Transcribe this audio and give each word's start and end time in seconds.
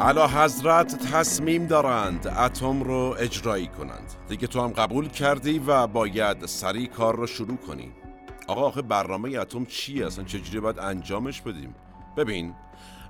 علا 0.00 0.28
حضرت 0.28 1.12
تصمیم 1.12 1.66
دارند 1.66 2.26
اتم 2.26 2.82
رو 2.82 3.16
اجرایی 3.18 3.66
کنند. 3.66 4.12
دیگه 4.28 4.46
تو 4.46 4.60
هم 4.60 4.68
قبول 4.68 5.08
کردی 5.08 5.58
و 5.66 5.86
باید 5.86 6.46
سریع 6.46 6.88
کار 6.88 7.16
رو 7.16 7.26
شروع 7.26 7.56
کنی. 7.56 7.92
آقا 8.46 8.60
آخه 8.60 8.82
برنامه 8.82 9.38
اتم 9.38 9.64
چیه؟ 9.64 10.06
اصلا 10.06 10.24
چجوری 10.24 10.60
باید 10.60 10.78
انجامش 10.78 11.40
بدیم؟ 11.40 11.74
ببین 12.16 12.54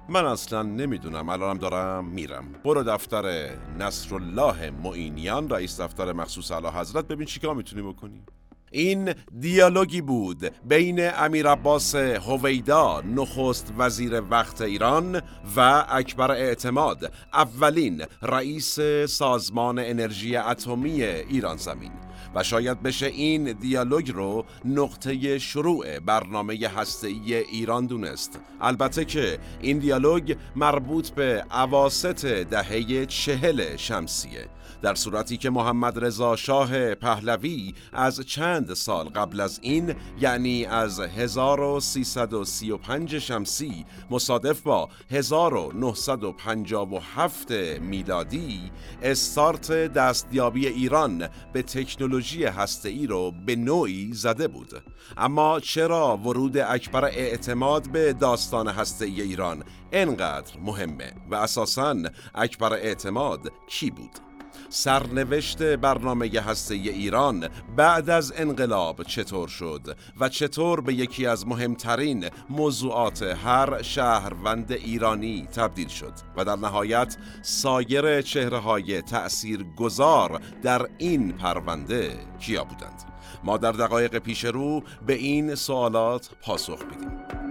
من 0.09 0.25
اصلا 0.25 0.63
نمی‌دونم. 0.63 1.29
الانم 1.29 1.59
دارم 1.59 2.05
میرم. 2.05 2.45
برو 2.65 2.83
دفتر 2.83 3.51
نصرالله 3.79 4.71
معینیان 4.71 5.49
رئیس 5.49 5.81
دفتر 5.81 6.13
مخصوص 6.13 6.53
علا 6.53 6.71
حضرت. 6.71 7.09
ببین 7.09 7.27
چیکار 7.27 7.55
می‌تونی 7.55 7.83
بکنی 7.83 8.23
این 8.71 9.15
دیالوگی 9.41 10.01
بود 10.01 10.51
بین 10.65 11.11
امیر 11.15 11.49
عباس 11.49 11.95
هویدا 11.95 13.01
نخست 13.01 13.73
وزیر 13.79 14.23
وقت 14.31 14.61
ایران 14.61 15.23
و 15.57 15.85
اکبر 15.89 16.31
اعتماد 16.31 17.13
اولین 17.35 18.03
رئیس 18.23 18.79
سازمان 19.09 19.79
انرژی 19.79 20.37
اتمی 20.37 21.03
ایران 21.03 21.57
زمین. 21.57 21.93
و 22.35 22.43
شاید 22.43 22.83
بشه 22.83 23.07
این 23.07 23.53
دیالوگ 23.53 24.11
رو 24.11 24.45
نقطه 24.65 25.39
شروع 25.39 25.99
برنامه 25.99 26.69
هسته‌ای 26.77 27.35
ایران 27.35 27.87
دونست. 27.87 28.41
البته 28.61 29.05
که 29.05 29.39
این 29.61 29.79
دیالوگ 29.79 30.37
مربوط 30.57 31.11
به 31.11 31.45
عواست 31.51 32.27
دهه 32.27 33.07
چهل 33.07 33.77
شمسیه. 33.77 34.49
در 34.83 34.95
صورتی 34.95 35.37
که 35.37 35.51
محمد 35.51 36.05
رضا 36.05 36.37
شاه 36.37 36.95
پهلوی 36.95 37.75
از 37.93 38.21
چند 38.21 38.75
سال 38.75 39.09
قبل 39.09 39.41
از 39.41 39.59
این 39.63 39.95
یعنی 40.21 40.65
از 40.65 41.01
1335 41.01 43.19
شمسی 43.19 43.87
مصادف 44.11 44.61
با 44.61 44.89
1957 45.11 47.51
میلادی 47.81 48.71
استارت 49.03 49.73
دستیابی 49.73 50.67
ایران 50.67 51.29
به 51.53 51.63
تکنولوژی 51.63 52.45
هسته‌ای 52.45 53.07
رو 53.07 53.33
به 53.47 53.57
نوعی 53.57 54.13
زده 54.13 54.49
بود. 54.49 54.83
اما 55.17 55.61
چرا 55.61 56.17
ورود 56.17 56.59
اکبر 56.59 57.05
اعتماد 57.05 57.91
به 57.91 58.13
داستان 58.13 58.69
هسته‌ای 58.69 59.21
ایران 59.21 59.65
انقدر 59.93 60.61
مهمه 60.61 61.13
و 61.31 61.35
اساساً 61.35 61.97
اکبر 62.35 62.73
اعتماد 62.73 63.53
کی 63.69 63.91
بود؟ 63.91 64.30
سرنوشت 64.73 65.63
برنامه 65.63 66.31
هسته 66.47 66.75
ایران 66.75 67.49
بعد 67.77 68.11
از 68.11 68.33
انقلاب 68.37 69.03
چطور 69.03 69.49
شد 69.49 69.97
و 70.21 70.29
چطور 70.29 70.81
به 70.81 70.95
یکی 70.95 71.27
از 71.27 71.47
مهمترین 71.47 72.27
موضوعات 72.51 73.23
هر 73.23 73.83
شهروند 73.83 74.73
ایرانی 74.73 75.49
تبدیل 75.55 75.89
شد 75.89 76.13
و 76.37 76.45
در 76.45 76.57
نهایت 76.57 77.17
سایر 77.43 78.23
چهره 78.23 78.59
های 78.59 79.03
تأثیر 79.03 79.67
گذار 79.77 80.41
در 80.63 80.87
این 80.99 81.33
پرونده 81.33 82.13
کیا 82.41 82.65
بودند؟ 82.65 83.03
ما 83.45 83.57
در 83.57 83.73
دقایق 83.73 84.19
پیش 84.19 84.45
رو 84.45 84.83
به 85.07 85.13
این 85.13 85.55
سوالات 85.55 86.31
پاسخ 86.43 86.79
بدیم. 86.85 87.51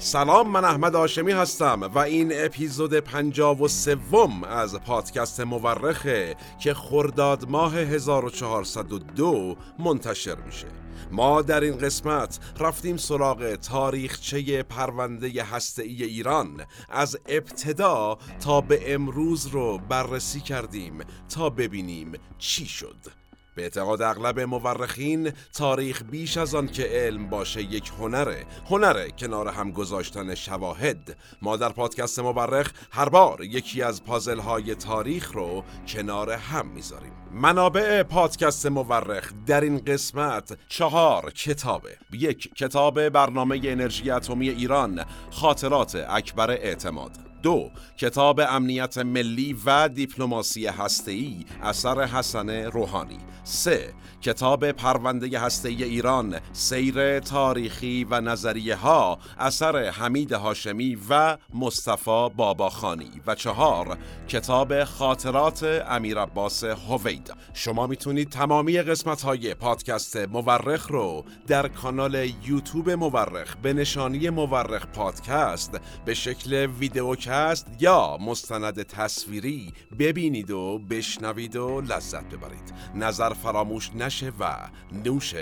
سلام 0.00 0.50
من 0.50 0.64
احمد 0.64 0.96
آشمی 0.96 1.32
هستم 1.32 1.80
و 1.94 1.98
این 1.98 2.32
اپیزود 2.34 2.94
پنجاب 2.94 3.60
و 3.60 3.68
سوم 3.68 4.44
از 4.44 4.74
پادکست 4.74 5.40
مورخه 5.40 6.36
که 6.60 6.74
خرداد 6.74 7.48
ماه 7.48 7.76
1402 7.76 9.56
منتشر 9.78 10.36
میشه. 10.46 10.66
ما 11.10 11.42
در 11.42 11.60
این 11.60 11.78
قسمت 11.78 12.38
رفتیم 12.60 12.96
سراغ 12.96 13.54
تاریخچه 13.54 14.62
پرونده 14.62 15.42
هسته‌ای 15.42 16.04
ایران. 16.04 16.60
از 16.88 17.18
ابتدا 17.26 18.18
تا 18.40 18.60
به 18.60 18.94
امروز 18.94 19.46
رو 19.46 19.78
بررسی 19.78 20.40
کردیم 20.40 20.98
تا 21.28 21.50
ببینیم 21.50 22.12
چی 22.38 22.66
شد. 22.66 23.17
به 23.58 23.64
اعتقاد 23.64 24.02
اغلب 24.02 24.40
مورخین 24.40 25.32
تاریخ 25.54 26.02
بیش 26.10 26.36
از 26.36 26.54
آن 26.54 26.66
که 26.66 26.82
علم 26.82 27.28
باشه 27.28 27.62
یک 27.62 27.92
هنره. 27.98 28.46
هنره 28.70 29.10
کنار 29.10 29.48
هم 29.48 29.72
گذاشتن 29.72 30.34
شواهد. 30.34 31.16
ما 31.42 31.56
در 31.56 31.68
پادکست 31.68 32.18
مورخ 32.18 32.72
هر 32.90 33.08
بار 33.08 33.44
یکی 33.44 33.82
از 33.82 34.04
پازل 34.04 34.38
های 34.38 34.74
تاریخ 34.74 35.32
رو 35.32 35.64
کنار 35.88 36.30
هم 36.30 36.66
می‌ذاریم. 36.66 37.12
منابع 37.32 38.02
پادکست 38.02 38.66
مورخ 38.66 39.32
در 39.46 39.60
این 39.60 39.78
قسمت 39.78 40.58
چهار 40.68 41.30
کتابه. 41.30 41.96
یک 42.12 42.54
کتاب 42.54 43.08
برنامه 43.08 43.60
انرژی 43.64 44.10
اتمی 44.10 44.48
ایران 44.48 45.04
خاطرات 45.30 46.06
اکبر 46.08 46.50
اعتماد. 46.50 47.10
دو 47.42 47.70
کتاب 47.96 48.40
امنیت 48.40 48.98
ملی 48.98 49.56
و 49.66 49.88
دیپلماسی 49.88 50.66
هسته‌ای 50.66 51.44
اثر 51.62 52.04
حسن 52.04 52.50
روحانی. 52.50 53.18
سه 53.44 53.94
کتاب 54.22 54.72
پرونده 54.72 55.38
هسته‌ای 55.38 55.84
ایران 55.84 56.40
سیر 56.52 57.20
تاریخی 57.20 58.06
و 58.10 58.20
نظریه 58.20 58.76
ها 58.76 59.18
اثر 59.38 59.76
حمید 59.90 60.32
هاشمی 60.32 60.98
و 61.10 61.36
مصطفی 61.54 62.28
باباخانی 62.36 63.10
و 63.26 63.34
چهار 63.34 63.98
کتاب 64.28 64.84
خاطرات 64.84 65.82
امیر 65.88 66.18
عباس 66.18 66.64
هویدا 66.64 67.34
شما 67.54 67.86
می‌تونید 67.86 68.30
تمامی 68.30 68.82
قسمت 68.82 69.22
های 69.22 69.54
پادکست 69.54 70.16
مورخ 70.16 70.90
رو 70.90 71.24
در 71.46 71.68
کانال 71.68 72.30
یوتیوب 72.46 72.90
مورخ 72.90 73.56
به 73.56 73.72
نشانی 73.72 74.30
مورخ 74.30 74.86
پادکست 74.86 75.80
به 76.04 76.14
شکل 76.14 76.66
ویدیوکست 76.66 77.66
یا 77.80 78.18
مستند 78.20 78.82
تصویری 78.82 79.72
ببینید 79.98 80.50
و 80.50 80.78
بشنوید 80.78 81.56
و 81.56 81.80
لذت 81.80 82.24
ببرید. 82.24 82.74
نظر 82.94 83.32
فراموش 83.32 83.90
نشه 84.08 84.32
و 84.40 84.56
نوش 85.04 85.34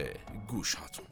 گوش 0.49 0.75
هاتون 0.75 1.06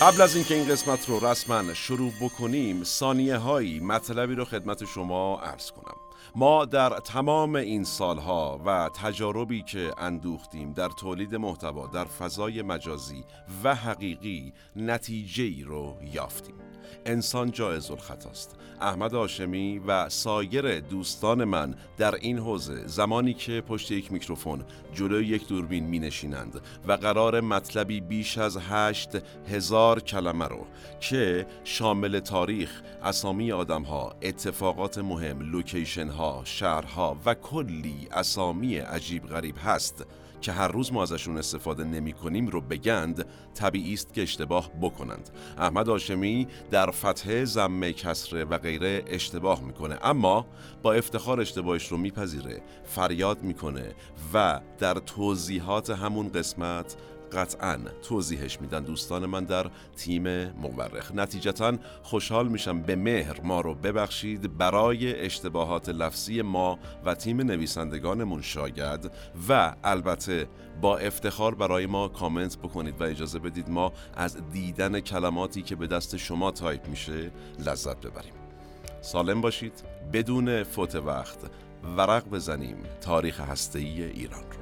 قبل 0.00 0.20
از 0.20 0.36
اینکه 0.36 0.54
این 0.54 0.68
قسمت 0.68 1.08
رو 1.08 1.26
رسما 1.26 1.74
شروع 1.74 2.12
بکنیم 2.20 2.84
ثانیه 2.84 3.36
هایی 3.36 3.80
مطلبی 3.80 4.34
رو 4.34 4.44
خدمت 4.44 4.84
شما 4.84 5.40
عرض 5.40 5.70
کنم. 5.70 6.03
ما 6.36 6.64
در 6.64 6.90
تمام 6.90 7.56
این 7.56 7.84
سالها 7.84 8.60
و 8.66 8.90
تجاربی 8.94 9.62
که 9.62 9.92
اندوختیم 9.98 10.72
در 10.72 10.88
تولید 10.88 11.34
محتوا 11.34 11.86
در 11.86 12.04
فضای 12.04 12.62
مجازی 12.62 13.24
و 13.64 13.74
حقیقی 13.74 14.52
نتیجه 14.76 15.44
ای 15.44 15.62
رو 15.62 15.96
یافتیم. 16.12 16.54
انسان 17.06 17.50
جایز 17.50 17.90
الخطاست. 17.90 18.56
احمد 18.80 19.14
هاشمی 19.14 19.78
و 19.78 20.08
سایر 20.08 20.80
دوستان 20.80 21.44
من 21.44 21.74
در 21.96 22.14
این 22.14 22.38
حوزه 22.38 22.86
زمانی 22.86 23.34
که 23.34 23.60
پشت 23.60 23.90
یک 23.90 24.12
میکروفون 24.12 24.64
جلوی 24.94 25.26
یک 25.26 25.48
دوربین 25.48 25.84
می 25.84 25.98
نشینند 25.98 26.60
و 26.88 26.92
قراره 26.92 27.40
مطلبی 27.40 28.00
بیش 28.00 28.38
از 28.38 28.58
هشت 28.70 29.10
هزار 29.48 30.00
کلمه 30.00 30.48
رو 30.48 30.66
که 31.00 31.46
شامل 31.64 32.20
تاریخ، 32.20 32.82
اسامی 33.02 33.52
آدم 33.52 33.82
ها، 33.82 34.14
اتفاقات 34.22 34.98
مهم، 34.98 35.40
لوکیشن 35.40 36.08
ها، 36.08 36.42
شهرها 36.44 37.16
و 37.26 37.34
کلی 37.34 38.08
اسامی 38.12 38.76
عجیب 38.76 39.26
غریب 39.26 39.56
هست. 39.64 40.06
که 40.44 40.52
هر 40.52 40.68
روز 40.68 40.92
ما 40.92 41.02
ازشون 41.02 41.36
استفاده 41.36 41.84
نمی 41.84 42.12
کنیم 42.12 42.46
رو 42.48 42.60
بگند 42.60 43.24
طبیعی 43.54 43.94
است 43.94 44.14
که 44.14 44.22
اشتباه 44.22 44.70
بکنند. 44.82 45.30
احمد 45.58 45.88
آشمی 45.88 46.48
در 46.70 46.90
فتحه 46.90 47.44
زمه 47.44 47.92
کسره 47.92 48.44
و 48.44 48.58
غیره 48.58 49.02
اشتباه 49.06 49.62
می‌کنه. 49.62 49.98
اما 50.02 50.46
با 50.82 50.92
افتخار 50.92 51.40
اشتباهش 51.40 51.86
رو 51.88 51.96
میپذیره 51.96 52.62
فریاد 52.84 53.42
می‌کنه 53.42 53.94
و 54.34 54.60
در 54.78 54.94
توضیحات 54.94 55.90
همون 55.90 56.28
قسمت 56.28 56.96
قطعا 57.32 57.78
توضیحش 58.02 58.60
میدن 58.60 58.84
دوستان 58.84 59.26
من 59.26 59.44
در 59.44 59.66
تیم 59.96 60.50
مورخ. 60.50 61.12
نتیجتا 61.14 61.72
خوشحال 62.02 62.48
میشم 62.48 62.82
به 62.82 62.96
مهر 62.96 63.40
ما 63.40 63.60
رو 63.60 63.74
ببخشید. 63.74 64.58
برای 64.58 65.20
اشتباهات 65.20 65.88
لفظی 65.88 66.42
ما 66.42 66.78
و 67.04 67.14
تیم 67.14 67.40
نویسندگانمون 67.40 68.42
شاید 68.42 69.10
و 69.48 69.74
البته 69.84 70.48
با 70.80 70.98
افتخار 70.98 71.54
برای 71.54 71.86
ما 71.86 72.08
کامنت 72.08 72.58
بکنید 72.58 73.00
و 73.00 73.04
اجازه 73.04 73.38
بدید 73.38 73.70
ما 73.70 73.92
از 74.16 74.50
دیدن 74.52 75.00
کلماتی 75.00 75.62
که 75.62 75.76
به 75.76 75.86
دست 75.86 76.16
شما 76.16 76.50
تایپ 76.50 76.88
میشه 76.88 77.30
لذت 77.58 78.06
ببریم. 78.06 78.32
سالم 79.00 79.40
باشید 79.40 79.72
بدون 80.12 80.62
فوت 80.62 80.94
وقت 80.94 81.38
ورق 81.96 82.28
بزنیم. 82.28 82.76
تاریخ 83.00 83.40
هسته‌ای 83.40 84.02
ایران 84.02 84.53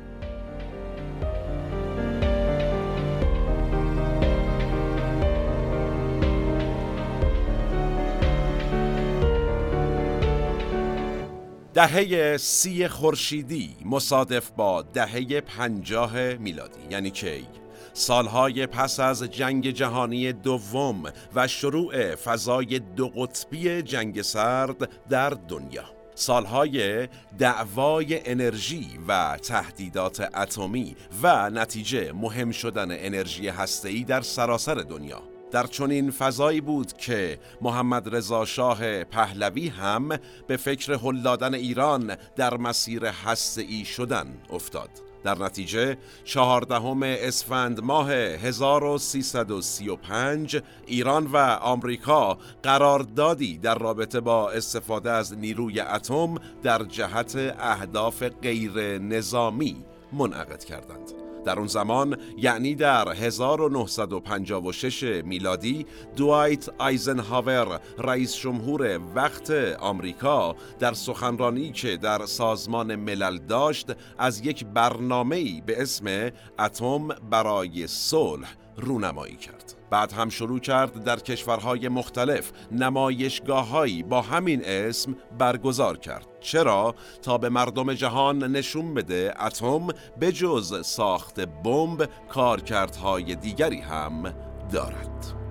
دهه 11.74 12.36
سی 12.36 12.88
خورشیدی 12.88 13.76
مصادف 13.84 14.50
با 14.50 14.82
دهه 14.82 15.40
پنجاه 15.40 16.34
میلادی. 16.34 16.80
یعنی 16.90 17.10
کی؟ 17.10 17.46
سالهای 17.92 18.66
پس 18.66 19.00
از 19.00 19.22
جنگ 19.22 19.70
جهانی 19.70 20.32
دوم 20.32 21.02
و 21.34 21.48
شروع 21.48 22.14
فضای 22.14 22.78
دو 22.78 23.08
قطبی 23.08 23.82
جنگ 23.82 24.22
سرد 24.22 25.08
در 25.08 25.30
دنیا. 25.30 25.84
سالهای 26.14 27.08
دعوای 27.38 28.30
انرژی 28.30 28.88
و 29.08 29.38
تهدیدات 29.42 30.20
اتمی 30.36 30.96
و 31.22 31.50
نتیجه 31.50 32.12
مهم 32.12 32.50
شدن 32.50 32.88
انرژی 32.90 33.48
هسته‌ای 33.48 34.04
در 34.04 34.20
سراسر 34.20 34.74
دنیا. 34.74 35.31
در 35.52 35.66
چنین 35.66 36.10
فضایی 36.10 36.60
بود 36.60 36.92
که 36.92 37.38
محمد 37.60 38.14
رضا 38.14 38.44
شاه 38.44 39.04
پهلوی 39.04 39.68
هم 39.68 40.08
به 40.46 40.56
فکر 40.56 40.92
هل 40.92 41.22
دادن 41.22 41.54
ایران 41.54 42.16
در 42.36 42.56
مسیر 42.56 43.04
هسته‌ای 43.04 43.84
شدن 43.84 44.26
افتاد 44.50 44.90
در 45.24 45.38
نتیجه 45.38 45.96
چهاردهم 46.24 47.02
اسفند 47.02 47.80
ماه 47.80 48.12
1335 48.12 50.62
ایران 50.86 51.26
و 51.26 51.36
آمریکا 51.62 52.38
قراردادی 52.62 53.58
در 53.58 53.78
رابطه 53.78 54.20
با 54.20 54.50
استفاده 54.50 55.10
از 55.10 55.38
نیروی 55.38 55.80
اتم 55.80 56.34
در 56.62 56.84
جهت 56.84 57.54
اهداف 57.58 58.22
غیر 58.22 58.98
نظامی 58.98 59.84
منعقد 60.12 60.64
کردند. 60.64 61.21
در 61.44 61.58
اون 61.58 61.66
زمان 61.66 62.16
یعنی 62.38 62.74
در 62.74 63.12
1956 63.12 65.02
میلادی 65.02 65.86
دوایت 66.16 66.68
آیزنهاور 66.78 67.80
رئیس 67.98 68.36
جمهور 68.36 69.00
وقت 69.14 69.50
آمریکا 69.80 70.56
در 70.78 70.92
سخنرانی 70.92 71.72
که 71.72 71.96
در 71.96 72.26
سازمان 72.26 72.96
ملل 72.96 73.38
داشت 73.38 73.90
از 74.18 74.46
یک 74.46 74.64
برنامه‌ای 74.64 75.62
به 75.66 75.82
اسم 75.82 76.30
اتم 76.58 77.08
برای 77.08 77.86
صلح 77.86 78.54
رونمایی 78.76 79.36
کرد. 79.36 79.74
بعد 79.90 80.12
هم 80.12 80.28
شروع 80.28 80.58
کرد 80.58 81.04
در 81.04 81.16
کشورهای 81.16 81.88
مختلف 81.88 82.52
نمایشگاههایی 82.72 84.02
با 84.02 84.22
همین 84.22 84.62
اسم 84.64 85.16
برگزار 85.38 85.98
کرد. 85.98 86.31
چرا 86.42 86.94
تا 87.22 87.38
به 87.38 87.48
مردم 87.48 87.94
جهان 87.94 88.44
نشون 88.44 88.94
بده 88.94 89.34
اتم 89.40 89.86
به 90.18 90.32
جز 90.32 90.86
ساخت 90.86 91.40
بمب 91.40 92.08
کارکردهای 92.28 93.34
دیگری 93.34 93.80
هم 93.80 94.34
دارد. 94.72 95.42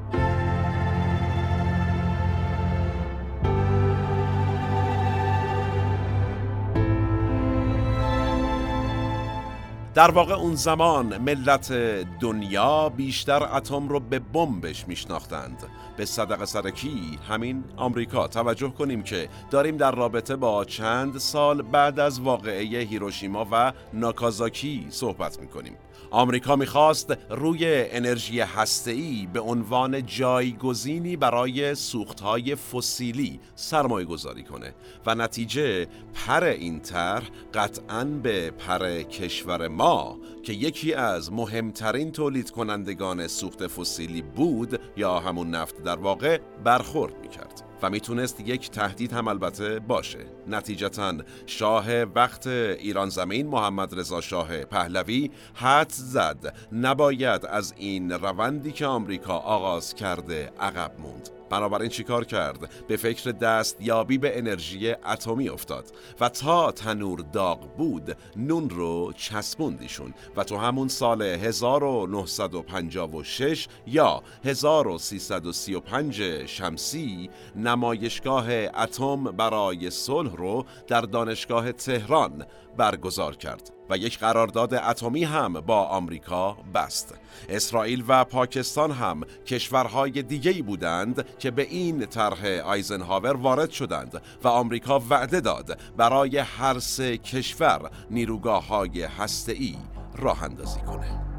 در 9.94 10.12
واقع 10.12 10.34
اون 10.34 10.56
زمان 10.56 11.18
ملت 11.18 11.72
دنیا 12.20 12.90
بیشتر 12.90 13.44
اتم 13.44 13.90
رو 13.90 14.00
به 14.00 14.20
بمبش 14.20 14.88
میشناختند. 14.88 15.64
به 16.02 16.06
صدق 16.06 16.46
سرکی 16.46 17.20
همین 17.30 17.64
آمریکا 17.78 18.28
توجه 18.28 18.70
کنیم 18.70 19.04
که 19.04 19.30
داریم 19.52 19.78
در 19.78 19.92
رابطه 19.92 20.36
با 20.36 20.66
چند 20.66 21.18
سال 21.18 21.62
بعد 21.62 22.00
از 22.00 22.20
واقعه 22.20 22.80
هیروشیما 22.80 23.48
و 23.52 23.74
ناکازاکی 23.94 24.88
صحبت 24.90 25.40
می‌کنیم. 25.40 25.76
آمریکا 26.12 26.56
می‌خواست 26.56 27.18
روی 27.30 27.66
انرژی 27.66 28.40
هسته‌ای 28.40 29.28
به 29.34 29.40
عنوان 29.40 30.06
جایگزینی 30.06 31.16
برای 31.16 31.76
سوختهای 31.76 32.56
فسیلی 32.56 33.40
سرمایه 33.56 34.06
گذاری 34.06 34.44
کنه 34.44 34.74
و 35.06 35.16
نتیجه 35.16 35.88
پر 36.14 36.44
این 36.44 36.80
طرح 36.80 37.30
قطعا 37.54 38.04
به 38.04 38.52
پر 38.52 39.02
کشور 39.02 39.68
ما 39.68 40.18
که 40.44 40.54
یکی 40.54 40.94
از 40.94 41.32
مهمترین 41.34 42.12
تولید 42.12 42.52
کنندگان 42.52 43.28
سوخت 43.28 43.68
فسیلی 43.68 44.22
بود 44.22 44.80
یا 44.98 45.20
همون 45.20 45.50
نفت 45.50 45.84
در 45.92 45.98
واقع 45.98 46.40
برخورد 46.64 47.14
می‌کرد 47.22 47.64
و 47.82 47.90
می‌تونست 47.90 48.40
یک 48.40 48.72
تهدید 48.72 49.14
هم 49.14 49.28
البته 49.28 49.80
باشه. 49.80 50.20
نتیجتا 50.48 51.14
شاه 51.46 52.04
وقت 52.04 52.48
ایران 52.48 53.10
زمین 53.10 53.48
محمد 53.48 54.00
رضا 54.00 54.22
شاه 54.22 54.64
پهلوی 54.64 55.32
حد 55.54 55.90
زد. 55.90 56.56
نباید 56.72 57.46
از 57.46 57.74
این 57.78 58.12
روندی 58.12 58.72
که 58.72 58.86
آمریکا 58.86 59.34
آغاز 59.34 59.96
کرده 59.96 60.52
عقب 60.60 60.92
موند. 61.00 61.41
بنابراین 61.52 61.90
چیکار 61.90 62.26
کرد؟ 62.26 62.72
به 62.88 62.98
فکر 62.98 63.32
دستیابی 63.32 64.18
به 64.18 64.38
انرژی 64.38 64.92
اتمی 64.92 65.50
افتاد 65.50 65.86
و 66.20 66.30
تا 66.30 66.72
تنور 66.72 67.20
داغ 67.34 67.76
بود 67.78 68.18
نون 68.36 68.70
رو 68.70 69.14
چسبوندیشون 69.14 70.14
و 70.36 70.44
تو 70.44 70.58
همون 70.58 70.88
سال 70.88 71.22
1956 71.22 73.68
یا 73.88 74.24
1335 74.44 76.46
شمسی 76.46 77.30
نمایشگاه 77.56 78.52
اتم 78.52 79.24
برای 79.24 79.90
صلح 79.90 80.36
رو 80.36 80.66
در 80.88 81.02
دانشگاه 81.02 81.72
تهران 81.72 82.46
برگزار 82.78 83.36
کرد. 83.36 83.72
و 83.92 83.98
یک 83.98 84.20
قرارداد 84.20 84.74
اتمی 84.74 85.24
هم 85.24 85.54
با 85.54 85.84
آمریکا 85.84 86.58
بست. 86.76 87.16
اسرائیل 87.50 88.04
و 88.08 88.26
پاکستان 88.26 88.92
هم 88.92 89.24
کشورهای 89.46 90.12
دیگری 90.22 90.62
بودند 90.62 91.38
که 91.40 91.52
به 91.52 91.62
این 91.62 92.06
طرح 92.06 92.46
آیزنهاور 92.46 93.38
وارد 93.38 93.70
شدند 93.70 94.22
و 94.44 94.48
آمریکا 94.48 95.00
وعده 95.10 95.42
داد 95.42 95.80
برای 95.98 96.38
هر 96.38 96.80
سه 96.80 97.18
کشور 97.18 97.92
نیروگاه 98.12 98.68
های 98.68 99.04
هسته‌ای 99.04 99.76
راه 100.18 100.44
اندازی 100.44 100.80
کنه. 100.80 101.31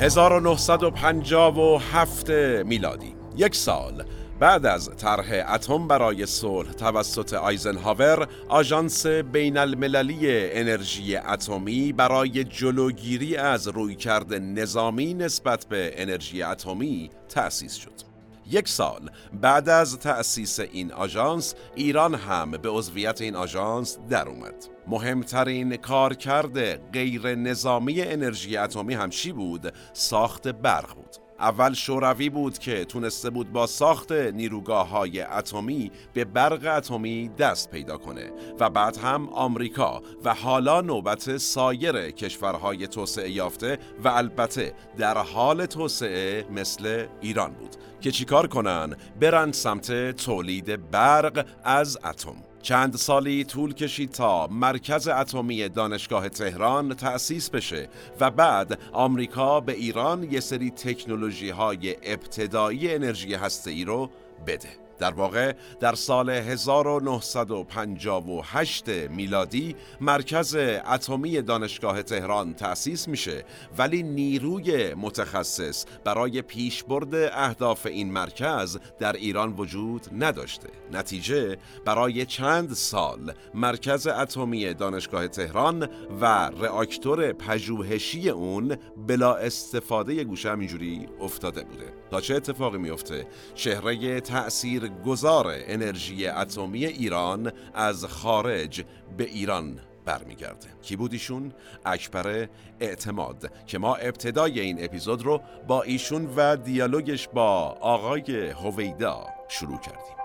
1957 0.00 2.30
میلادی. 2.64 3.14
یک 3.36 3.54
سال 3.54 4.04
بعد 4.40 4.66
از 4.66 4.96
طرح 4.96 5.54
اتم 5.54 5.88
برای 5.88 6.26
صلح 6.26 6.72
توسط 6.72 7.32
آیزنهاور 7.32 8.28
آژانس 8.48 9.06
بین 9.06 9.56
المللی 9.56 10.50
انرژی 10.52 11.16
اتمی 11.16 11.92
برای 11.92 12.44
جلوگیری 12.44 13.36
از 13.36 13.68
رویکرد 13.68 14.34
نظامی 14.34 15.14
نسبت 15.14 15.66
به 15.66 15.92
انرژی 15.96 16.42
اتمی 16.42 17.10
تأسیس 17.28 17.74
شد. 17.74 18.07
یک 18.50 18.68
سال. 18.68 19.10
بعد 19.40 19.68
از 19.68 19.98
تأسیس 19.98 20.60
این 20.60 20.92
آژانس 20.92 21.54
ایران 21.74 22.14
هم 22.14 22.50
به 22.50 22.68
عضویت 22.68 23.20
این 23.20 23.36
آژانس 23.36 23.98
در 24.10 24.28
اومد. 24.28 24.54
مهمترین 24.86 25.76
کارکرد 25.76 26.76
غیر 26.92 27.34
نظامی 27.34 28.02
انرژی 28.02 28.56
اتمی 28.56 28.94
همشی 28.94 29.32
بود؟ 29.32 29.72
ساخت 29.92 30.48
برق 30.48 30.94
بود. 30.94 31.27
اول 31.40 31.74
شوروی 31.74 32.30
بود 32.30 32.58
که 32.58 32.84
تونسته 32.84 33.30
بود 33.30 33.52
با 33.52 33.66
ساخت 33.66 34.12
نیروگاه 34.12 34.88
های 34.88 35.20
اتمی 35.20 35.92
به 36.14 36.24
برق 36.24 36.76
اتمی 36.76 37.28
دست 37.28 37.70
پیدا 37.70 37.98
کنه 37.98 38.32
و 38.60 38.70
بعد 38.70 38.96
هم 38.96 39.28
آمریکا 39.28 40.02
و 40.24 40.34
حالا 40.34 40.80
نوبت 40.80 41.36
سایر 41.36 42.10
کشورهای 42.10 42.86
توسعه 42.86 43.30
یافته 43.30 43.78
و 44.04 44.08
البته 44.08 44.74
در 44.98 45.18
حال 45.18 45.66
توسعه 45.66 46.46
مثل 46.50 47.06
ایران 47.20 47.52
بود 47.52 47.76
که 48.00 48.10
چیکار 48.10 48.46
کنن؟ 48.46 48.96
برند 49.20 49.52
سمت 49.52 50.10
تولید 50.10 50.90
برق 50.90 51.46
از 51.64 51.98
اتم. 52.04 52.47
چند 52.68 52.96
سالی 52.96 53.44
طول 53.44 53.74
کشید 53.74 54.10
تا 54.10 54.46
مرکز 54.46 55.08
اتمی 55.08 55.68
دانشگاه 55.68 56.28
تهران 56.28 56.94
تأسیس 56.94 57.50
بشه 57.50 57.88
و 58.20 58.30
بعد 58.30 58.78
آمریکا 58.92 59.60
به 59.60 59.72
ایران 59.72 60.32
یه 60.32 60.40
سری 60.40 60.70
تکنولوژی 60.70 61.50
های 61.50 61.96
ابتدایی 62.02 62.94
انرژی 62.94 63.34
هسته 63.34 63.70
ای 63.70 63.84
رو 63.84 64.10
بده. 64.46 64.87
در 64.98 65.10
واقع 65.10 65.52
در 65.80 65.94
سال 65.94 66.30
1958 66.30 68.88
میلادی 68.88 69.76
مرکز 70.00 70.56
اتمی 70.86 71.42
دانشگاه 71.42 72.02
تهران 72.02 72.54
تأسیس 72.54 73.08
میشه 73.08 73.44
ولی 73.78 74.02
نیروی 74.02 74.94
متخصص 74.94 75.84
برای 76.04 76.42
پیشبرد 76.42 77.14
اهداف 77.14 77.86
این 77.86 78.12
مرکز 78.12 78.78
در 78.98 79.12
ایران 79.12 79.52
وجود 79.52 80.06
نداشته. 80.18 80.68
نتیجه 80.92 81.56
برای 81.84 82.26
چند 82.26 82.72
سال 82.72 83.32
مرکز 83.54 84.06
اتمی 84.06 84.74
دانشگاه 84.74 85.28
تهران 85.28 85.88
و 86.20 86.50
رآکتور 86.58 87.32
پژوهشی 87.32 88.30
اون 88.30 88.76
بلا 89.06 89.34
استفاده 89.34 90.24
گوشه 90.24 90.50
همینجوری 90.50 91.08
افتاده 91.20 91.64
بوده. 91.64 91.97
تا 92.10 92.20
چه 92.20 92.34
اتفاقی 92.34 92.78
میفته 92.78 93.26
چهره 93.54 94.20
تأثیر 94.20 94.88
گذار 94.88 95.46
انرژی 95.56 96.26
اتمی 96.26 96.86
ایران 96.86 97.52
از 97.74 98.04
خارج 98.04 98.84
به 99.16 99.24
ایران 99.24 99.80
برمیگرده. 100.04 100.68
کی 100.82 100.96
بود 100.96 101.12
ایشون؟ 101.12 101.52
اکبر 101.84 102.48
اعتماد 102.80 103.52
که 103.66 103.78
ما 103.78 103.94
ابتدای 103.94 104.60
این 104.60 104.84
اپیزود 104.84 105.22
رو 105.22 105.40
با 105.66 105.82
ایشون 105.82 106.26
و 106.36 106.56
دیالوگش 106.56 107.28
با 107.28 107.76
آقای 107.80 108.50
هویدا 108.50 109.26
شروع 109.48 109.80
کردیم. 109.80 110.17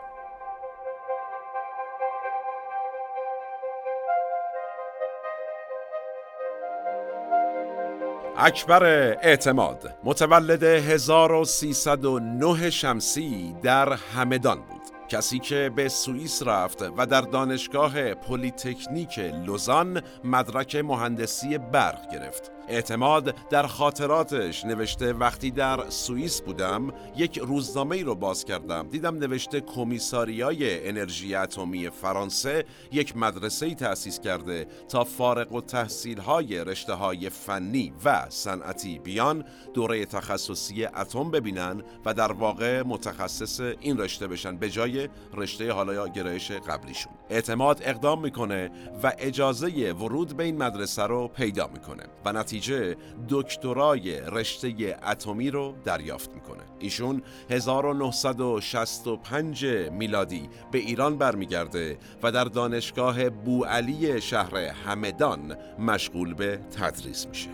اکبر 8.37 8.83
اعتماد. 9.21 9.97
متولد 10.03 10.63
1309 10.63 12.69
شمسی 12.69 13.55
در 13.63 13.93
همدان 13.93 14.57
بود. 14.57 14.81
کسی 15.09 15.39
که 15.39 15.71
به 15.75 15.89
سوئیس 15.89 16.43
رفت 16.43 16.81
و 16.97 17.05
در 17.05 17.21
دانشگاه 17.21 18.13
پلیتکنیک 18.13 19.19
لوزان 19.19 20.01
مدرک 20.23 20.75
مهندسی 20.75 21.57
برق 21.57 22.13
گرفت. 22.13 22.51
اعتماد 22.67 23.36
در 23.50 23.67
خاطراتش 23.67 24.65
نوشته 24.65 25.13
وقتی 25.13 25.51
در 25.51 25.89
سوئیس 25.89 26.41
بودم 26.41 26.93
یک 27.17 27.39
روزنامه 27.39 27.96
ای 27.96 28.03
رو 28.03 28.15
باز 28.15 28.46
کردم. 28.46 28.88
دیدم 28.88 29.15
نوشته 29.15 29.62
کمیساریای 29.62 30.89
انرژی 30.89 31.36
اتمی 31.36 31.89
فرانسه 31.89 32.65
یک 32.91 33.17
مدرسه 33.17 33.65
ای 33.65 33.75
تأسیس 33.75 34.20
کرده 34.20 34.67
تا 34.89 35.03
فارغ 35.03 35.51
التحصیل 35.51 36.19
های 36.20 36.63
رشته 36.63 36.93
های 36.93 37.29
فنی 37.29 37.93
و 38.05 38.25
صنعتی 38.29 39.00
بیان 39.00 39.46
دوره 39.74 40.05
تخصصی 40.05 40.86
اتم 40.86 41.32
ببینن 41.32 41.84
و 42.05 42.13
در 42.13 42.32
واقع 42.32 42.84
متخصص 42.86 43.60
این 43.60 43.98
رشته 43.98 44.27
بشن 44.27 44.58
به 44.58 44.70
جای 44.70 45.10
رشته 45.34 45.72
حالا 45.72 46.08
گرایش 46.08 46.51
قبلیشون. 46.51 47.13
اعتماد 47.29 47.82
اقدام 47.84 48.22
می‌کنه 48.22 48.72
و 49.03 49.13
اجازه 49.17 49.91
ورود 49.91 50.38
به 50.38 50.43
این 50.43 50.58
مدرسه 50.58 51.03
رو 51.03 51.27
پیدا 51.27 51.70
می‌کنه. 51.74 52.03
و 52.25 52.34
نتیجه 52.53 52.95
دکترای 53.29 54.22
رشته 54.22 54.98
اتمی 55.03 55.51
رو 55.51 55.75
دریافت 55.86 56.33
می‌کنه. 56.33 56.63
ایشون 56.79 57.22
1965 57.50 59.65
میلادی 59.91 60.50
به 60.72 60.77
ایران 60.77 61.17
برمیگرده 61.17 61.98
و 62.24 62.31
در 62.31 62.43
دانشگاه 62.43 63.29
بوعلی 63.29 64.22
شهر 64.22 64.57
همدان 64.57 65.57
مشغول 65.79 66.33
به 66.33 66.57
تدریس 66.57 67.27
میشه. 67.27 67.50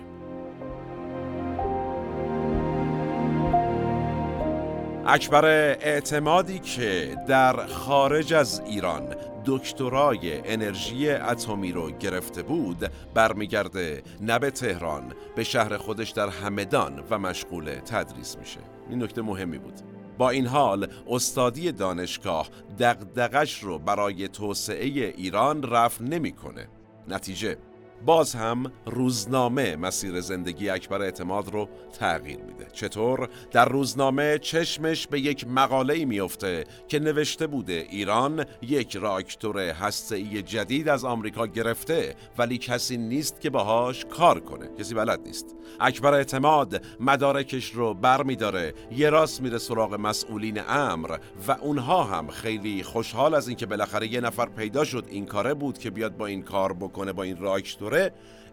اکبر 5.06 5.46
اعتمادی 5.46 6.60
که 6.60 7.18
در 7.28 7.66
خارج 7.66 8.34
از 8.34 8.62
ایران 8.66 9.16
دکترای 9.46 10.52
انرژی 10.52 11.10
اتمی 11.10 11.72
رو 11.72 11.92
گرفته 11.92 12.44
بود 12.44 12.92
برمیگرده 13.14 14.04
نه 14.22 14.40
به 14.40 14.52
تهران. 14.52 15.14
به 15.36 15.44
شهر 15.44 15.78
خودش 15.78 16.10
در 16.10 16.30
همدان 16.30 17.04
و 17.10 17.20
مشغول 17.20 17.76
تدریس 17.76 18.38
میشه. 18.38 18.60
این 18.90 19.04
نکته 19.04 19.22
مهمی 19.22 19.58
بود. 19.58 19.82
با 20.18 20.30
این 20.30 20.48
حال 20.48 20.88
استادی 21.10 21.72
دانشگاه 21.72 22.50
دغدغش 22.80 23.64
رو 23.64 23.80
برای 23.80 24.28
توسعه 24.28 24.86
ایران 24.86 25.64
رفع 25.64 26.04
نمی‌کنه. 26.04 26.68
نتیجه 27.08 27.58
باز 28.06 28.36
هم 28.36 28.72
روزنامه 28.86 29.76
مسیر 29.76 30.22
زندگی 30.22 30.70
اکبر 30.70 31.02
اعتماد 31.02 31.54
رو 31.54 31.70
تغییر 32.00 32.40
میده. 32.40 32.68
چطور؟ 32.74 33.30
در 33.52 33.70
روزنامه 33.70 34.38
چشمش 34.38 35.08
به 35.08 35.20
یک 35.20 35.48
مقاله 35.48 36.06
میفته 36.06 36.64
که 36.88 37.00
نوشته 37.00 37.48
بوده 37.48 37.88
ایران 37.90 38.46
یک 38.62 38.96
راکتور 38.96 39.60
هسته‌ای 39.60 40.42
جدید 40.42 40.90
از 40.90 41.06
آمریکا 41.06 41.48
گرفته 41.48 42.16
ولی 42.38 42.58
کسی 42.58 42.98
نیست 42.98 43.42
که 43.42 43.50
باهاش 43.50 44.06
کار 44.06 44.40
کنه. 44.40 44.70
کسی 44.80 44.94
بلد 44.96 45.20
نیست. 45.26 45.56
اکبر 45.80 46.14
اعتماد 46.14 46.84
مدارکش 47.00 47.72
رو 47.72 47.94
بر 47.94 48.24
میداره 48.24 48.74
یه 48.92 49.10
راست 49.10 49.42
میره 49.42 49.58
سراغ 49.58 49.94
مسئولین 49.94 50.62
امر 50.68 51.18
و 51.48 51.52
اونها 51.52 52.04
هم 52.04 52.28
خیلی 52.28 52.84
خوشحال 52.84 53.34
از 53.34 53.48
اینکه 53.48 53.66
بالاخره 53.66 54.14
یه 54.14 54.22
نفر 54.22 54.46
پیدا 54.46 54.84
شد. 54.84 55.06
این 55.10 55.26
کاره 55.26 55.54
بود 55.54 55.78
که 55.78 55.90
بیاد 55.90 56.18
با 56.18 56.26
این 56.26 56.44
کار 56.44 56.74
بکنه 56.74 57.14
با 57.14 57.24
این 57.24 57.38
راکتور. 57.38 57.89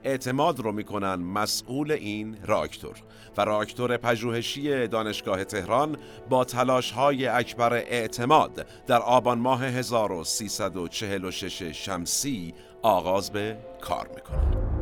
اعتماد 0.05 0.61
رو 0.61 0.73
می‌کنن 0.73 1.15
مسئول 1.15 1.93
این 1.93 2.37
راکتور 2.47 2.97
و 3.37 3.45
راکتور 3.45 3.97
پژوهشی 3.97 4.87
دانشگاه 4.87 5.45
تهران 5.45 5.97
با 6.29 6.45
تلاش 6.45 6.91
های 6.91 7.27
اکبر 7.27 7.73
اعتماد 7.73 8.67
در 8.87 8.99
آبان 8.99 9.39
ماه 9.39 9.65
1346 9.65 11.63
شمسی 11.63 12.55
آغاز 12.83 13.31
به 13.31 13.57
کار 13.81 14.11
می‌کنن 14.15 14.76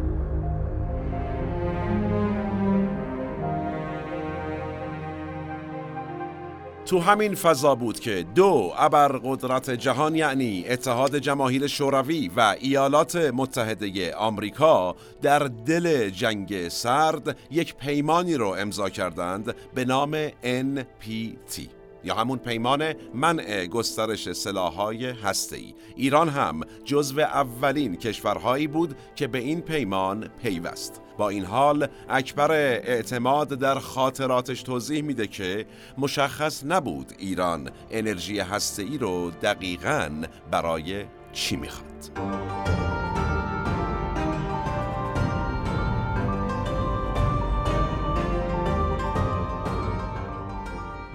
تو 6.87 7.01
همین 7.01 7.35
فضا 7.35 7.75
بود 7.75 8.01
که 8.01 8.27
دو 8.35 8.73
ابرقدرت 8.77 9.71
جهان 9.71 10.15
یعنی 10.15 10.65
اتحاد 10.69 11.19
جماهیر 11.19 11.67
شوروی 11.67 12.31
و 12.37 12.57
ایالات 12.61 13.17
متحده 13.17 14.15
آمریکا 14.15 14.97
در 15.23 15.39
دل 15.39 16.11
جنگ 16.11 16.69
سرد 16.69 17.37
یک 17.51 17.75
پیمانی 17.75 18.35
رو 18.35 18.49
امضا 18.49 18.89
کردند 18.89 19.55
به 19.75 19.85
نام 19.85 20.29
NPT 20.29 21.61
یا 22.05 22.15
همون 22.15 22.39
پیمان 22.39 22.95
منع 23.15 23.67
گسترش 23.67 24.33
سلاحهای 24.33 25.07
هسته‌ای. 25.07 25.75
ایران 25.97 26.29
هم 26.29 26.61
جزو 26.85 27.21
اولین 27.21 27.97
کشورهایی 27.97 28.67
بود 28.67 28.97
که 29.17 29.27
به 29.27 29.39
این 29.39 29.61
پیمان 29.61 30.29
پیوست. 30.43 31.04
با 31.19 31.29
این 31.29 31.45
حال 31.45 31.89
اکبر 32.09 32.51
اعتماد 32.53 33.49
در 33.49 33.79
خاطراتش 33.79 34.63
توضیح 34.63 35.03
میده 35.03 35.27
که 35.27 35.67
مشخص 35.99 36.65
نبود 36.67 37.13
ایران 37.19 37.71
انرژی 37.91 38.39
هسته‌ای 38.39 38.99
رو 38.99 39.31
دقیقاً 39.31 40.11
برای 40.51 41.05
چی 41.33 41.57
می‌خواد. 41.57 43.24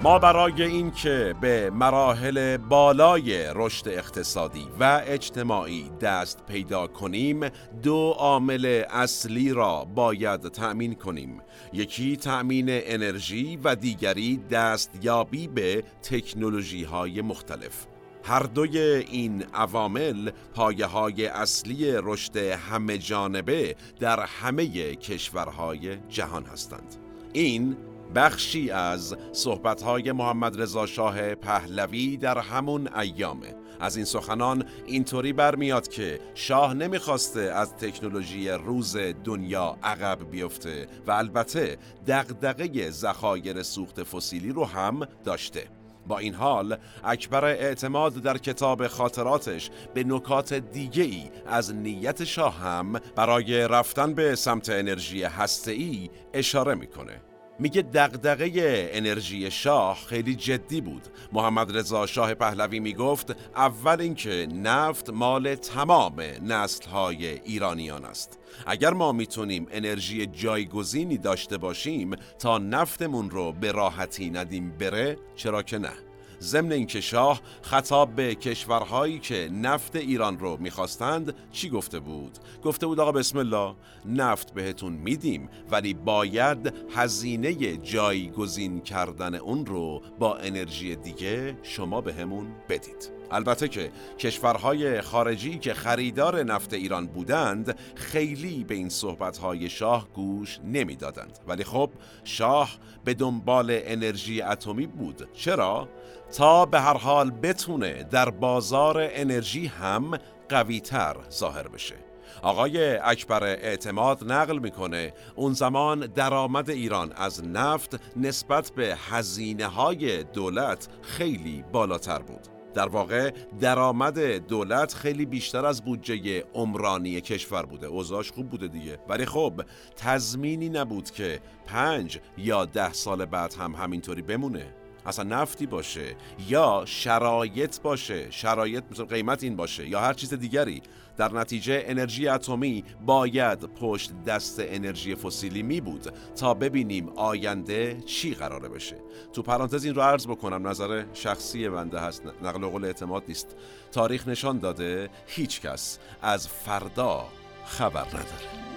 ما 0.03 0.19
برای 0.19 0.63
اینکه 0.63 1.35
به 1.41 1.69
مراحل 1.69 2.57
بالای 2.57 3.53
رشد 3.55 3.87
اقتصادی 3.87 4.67
و 4.79 5.01
اجتماعی 5.05 5.91
دست 6.01 6.45
پیدا 6.45 6.87
کنیم 6.87 7.49
دو 7.83 8.15
عامل 8.17 8.83
اصلی 8.89 9.53
را 9.53 9.85
باید 9.95 10.41
تأمین 10.41 10.95
کنیم. 10.95 11.41
یکی 11.73 12.17
تأمین 12.17 12.65
انرژی 12.69 13.59
و 13.63 13.75
دیگری 13.75 14.37
دستیابی 14.37 15.47
به 15.47 15.83
تکنولوژی 16.03 16.83
های 16.83 17.21
مختلف. 17.21 17.85
هر 18.23 18.43
دوی 18.43 18.79
این 18.79 19.43
عوامل 19.53 20.31
پایه 20.53 20.85
های 20.85 21.25
اصلی 21.25 21.91
رشد 21.91 22.37
همه 22.37 22.97
جانبه 22.97 23.75
در 23.99 24.19
همه 24.19 24.95
کشورهای 24.95 25.97
جهان 26.09 26.45
هستند. 26.45 26.95
این 27.33 27.77
بخشی 28.15 28.71
از 28.71 29.15
صحبتهای 29.31 30.11
محمد 30.11 30.61
رضا 30.61 30.85
شاه 30.85 31.35
پهلوی 31.35 32.17
در 32.17 32.37
همون 32.37 32.89
ایامه 32.95 33.55
از 33.79 33.95
این 33.95 34.05
سخنان 34.05 34.65
اینطوری 34.85 35.33
برمیاد 35.33 35.87
که 35.87 36.19
شاه 36.35 36.73
نمی‌خواسته 36.73 37.41
از 37.41 37.75
تکنولوژی 37.75 38.49
روز 38.49 38.97
دنیا 39.23 39.77
عقب 39.83 40.31
بیفته 40.31 40.87
و 41.07 41.11
البته 41.11 41.77
دغدغه 42.07 42.89
ذخایر 42.89 43.63
سوخت 43.63 44.03
فسیلی 44.03 44.49
رو 44.49 44.65
هم 44.65 45.07
داشته. 45.25 45.67
با 46.07 46.17
این 46.17 46.33
حال 46.33 46.77
اکبر 47.03 47.45
اعتماد 47.45 48.13
در 48.13 48.37
کتاب 48.37 48.87
خاطراتش 48.87 49.69
به 49.93 50.03
نکات 50.03 50.53
دیگه 50.53 51.03
ای 51.03 51.23
از 51.47 51.75
نیت 51.75 52.23
شاه 52.23 52.55
هم 52.59 52.93
برای 53.15 53.67
رفتن 53.67 54.13
به 54.13 54.35
سمت 54.35 54.69
انرژی 54.69 55.23
هسته‌ای 55.23 56.09
اشاره 56.33 56.75
می‌کنه. 56.75 57.21
میگه 57.59 57.81
دغدغه 57.81 58.89
انرژی 58.93 59.51
شاه 59.51 59.97
خیلی 60.07 60.35
جدی 60.35 60.81
بود. 60.81 61.07
محمد 61.33 61.77
رضا 61.77 62.05
شاه 62.05 62.33
پهلوی 62.33 62.79
می‌گفت 62.79 63.35
اول 63.55 64.01
اینکه 64.01 64.47
نفت 64.53 65.09
مال 65.09 65.55
تمام 65.55 66.15
نسلهای 66.41 67.27
ایرانیان 67.27 68.05
است. 68.05 68.39
اگر 68.65 68.93
ما 68.93 69.11
می‌تونیم 69.11 69.67
انرژی 69.71 70.25
جایگزینی 70.25 71.17
داشته 71.17 71.57
باشیم 71.57 72.11
تا 72.39 72.57
نفتمون 72.57 73.29
رو 73.29 73.51
به 73.51 73.71
راحتی 73.71 74.29
ندیم 74.29 74.77
بره 74.79 75.17
چرا 75.35 75.63
که 75.63 75.77
نه؟ 75.77 76.08
ضمن 76.41 76.71
اینکه 76.71 77.01
شاه 77.01 77.41
خطاب 77.61 78.15
به 78.15 78.35
کشورهایی 78.35 79.19
که 79.19 79.49
نفت 79.53 79.95
ایران 79.95 80.39
رو 80.39 80.57
می‌خواستند 80.57 81.33
چی 81.51 81.69
گفته 81.69 81.99
بود؟ 81.99 82.37
گفته 82.63 82.87
بود 82.87 82.99
آقا 82.99 83.11
بسم 83.11 83.37
الله 83.37 83.75
نفت 84.05 84.53
بهتون 84.53 84.93
میدیم 84.93 85.49
ولی 85.71 85.93
باید 85.93 86.73
هزینه 86.95 87.77
جایگزین 87.77 88.81
کردن 88.81 89.35
اون 89.35 89.65
رو 89.65 90.01
با 90.19 90.37
انرژی 90.37 90.95
دیگه 90.95 91.57
شما 91.63 92.01
بهمون 92.01 92.47
بدید. 92.69 93.19
البته 93.31 93.67
که 93.67 93.91
کشورهای 94.19 95.01
خارجی 95.01 95.59
که 95.59 95.73
خریدار 95.73 96.43
نفت 96.43 96.73
ایران 96.73 97.07
بودند 97.07 97.79
خیلی 97.95 98.63
به 98.63 98.75
این 98.75 98.89
صحبتهای 98.89 99.69
شاه 99.69 100.07
گوش 100.13 100.59
نمی‌دادند. 100.65 101.39
ولی 101.47 101.63
خب 101.63 101.89
شاه 102.23 102.69
به 103.05 103.13
دنبال 103.13 103.79
انرژی 103.83 104.41
اتمی 104.41 104.87
بود. 104.87 105.27
چرا؟ 105.33 105.89
تا 106.37 106.65
به 106.65 106.79
هر 106.79 106.97
حال 106.97 107.31
بتونه 107.31 108.03
در 108.03 108.29
بازار 108.29 108.97
انرژی 108.99 109.67
هم 109.67 110.17
قویتر 110.49 111.15
ظاهر 111.31 111.67
بشه. 111.67 111.95
آقای 112.41 112.97
اکبر 112.97 113.43
اعتماد 113.43 114.31
نقل 114.31 114.59
می‌کنه 114.59 115.13
اون 115.35 115.53
زمان 115.53 115.99
درآمد 115.99 116.69
ایران 116.69 117.11
از 117.15 117.45
نفت 117.45 118.01
نسبت 118.15 118.71
به 118.75 118.97
هزینه 119.09 119.67
های 119.67 120.23
دولت 120.23 120.87
خیلی 121.01 121.63
بالاتر 121.71 122.19
بود. 122.19 122.47
در 122.73 122.87
واقع 122.87 123.31
درآمد 123.59 124.19
دولت 124.47 124.93
خیلی 124.93 125.25
بیشتر 125.25 125.65
از 125.65 125.81
بودجه 125.81 126.43
عمرانی 126.53 127.21
کشور 127.21 127.65
بوده. 127.65 127.87
اوضاعش 127.87 128.31
خوب 128.31 128.49
بوده 128.49 128.67
دیگه. 128.67 128.99
ولی 129.07 129.25
خب 129.25 129.61
تضمینی 129.95 130.69
نبود 130.69 131.11
که 131.11 131.39
پنج 131.65 132.19
یا 132.37 132.65
ده 132.65 132.93
سال 132.93 133.25
بعد 133.25 133.53
هم 133.53 133.75
همینطوری 133.75 134.21
بمونه. 134.21 134.78
اصلا 135.09 135.41
نفتی 135.41 135.65
باشه 135.65 136.15
یا 136.47 136.83
شرایط 136.85 137.81
باشه 137.81 138.31
شرایط 138.31 138.83
مثل 138.91 139.03
قیمت 139.05 139.43
این 139.43 139.55
باشه 139.55 139.89
یا 139.89 139.99
هر 139.99 140.13
چیز 140.13 140.33
دیگری. 140.33 140.81
در 141.17 141.33
نتیجه 141.33 141.83
انرژی 141.85 142.27
اتمی 142.27 142.83
باید 143.05 143.59
پشت 143.59 144.11
دست 144.23 144.59
انرژی 144.59 145.15
فسیلی 145.15 145.63
می 145.63 145.81
بود 145.81 146.13
تا 146.35 146.53
ببینیم 146.53 147.09
آینده 147.09 148.01
چی 148.05 148.33
قراره 148.33 148.69
بشه. 148.69 148.95
تو 149.33 149.41
پرانتز 149.41 149.85
این 149.85 149.95
رو 149.95 150.01
عرض 150.01 150.27
بکنم 150.27 150.67
نظر 150.67 151.05
شخصی 151.13 151.69
بنده 151.69 151.99
هست 151.99 152.23
نقل 152.43 152.67
قول 152.67 152.85
اعتماد 152.85 153.23
نیست. 153.27 153.55
تاریخ 153.91 154.27
نشان 154.27 154.59
داده 154.59 155.09
هیچ 155.27 155.61
کس 155.61 155.99
از 156.21 156.47
فردا 156.47 157.25
خبر 157.65 158.07
نداره. 158.07 158.68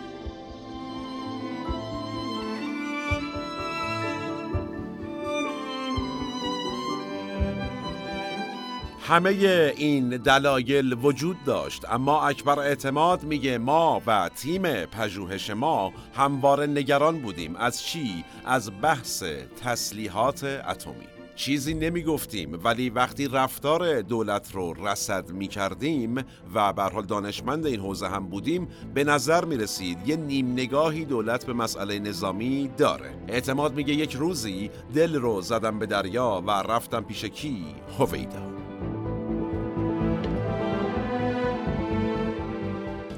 همه 9.12 9.30
این 9.76 10.08
دلایل 10.08 10.92
وجود 10.92 11.44
داشت 11.44 11.84
اما 11.90 12.28
اکبر 12.28 12.58
اعتماد 12.58 13.22
میگه 13.22 13.58
ما 13.58 14.02
و 14.06 14.30
تیم 14.36 14.62
پژوهش 14.84 15.50
ما 15.50 15.92
همواره 16.14 16.66
نگران 16.66 17.18
بودیم 17.18 17.56
از 17.56 17.82
چی؟ 17.82 18.24
از 18.44 18.70
بحث 18.82 19.24
تسلیحات 19.64 20.44
اتمی 20.44 21.06
چیزی 21.34 21.74
نمی 21.74 22.02
گفتیم 22.02 22.58
ولی 22.64 22.90
وقتی 22.90 23.28
رفتار 23.28 24.02
دولت 24.02 24.54
رو 24.54 24.86
رسد 24.86 25.30
می 25.30 25.48
کردیم 25.48 26.24
و 26.54 26.72
حال 26.92 27.04
دانشمند 27.04 27.66
این 27.66 27.80
حوزه 27.80 28.08
هم 28.08 28.26
بودیم 28.26 28.68
به 28.94 29.04
نظر 29.04 29.44
می 29.44 29.56
رسید 29.56 30.08
یه 30.08 30.16
نیم 30.16 30.52
نگاهی 30.52 31.04
دولت 31.04 31.46
به 31.46 31.52
مسئله 31.52 31.98
نظامی 31.98 32.70
داره 32.78 33.10
اعتماد 33.28 33.74
میگه 33.74 33.94
یک 33.94 34.12
روزی 34.14 34.70
دل 34.94 35.14
رو 35.14 35.40
زدم 35.40 35.78
به 35.78 35.86
دریا 35.86 36.42
و 36.46 36.50
رفتم 36.50 37.04
پیش 37.04 37.24
کی؟ 37.24 37.64
هویدا 37.98 38.61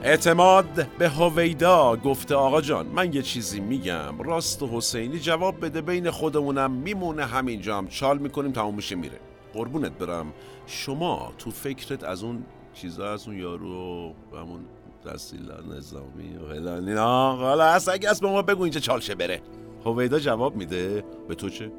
اعتماد 0.07 0.87
به 0.99 1.09
هویدا 1.09 1.97
گفته 1.97 2.35
آقا 2.35 2.61
جان 2.61 2.87
من 2.87 3.13
یه 3.13 3.23
چیزی 3.23 3.61
میگم. 3.61 4.23
راست 4.23 4.63
و 4.63 4.67
حسینی 4.67 5.19
جواب 5.19 5.65
بده 5.65 5.81
بین 5.81 6.11
خودمونم 6.11 6.71
میمونه 6.71 7.25
همینجا 7.25 7.79
هم 7.79 7.89
چال 7.89 8.19
می‌کنیم 8.19 8.53
تموم 8.53 8.75
میشه 8.75 8.95
میره. 8.95 9.21
قربونت 9.55 9.93
برم. 9.93 10.27
شما 10.67 11.33
تو 11.39 11.51
فکرت 11.51 12.05
از 12.05 12.23
اون 12.23 12.45
چیزا 12.75 13.13
از 13.13 13.29
اون 13.29 13.39
یارو 13.39 14.15
همون 14.33 14.61
دستیلا 15.07 15.55
نظامی 15.77 16.37
و 16.37 16.55
هلانی 16.55 16.93
حالا 16.93 17.65
اصلا 17.65 17.95
اگه 17.95 18.09
از 18.09 18.21
به 18.21 18.29
ما 18.29 18.43
بگو 18.43 18.63
اینجا 18.63 18.81
چالشه 18.81 19.15
بره. 19.15 19.43
هویدا 19.85 20.19
جواب 20.19 20.57
میده. 20.57 21.05
به 21.29 21.35
تو 21.35 21.49
چه؟ 21.49 21.73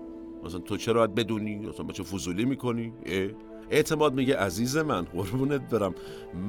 مثلا 0.44 0.60
تو 0.60 0.78
چرا 0.78 0.94
باید 0.94 1.16
بدونی؟ 1.16 1.56
مثلا 1.56 1.86
چه 1.94 2.04
فضولی 2.04 2.46
می‌کنی؟ 2.46 2.94
اعتماد 3.70 4.14
میگه 4.14 4.38
عزیز 4.38 4.78
من 4.78 5.02
قربونت 5.02 5.70
برم. 5.70 5.96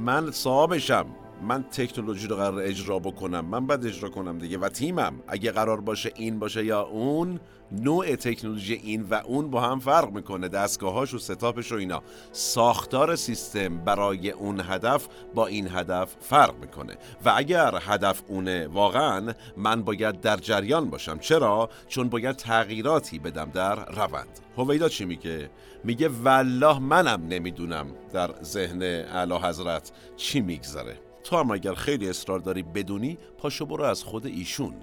من 0.04 0.30
صاحبشم. 0.30 1.06
من 1.42 1.62
تکنولوژی 1.62 2.26
رو 2.26 2.36
قرار 2.36 2.60
اجرا 2.60 2.98
بکنم 2.98 3.44
من 3.44 3.66
باید 3.66 3.86
اجرا 3.86 4.08
کنم 4.08 4.38
دیگه. 4.38 4.58
و 4.58 4.68
تیمم 4.68 5.14
اگه 5.28 5.50
قرار 5.50 5.80
باشه 5.80 6.12
این 6.16 6.38
باشه 6.38 6.64
یا 6.64 6.82
اون 6.82 7.40
نوع 7.72 8.16
تکنولوژی 8.16 8.74
این 8.74 9.02
و 9.02 9.14
اون 9.14 9.50
با 9.50 9.60
هم 9.60 9.78
فرق 9.78 10.10
می‌کنه. 10.10 10.48
دستگاهاش 10.48 11.14
و 11.14 11.18
ستاپش 11.18 11.72
و 11.72 11.74
اینا. 11.74 12.02
ساختار 12.32 13.16
سیستم 13.16 13.78
برای 13.84 14.30
اون 14.30 14.60
هدف 14.60 15.08
با 15.34 15.46
این 15.46 15.68
هدف 15.70 16.16
فرق 16.20 16.54
می‌کنه. 16.60 16.96
و 17.24 17.32
اگر 17.36 17.78
هدف 17.82 18.22
اونه 18.28 18.66
واقعا 18.66 19.32
من 19.56 19.82
باید 19.82 20.20
در 20.20 20.36
جریان 20.36 20.90
باشم. 20.90 21.18
چرا؟ 21.18 21.70
چون 21.88 22.08
باید 22.08 22.36
تغییراتی 22.36 23.18
بدم 23.18 23.50
در 23.50 23.92
روند. 23.92 24.40
هویدا 24.56 24.88
چی 24.88 25.04
میگه؟ 25.04 25.50
میگه 25.84 26.08
والله 26.08 26.78
منم 26.78 27.26
نمی‌دونم 27.28 27.86
در 28.12 28.30
ذهن 28.42 28.82
اعلی 28.82 29.34
حضرت 29.34 29.92
چی 30.16 30.40
میگذره. 30.40 31.05
تو 31.26 31.36
هم 31.36 31.50
اگر 31.50 31.74
خیلی 31.74 32.08
اصرار 32.08 32.38
داری 32.38 32.62
بدونی 32.62 33.18
پاشو 33.38 33.66
برو 33.66 33.84
از 33.84 34.04
خود 34.04 34.26
ایشون. 34.26 34.74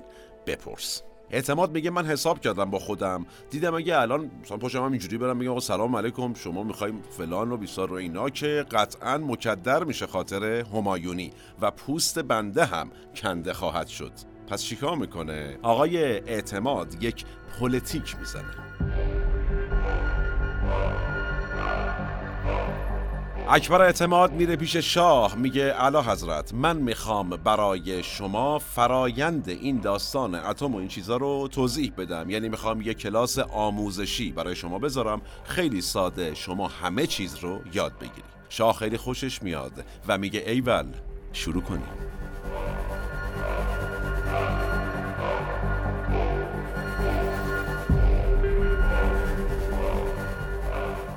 بپرس. 0.47 1.01
اعتماد 1.29 1.71
میگه 1.71 1.89
من 1.89 2.05
حساب 2.05 2.39
کردم 2.39 2.69
با 2.69 2.79
خودم. 2.79 3.25
دیدم 3.49 3.75
اگه 3.75 3.99
الان 3.99 4.31
مثلا 4.43 4.57
پاشم 4.57 4.83
هم 4.83 4.91
اینجوری 4.91 5.17
برم 5.17 5.37
میگم 5.37 5.51
آقا 5.51 5.59
سلام 5.59 5.95
علیکم 5.95 6.33
شما 6.33 6.63
می‌خوایم 6.63 7.01
فلان 7.01 7.51
و 7.51 7.57
بیسار 7.57 7.89
رو 7.89 7.95
اینا 7.95 8.29
که 8.29 8.65
قطعا 8.71 9.17
مکدر 9.17 9.83
میشه 9.83 10.07
خاطر 10.07 10.43
همایونی 10.43 11.31
و 11.61 11.71
پوست 11.71 12.19
بنده 12.19 12.65
هم 12.65 12.89
کنده 13.15 13.53
خواهد 13.53 13.87
شد. 13.87 14.11
پس 14.47 14.63
چیکار 14.63 14.97
می‌کنه؟ 14.97 15.57
آقای 15.61 15.97
اعتماد 16.03 17.03
یک 17.03 17.25
پلیتیک 17.59 18.15
می‌زنه. 18.19 18.53
اکبر 23.49 23.81
اعتماد 23.81 24.31
میره 24.31 24.55
پیش 24.55 24.75
شاه. 24.75 25.35
میگه 25.35 25.71
اعلی 25.71 26.01
حضرت 26.01 26.53
من 26.53 26.77
می‌خوام 26.77 27.29
برای 27.29 28.03
شما 28.03 28.59
فرایند 28.59 29.49
این 29.49 29.79
داستان 29.79 30.35
اتم 30.35 30.75
و 30.75 30.77
این 30.77 30.87
چیزا 30.87 31.17
رو 31.17 31.47
توضیح 31.51 31.93
بدم. 31.97 32.29
یعنی 32.29 32.49
می‌خوام 32.49 32.81
یه 32.81 32.93
کلاس 32.93 33.39
آموزشی 33.39 34.31
برای 34.31 34.55
شما 34.55 34.79
بذارم. 34.79 35.21
خیلی 35.43 35.81
ساده 35.81 36.35
شما 36.35 36.67
همه 36.67 37.07
چیز 37.07 37.35
رو 37.35 37.59
یاد 37.73 37.93
بگیری. 37.97 38.27
شاه 38.49 38.75
خیلی 38.75 38.97
خوشش 38.97 39.43
میاد 39.43 39.85
و 40.07 40.17
میگه 40.17 40.43
ایول 40.47 40.85
شروع 41.33 41.63
کنیم. 41.63 41.87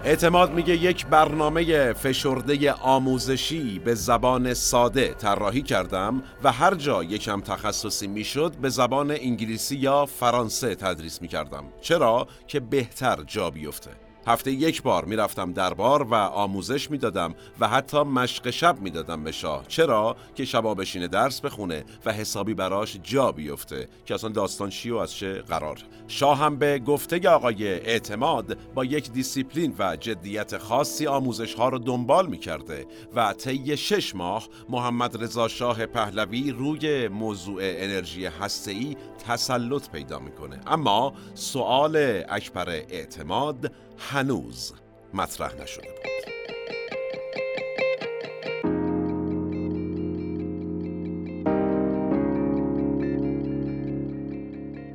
اعتماد 0.06 0.52
میگه 0.52 0.76
یک 0.76 1.06
برنامه 1.06 1.92
فشرده 1.92 2.72
آموزشی 2.72 3.78
به 3.78 3.94
زبان 3.94 4.54
ساده 4.54 5.14
طراحی 5.14 5.62
کردم 5.62 6.22
و 6.44 6.52
هر 6.52 6.74
جا 6.74 7.04
یکم 7.04 7.40
تخصصی 7.40 8.06
می‌شد 8.06 8.52
به 8.62 8.68
زبان 8.68 9.10
انگلیسی 9.10 9.76
یا 9.76 10.06
فرانسه 10.06 10.74
تدریس 10.74 11.22
می‌کردم. 11.22 11.64
چرا؟ 11.80 12.26
که 12.46 12.60
بهتر 12.60 13.22
جا 13.26 13.50
بیفته. 13.50 13.90
هفته 14.26 14.52
یک 14.52 14.82
بار 14.82 15.04
می‌رفتم 15.04 15.52
دربار 15.52 16.02
و 16.02 16.14
آموزش 16.14 16.90
می‌دادم 16.90 17.34
و 17.60 17.68
حتی 17.68 18.02
مشق 18.02 18.50
شب 18.50 18.80
می‌دادم 18.80 19.24
به 19.24 19.32
شاه. 19.32 19.64
چرا؟ 19.68 20.16
که 20.34 20.44
شبا 20.44 20.74
بشینه 20.74 21.08
درس 21.08 21.40
بخونه 21.40 21.84
و 22.04 22.12
حسابی 22.12 22.54
براش 22.54 22.96
جا 23.02 23.32
بیفته 23.32 23.88
که 24.04 24.14
اصلا 24.14 24.30
داستان 24.30 24.70
چیه 24.70 24.90
و 24.90 24.96
از 24.96 25.14
چه 25.14 25.32
قراره. 25.32 25.78
شاه 26.08 26.38
هم 26.38 26.56
به 26.56 26.78
گفته 26.78 27.28
آقای 27.28 27.68
اعتماد 27.68 28.58
با 28.74 28.84
یک 28.84 29.12
دیسیپلین 29.12 29.74
و 29.78 29.96
جدیت 29.96 30.58
خاصی 30.58 31.06
آموزش 31.06 31.54
ها 31.54 31.68
رو 31.68 31.78
دنبال 31.78 32.26
می‌کرده 32.26 32.86
و 33.14 33.32
طی 33.32 33.76
شش 33.76 34.14
ماه 34.14 34.48
محمد 34.68 35.22
رضا 35.22 35.48
شاه 35.48 35.86
پهلوی 35.86 36.50
روی 36.50 37.08
موضوع 37.08 37.60
انرژی 37.62 38.26
هسته‌ای 38.26 38.96
تسلط 39.28 39.90
پیدا 39.90 40.18
می‌کنه. 40.18 40.60
اما 40.66 41.12
سوال 41.34 42.22
اکبر 42.28 42.68
اعتماد 42.68 43.72
هنوز 43.98 44.72
مطرح 45.14 45.54
نشده 45.62 45.88
بود. 45.88 46.06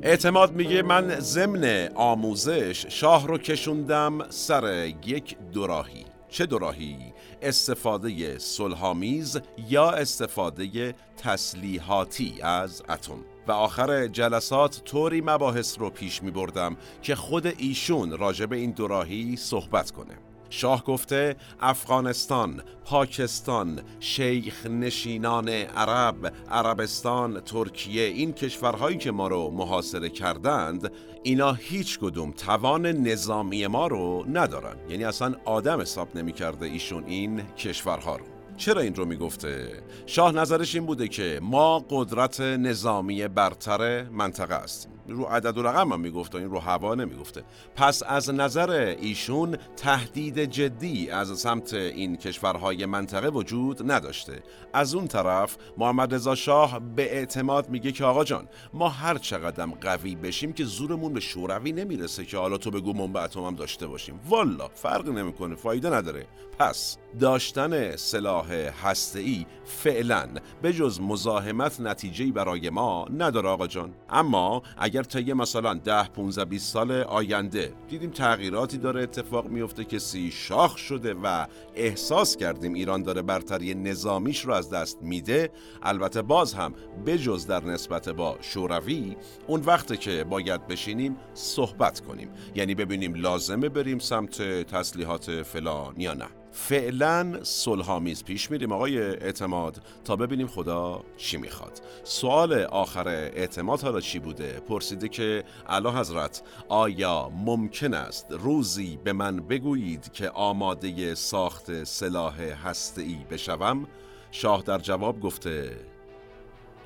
اعتماد 0.02 0.52
میگه 0.52 0.82
من 0.82 1.20
ضمن 1.20 1.88
آموزش 1.94 2.86
شاه 2.88 3.26
رو 3.26 3.38
کشوندم 3.38 4.30
سر 4.30 4.92
یک 5.06 5.36
دوراهی. 5.52 6.04
چه 6.28 6.46
دوراهی؟ 6.46 7.12
استفاده 7.42 8.38
صلحآمیز 8.38 9.40
یا 9.68 9.90
استفاده 9.90 10.94
تسلیحاتی 11.16 12.42
از 12.42 12.82
اتم؟ 12.88 13.31
و 13.48 13.52
آخر 13.52 14.06
جلسات 14.06 14.82
طوری 14.84 15.20
مباحث 15.20 15.78
رو 15.78 15.90
پیش 15.90 16.22
می 16.22 16.30
بردم 16.30 16.76
که 17.02 17.14
خود 17.14 17.46
ایشون 17.58 18.18
راجب 18.18 18.52
این 18.52 18.70
دوراهی 18.70 19.36
صحبت 19.36 19.90
کنه. 19.90 20.14
شاه 20.50 20.84
گفته 20.84 21.36
افغانستان، 21.60 22.62
پاکستان، 22.84 23.82
شیخ 24.00 24.66
نشینان 24.66 25.48
عرب، 25.48 26.32
عربستان، 26.50 27.40
ترکیه 27.40 28.02
این 28.02 28.32
کشورهایی 28.32 28.98
که 28.98 29.10
ما 29.10 29.28
رو 29.28 29.50
محاصره 29.50 30.08
کردند 30.08 30.92
اینا 31.22 31.52
هیچ 31.52 31.98
کدوم 31.98 32.30
توان 32.32 32.86
نظامی 32.86 33.66
ما 33.66 33.86
رو 33.86 34.24
ندارن. 34.32 34.76
یعنی 34.88 35.04
اصلا 35.04 35.34
آدم 35.44 35.80
حساب 35.80 36.16
نمی 36.16 36.32
کرده 36.32 36.66
ایشون 36.66 37.04
این 37.04 37.42
کشورها 37.42 38.16
رو. 38.16 38.31
چرا 38.56 38.80
این 38.80 38.94
رو 38.94 39.04
می‌گفته؟ 39.04 39.82
شاه 40.06 40.32
نظرش 40.32 40.74
این 40.74 40.86
بوده 40.86 41.08
که 41.08 41.38
ما 41.42 41.84
قدرت 41.90 42.40
نظامی 42.40 43.28
برتر 43.28 44.02
منطقه 44.02 44.56
هستیم. 44.56 44.92
رو 45.08 45.24
عدد 45.24 45.58
و 45.58 45.62
رقم 45.62 45.92
هم 45.92 46.00
می‌گفته 46.00 46.38
این 46.38 46.50
رو 46.50 46.58
هوا 46.58 46.94
نمی‌گفته. 46.94 47.44
پس 47.76 48.02
از 48.06 48.30
نظر 48.30 48.70
ایشون 48.70 49.56
تهدید 49.76 50.38
جدی 50.38 51.10
از 51.10 51.38
سمت 51.38 51.74
این 51.74 52.16
کشورهای 52.16 52.86
منطقه 52.86 53.28
وجود 53.28 53.92
نداشته. 53.92 54.42
از 54.72 54.94
اون 54.94 55.06
طرف 55.06 55.56
محمد 55.78 56.14
رضا 56.14 56.34
شاه 56.34 56.80
به 56.96 57.16
اعتماد 57.16 57.68
میگه 57.68 57.92
که 57.92 58.04
آقا 58.04 58.24
جان 58.24 58.48
ما 58.74 58.88
هر 58.88 59.18
چقدر 59.18 59.66
قوی 59.66 60.14
بشیم 60.14 60.52
که 60.52 60.64
زورمون 60.64 61.12
به 61.12 61.20
شوروی 61.20 61.72
نمی‌رسه 61.72 62.24
که 62.24 62.36
حالا 62.36 62.58
تو 62.58 62.70
بگو 62.70 63.18
اتم 63.18 63.40
هم 63.40 63.54
داشته 63.54 63.86
باشیم. 63.86 64.20
والا 64.28 64.68
فرق 64.68 65.08
نمی‌کنه 65.08 65.54
فایده 65.54 65.90
نداره. 65.90 66.26
پس 66.58 66.96
داشتن 67.20 67.96
سلاح 67.96 68.41
هسته‌ای 68.82 69.46
فعلا 69.64 70.28
به 70.62 70.72
جز 70.72 71.00
مزاحمت 71.00 71.80
نتیجه‌ای 71.80 72.32
برای 72.32 72.70
ما 72.70 73.08
نداره 73.18 73.48
آقا 73.48 73.66
جان. 73.66 73.94
اما 74.10 74.62
اگر 74.78 75.02
طی 75.02 75.32
مثلا 75.32 75.74
10 75.74 76.08
15 76.08 76.44
20 76.44 76.72
سال 76.72 76.92
آینده 76.92 77.74
دیدیم 77.88 78.10
تغییراتی 78.10 78.78
داره 78.78 79.02
اتفاق 79.02 79.46
میفته 79.46 79.84
که 79.84 79.98
سی 79.98 80.30
شاخ 80.30 80.76
شده 80.76 81.14
و 81.14 81.46
احساس 81.74 82.36
کردیم 82.36 82.74
ایران 82.74 83.02
داره 83.02 83.22
برتری 83.22 83.74
نظامیش 83.74 84.44
رو 84.44 84.52
از 84.52 84.70
دست 84.70 84.98
میده 85.02 85.50
البته 85.82 86.22
باز 86.22 86.54
هم 86.54 86.74
بجز 87.06 87.46
در 87.46 87.64
نسبت 87.64 88.08
با 88.08 88.38
شوروی 88.40 89.16
اون 89.46 89.60
وقته 89.60 89.96
که 89.96 90.24
باید 90.24 90.66
بشینیم 90.66 91.16
صحبت 91.34 92.00
کنیم. 92.00 92.28
یعنی 92.54 92.74
ببینیم 92.74 93.14
لازمه 93.14 93.68
بریم 93.68 93.98
سمت 93.98 94.42
تسلیحات 94.62 95.42
فلان 95.42 95.94
یا 96.00 96.14
نه. 96.14 96.41
فعلا 96.52 97.38
صلحآمیز 97.42 98.24
پیش 98.24 98.50
میریم 98.50 98.72
آقای 98.72 98.98
اعتماد. 98.98 99.82
تا 100.04 100.16
ببینیم 100.16 100.46
خدا 100.46 101.04
چی 101.16 101.36
می‌خواد. 101.36 101.80
سوال 102.04 102.52
آخر 102.52 103.08
اعتماد 103.08 103.80
حالا 103.80 104.00
چی 104.00 104.18
بوده؟ 104.18 104.60
پرسیده 104.60 105.08
که 105.08 105.44
اعلی 105.66 105.88
حضرت 105.88 106.42
آیا 106.68 107.28
ممکن 107.28 107.94
است 107.94 108.26
روزی 108.30 108.98
به 109.04 109.12
من 109.12 109.36
بگویید 109.36 110.12
که 110.12 110.30
آماده 110.30 111.14
ساخت 111.14 111.84
سلاح 111.84 112.40
هسته‌ای 112.40 113.18
بشوم؟ 113.30 113.86
شاه 114.30 114.62
در 114.62 114.78
جواب 114.78 115.20
گفته 115.20 115.76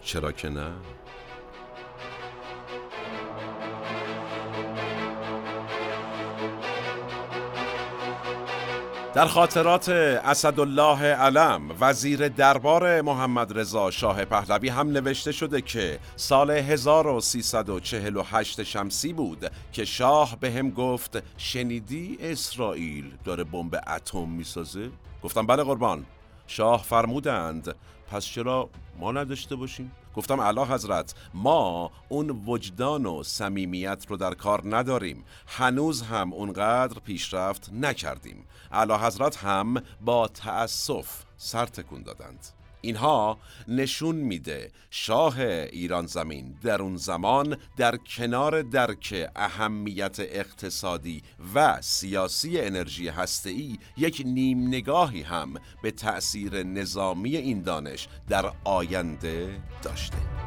چرا 0.02 0.32
که 0.32 0.48
نه. 0.48 0.72
در 9.16 9.26
خاطرات 9.26 9.88
اسدالله 9.88 11.02
علم 11.02 11.62
وزیر 11.80 12.28
دربار 12.28 13.02
محمد 13.02 13.58
رضا 13.58 13.90
شاه 13.90 14.24
پهلوی 14.24 14.68
هم 14.68 14.90
نوشته 14.90 15.32
شده 15.32 15.60
که 15.60 15.98
سال 16.16 16.50
1348 16.50 18.62
شمسی 18.62 19.12
بود 19.12 19.50
که 19.72 19.84
شاه 19.84 20.36
به 20.40 20.52
هم 20.52 20.70
گفت 20.70 21.22
شنیدی 21.36 22.18
اسرائیل 22.20 23.12
داره 23.24 23.44
بمب 23.44 23.80
اتم 23.86 24.28
می‌سازه؟ 24.28 24.90
گفتم 25.22 25.46
بله 25.46 25.62
قربان 25.62 26.04
شاه 26.46 26.82
فرمودند 26.82 27.74
پس 28.10 28.24
چرا 28.24 28.70
ما 28.98 29.12
نداشته 29.12 29.56
باشیم؟ 29.56 29.92
گفتم 30.14 30.40
اعلی 30.40 30.60
حضرت 30.60 31.14
ما 31.34 31.90
اون 32.08 32.30
وجدان 32.46 33.06
و 33.06 33.22
صمیمیت 33.22 34.06
رو 34.08 34.16
در 34.16 34.34
کار 34.34 34.76
نداریم. 34.76 35.24
هنوز 35.46 36.02
هم 36.02 36.32
اونقدر 36.32 36.98
پیشرفت 36.98 37.70
نکردیم. 37.72 38.46
اعلی 38.72 38.92
حضرت 38.92 39.36
هم 39.36 39.82
با 40.00 40.28
تأسف 40.28 41.22
سر 41.36 41.66
تکون 41.66 42.02
دادند. 42.02 42.46
اینها 42.86 43.38
نشون 43.68 44.16
میده 44.16 44.70
شاه 44.90 45.40
ایران 45.40 46.06
زمین 46.06 46.54
در 46.62 46.82
اون 46.82 46.96
زمان 46.96 47.56
در 47.76 47.96
کنار 47.96 48.62
درک 48.62 49.30
اهمیت 49.36 50.16
اقتصادی 50.20 51.22
و 51.54 51.82
سیاسی 51.82 52.60
انرژی 52.60 53.08
هسته‌ای 53.08 53.78
یک 53.96 54.22
نیم 54.26 54.68
نگاهی 54.68 55.22
هم 55.22 55.54
به 55.82 55.90
تأثیر 55.90 56.62
نظامی 56.62 57.36
این 57.36 57.62
دانش 57.62 58.08
در 58.28 58.52
آینده 58.64 59.60
داشته. 59.82 60.45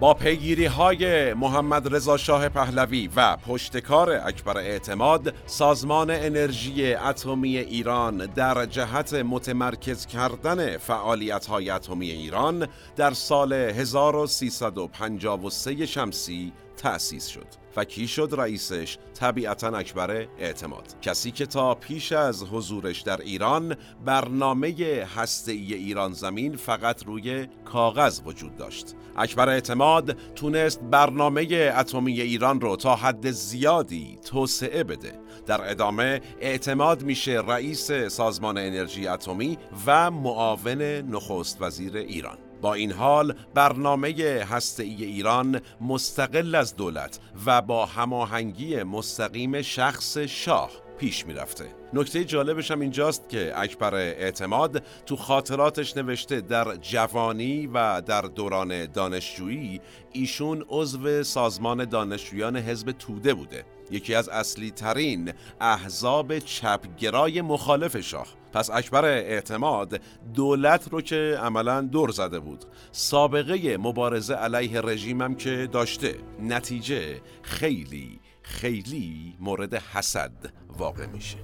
با 0.00 0.14
پیگیری 0.14 0.66
های 0.66 1.34
محمد 1.34 1.94
رضا 1.94 2.16
شاه 2.16 2.48
پهلوی 2.48 3.10
و 3.16 3.36
پشتکار 3.36 4.10
اکبر 4.10 4.58
اعتماد 4.58 5.34
سازمان 5.46 6.10
انرژی 6.10 6.94
اتمی 6.94 7.58
ایران 7.58 8.26
در 8.26 8.66
جهت 8.66 9.14
متمرکز 9.14 10.06
کردن 10.06 10.78
فعالیت 10.78 11.46
های 11.46 11.70
اتمی 11.70 12.10
ایران 12.10 12.68
در 12.96 13.12
سال 13.12 13.52
1353 13.52 15.86
شمسی 15.86 16.52
تأسیس 16.80 17.26
شد 17.26 17.46
و 17.76 17.84
کی 17.84 18.08
شد 18.08 18.34
رئیسش؟ 18.38 18.98
طبیعتا 19.14 19.68
اکبر 19.68 20.26
اعتماد. 20.38 21.00
کسی 21.02 21.30
که 21.30 21.46
تا 21.46 21.74
پیش 21.74 22.12
از 22.12 22.42
حضورش 22.42 23.00
در 23.00 23.20
ایران 23.20 23.76
برنامه 24.04 24.74
هسته 25.16 25.52
ایران 25.52 26.12
زمین 26.12 26.56
فقط 26.56 27.04
روی 27.04 27.46
کاغذ 27.64 28.20
وجود 28.24 28.56
داشت. 28.56 28.94
اکبر 29.16 29.48
اعتماد 29.48 30.16
تونست 30.34 30.80
برنامه 30.80 31.72
اتمی 31.76 32.20
ایران 32.20 32.60
رو 32.60 32.76
تا 32.76 32.96
حد 32.96 33.30
زیادی 33.30 34.18
توسعه 34.24 34.84
بده. 34.84 35.18
در 35.46 35.70
ادامه 35.70 36.20
اعتماد 36.40 37.02
میشه 37.02 37.42
رئیس 37.46 37.92
سازمان 37.92 38.58
انرژی 38.58 39.06
اتمی 39.06 39.58
و 39.86 40.10
معاون 40.10 40.82
نخست 40.82 41.62
وزیر 41.62 41.96
ایران. 41.96 42.49
با 42.60 42.74
این 42.74 42.92
حال 42.92 43.34
برنامه 43.54 44.08
هسته 44.50 44.82
ایران 44.82 45.60
مستقل 45.80 46.54
از 46.54 46.76
دولت 46.76 47.18
و 47.46 47.62
با 47.62 47.86
هماهنگی 47.86 48.82
مستقیم 48.82 49.62
شخص 49.62 50.18
شاه 50.18 50.70
پیش 50.98 51.26
می‌رفته. 51.26 51.64
نکته 51.92 52.24
جالبش 52.24 52.70
هم 52.70 52.80
اینجاست 52.80 53.28
که 53.28 53.52
اکبر 53.56 53.94
اعتماد 53.94 54.82
تو 55.06 55.16
خاطراتش 55.16 55.96
نوشته 55.96 56.40
در 56.40 56.76
جوانی 56.76 57.66
و 57.66 58.00
در 58.00 58.22
دوران 58.22 58.86
دانشجویی 58.86 59.80
ایشون 60.12 60.64
عضو 60.68 61.22
سازمان 61.22 61.84
دانشجویان 61.84 62.56
حزب 62.56 62.92
توده 62.92 63.34
بوده. 63.34 63.64
یکی 63.90 64.14
از 64.14 64.28
اصلی 64.28 64.70
ترین 64.70 65.32
احزاب 65.60 66.38
چپگرای 66.38 67.40
مخالف 67.40 68.00
شاه. 68.00 68.39
پس 68.52 68.70
اکبر 68.70 69.04
اعتماد 69.04 70.00
دولت 70.34 70.88
رو 70.88 71.00
که 71.00 71.38
عملا 71.42 71.80
دور 71.80 72.10
زده 72.10 72.40
بود. 72.40 72.64
سابقه 72.92 73.76
مبارزه 73.76 74.34
علیه 74.34 74.80
رژیمم 74.80 75.34
که 75.34 75.68
داشته. 75.72 76.14
نتیجه 76.40 77.20
خیلی 77.42 78.20
خیلی 78.42 79.36
مورد 79.40 79.74
حسد 79.74 80.32
واقع 80.78 81.06
میشه. 81.06 81.36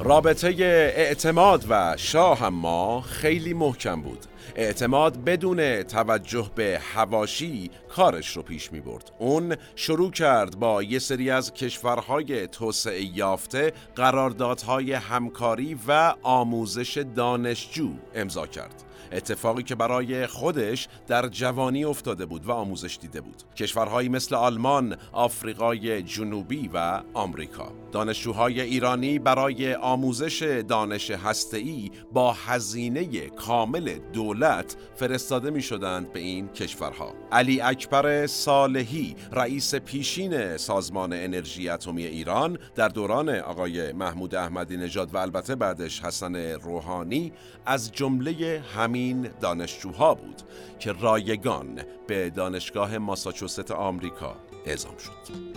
رابطه 0.00 0.48
اعتماد 0.96 1.64
و 1.68 1.96
شاه 1.96 2.48
ما 2.48 3.00
خیلی 3.00 3.54
محکم 3.54 4.02
بود. 4.02 4.29
اعتماد 4.60 5.24
بدون 5.24 5.82
توجه 5.82 6.50
به 6.54 6.80
هواشی 6.94 7.70
کارش 7.88 8.36
رو 8.36 8.42
پیش 8.42 8.72
می 8.72 8.80
برد. 8.80 9.10
اون 9.18 9.56
شروع 9.74 10.10
کرد 10.10 10.58
با 10.58 10.82
یه 10.82 10.98
سری 10.98 11.30
از 11.30 11.54
کشورهای 11.54 12.46
توسعه 12.46 13.16
یافته 13.16 13.72
قراردادهای 13.96 14.92
همکاری 14.92 15.78
و 15.88 16.14
آموزش 16.22 17.04
دانشجو 17.16 17.90
امضا 18.14 18.46
کرد. 18.46 18.89
اتفاقی 19.12 19.62
که 19.62 19.74
برای 19.74 20.26
خودش 20.26 20.88
در 21.06 21.28
جوانی 21.28 21.84
افتاده 21.84 22.26
بود 22.26 22.46
و 22.46 22.52
آموزش 22.52 22.98
دیده 23.00 23.20
بود. 23.20 23.42
کشورهایی 23.56 24.08
مثل 24.08 24.34
آلمان، 24.34 24.96
آفریقای 25.12 26.02
جنوبی 26.02 26.70
و 26.74 27.02
آمریکا. 27.14 27.72
دانشجوهای 27.92 28.60
ایرانی 28.60 29.18
برای 29.18 29.74
آموزش 29.74 30.62
دانش 30.68 31.10
هسته‌ای 31.10 31.90
با 32.12 32.32
هزینه 32.32 33.28
کامل 33.28 33.98
دولت 34.12 34.76
فرستاده 34.96 35.50
می 35.50 35.62
شدند 35.62 36.12
به 36.12 36.20
این 36.20 36.48
کشورها. 36.48 37.14
علی 37.32 37.60
اکبر 37.60 38.26
صالحی 38.26 39.16
رئیس 39.32 39.74
پیشین 39.74 40.56
سازمان 40.56 41.12
انرژی 41.12 41.68
اتمی 41.68 42.04
ایران 42.04 42.58
در 42.74 42.88
دوران 42.88 43.28
آقای 43.28 43.92
محمود 43.92 44.34
احمدی 44.34 44.76
نژاد 44.76 45.14
و 45.14 45.18
البته 45.18 45.54
بعدش 45.54 46.00
حسن 46.00 46.36
روحانی 46.36 47.32
از 47.66 47.92
جمله 47.92 48.62
همین 48.76 48.99
این 49.00 49.30
دانشجوها 49.40 50.14
بود 50.14 50.42
که 50.78 50.92
رایگان 50.92 51.80
به 52.06 52.30
دانشگاه 52.30 52.98
ماساچوست 52.98 53.70
آمریکا 53.70 54.36
اعزام 54.66 54.96
شد. 54.96 55.50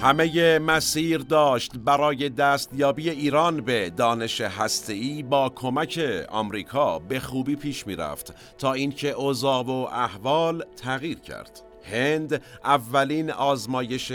همه 0.00 0.58
مسیر 0.58 1.18
داشت 1.18 1.72
برای 1.76 2.28
دستیابی 2.28 3.10
ایران 3.10 3.60
به 3.60 3.90
دانش 3.90 4.40
هسته‌ای 4.40 5.22
با 5.22 5.48
کمک 5.48 6.00
آمریکا 6.28 6.98
به 6.98 7.20
خوبی 7.20 7.56
پیش 7.56 7.86
می‌رفت 7.86 8.34
تا 8.58 8.72
اینکه 8.72 9.10
اوضاع 9.10 9.64
و 9.64 9.70
احوال 9.92 10.64
تغییر 10.76 11.18
کرد. 11.18 11.62
هند 11.92 12.42
اولین 12.64 13.30
آزمایش 13.30 14.12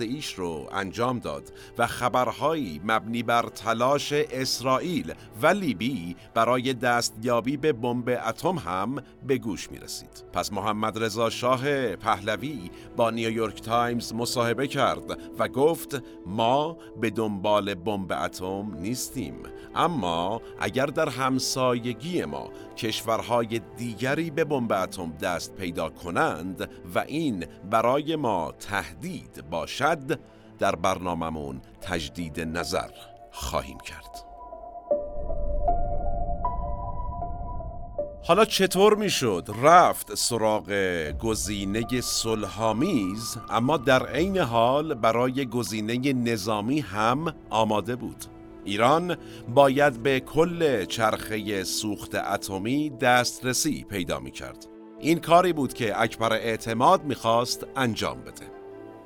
ایش 0.00 0.34
رو 0.34 0.68
انجام 0.72 1.18
داد 1.18 1.52
و 1.78 1.86
خبرهایی 1.86 2.80
مبنی 2.84 3.22
بر 3.22 3.48
تلاش 3.48 4.12
اسرائیل 4.12 5.14
و 5.42 5.46
لیبی 5.46 6.16
برای 6.34 6.74
دستیابی 6.74 7.56
به 7.56 7.72
بمب 7.72 8.20
اتم 8.26 8.58
هم 8.58 9.02
به 9.26 9.38
گوش 9.38 9.70
می 9.70 9.78
رسید. 9.78 10.24
پس 10.32 10.52
محمد 10.52 11.02
رضا 11.02 11.30
شاه 11.30 11.96
پهلوی 11.96 12.70
با 12.96 13.10
نیویورک 13.10 13.62
تایمز 13.62 14.14
مصاحبه 14.14 14.66
کرد 14.66 15.18
و 15.38 15.48
گفت 15.48 16.02
ما 16.26 16.76
به 17.00 17.10
دنبال 17.10 17.74
بمب 17.74 18.12
اتم 18.12 18.76
نیستیم 18.80 19.34
اما 19.76 20.40
اگر 20.60 20.86
در 20.86 21.08
همسایگی 21.08 22.24
ما 22.24 22.50
کشورهای 22.76 23.60
دیگری 23.76 24.30
به 24.30 24.44
بمب 24.44 24.72
اتم 24.72 25.12
دست 25.12 25.54
پیدا 25.54 25.88
کنند 25.88 26.70
و 26.94 26.98
این 26.98 27.46
برای 27.70 28.16
ما 28.16 28.52
تهدید 28.52 29.44
باشد 29.50 30.20
در 30.58 30.76
برنامهمون 30.76 31.60
تجدید 31.80 32.40
نظر 32.40 32.90
خواهیم 33.30 33.78
کرد. 33.78 34.26
حالا 38.26 38.44
چطور 38.44 38.94
می‌شد 38.94 39.48
رفت 39.62 40.14
سراغ 40.14 40.70
گزینه 41.20 42.00
صلحآمیز 42.00 43.38
اما 43.50 43.76
در 43.76 44.06
عین 44.06 44.38
حال 44.38 44.94
برای 44.94 45.46
گزینه 45.46 46.12
نظامی 46.12 46.80
هم 46.80 47.34
آماده 47.50 47.96
بود؟ 47.96 48.24
ایران 48.66 49.16
باید 49.48 50.02
به 50.02 50.20
کل 50.20 50.84
چرخه 50.84 51.64
سوخت 51.64 52.14
اتمی 52.14 52.90
دسترسی 52.90 53.84
پیدا 53.88 54.20
می 54.20 54.30
کرد. 54.30 54.66
این 55.00 55.18
کاری 55.18 55.52
بود 55.52 55.74
که 55.74 56.02
اکبر 56.02 56.32
اعتماد 56.32 57.04
می‌خواست 57.04 57.66
انجام 57.76 58.20
بده. 58.20 58.46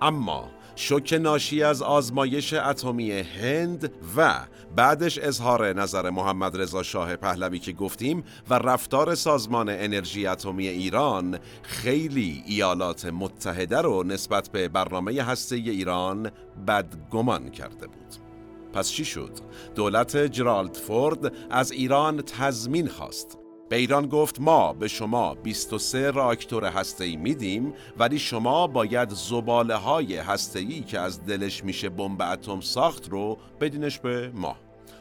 اما 0.02 0.50
شوک 0.76 1.12
ناشی 1.12 1.62
از 1.62 1.82
آزمایش 1.82 2.54
اتمی 2.54 3.12
هند 3.12 3.92
و 4.16 4.46
بعدش 4.76 5.18
اظهار 5.18 5.72
نظر 5.72 6.10
محمد 6.10 6.60
رضا 6.60 6.82
شاه 6.82 7.16
پهلوی 7.16 7.58
که 7.58 7.72
گفتیم 7.72 8.24
و 8.50 8.54
رفتار 8.54 9.14
سازمان 9.14 9.68
انرژی 9.68 10.26
اتمی 10.26 10.68
ایران 10.68 11.38
خیلی 11.62 12.42
ایالات 12.46 13.06
متحده 13.06 13.80
رو 13.80 14.02
نسبت 14.02 14.48
به 14.48 14.68
برنامه 14.68 15.22
هسته 15.22 15.56
ایران 15.56 16.30
بدگمان 16.66 17.50
کرده 17.50 17.86
بود. 17.86 18.29
پس 18.72 18.90
چی 18.90 19.04
شد؟ 19.04 19.30
دولت 19.74 20.16
جرالد 20.16 20.74
فورد 20.74 21.33
از 21.50 21.72
ایران 21.72 22.22
تضمین 22.22 22.88
خواست. 22.88 23.38
به 23.68 23.76
ایران 23.76 24.09
گفت 24.09 24.40
ما 24.40 24.72
به 24.72 24.88
شما 24.88 25.35
23 25.35 26.11
راکتور 26.11 26.64
هسته‌ای 26.64 27.16
میدیم 27.16 27.72
ولی 27.98 28.18
شما 28.18 28.66
باید 28.66 29.11
زباله 29.11 29.74
های 29.74 30.16
هسته‌ای 30.16 30.80
که 30.80 30.98
از 30.98 31.24
دلش 31.24 31.64
میشه 31.64 31.88
بمب 31.88 32.22
اتم 32.22 32.61
ساخت 32.61 33.09
رو 33.09 33.38
بدینش 33.61 33.98
به 33.98 34.33
ما. 34.35 34.56